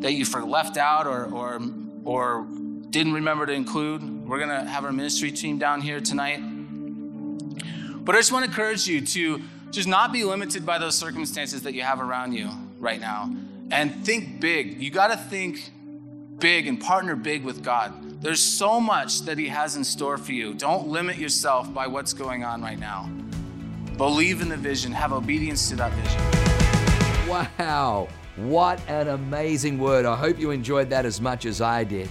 that 0.00 0.12
you 0.12 0.24
left 0.24 0.78
out 0.78 1.06
or, 1.06 1.26
or, 1.26 1.60
or 2.04 2.46
didn't 2.92 3.14
remember 3.14 3.46
to 3.46 3.52
include, 3.54 4.02
we're 4.28 4.36
going 4.36 4.50
to 4.50 4.68
have 4.68 4.84
our 4.84 4.92
ministry 4.92 5.32
team 5.32 5.58
down 5.58 5.80
here 5.80 5.98
tonight. 5.98 6.40
But 8.04 8.14
I 8.14 8.18
just 8.18 8.32
want 8.32 8.44
to 8.44 8.50
encourage 8.50 8.86
you 8.86 9.00
to 9.00 9.40
just 9.70 9.88
not 9.88 10.12
be 10.12 10.24
limited 10.24 10.66
by 10.66 10.76
those 10.76 10.94
circumstances 10.94 11.62
that 11.62 11.72
you 11.72 11.80
have 11.80 12.00
around 12.00 12.34
you 12.34 12.50
right 12.78 13.00
now 13.00 13.34
and 13.70 14.04
think 14.04 14.40
big. 14.40 14.82
You 14.82 14.90
got 14.90 15.08
to 15.08 15.16
think 15.16 15.72
big 16.38 16.66
and 16.66 16.78
partner 16.78 17.16
big 17.16 17.44
with 17.44 17.64
God. 17.64 18.20
There's 18.20 18.42
so 18.42 18.78
much 18.78 19.22
that 19.22 19.38
He 19.38 19.48
has 19.48 19.74
in 19.74 19.84
store 19.84 20.18
for 20.18 20.32
you. 20.32 20.52
Don't 20.52 20.88
limit 20.88 21.16
yourself 21.16 21.72
by 21.72 21.86
what's 21.86 22.12
going 22.12 22.44
on 22.44 22.60
right 22.60 22.78
now. 22.78 23.10
Believe 23.96 24.42
in 24.42 24.50
the 24.50 24.56
vision, 24.58 24.92
have 24.92 25.14
obedience 25.14 25.70
to 25.70 25.76
that 25.76 25.92
vision. 25.92 26.20
Wow, 27.58 28.08
what 28.36 28.86
an 28.86 29.08
amazing 29.08 29.78
word. 29.78 30.04
I 30.04 30.14
hope 30.14 30.38
you 30.38 30.50
enjoyed 30.50 30.90
that 30.90 31.06
as 31.06 31.22
much 31.22 31.46
as 31.46 31.62
I 31.62 31.84
did. 31.84 32.10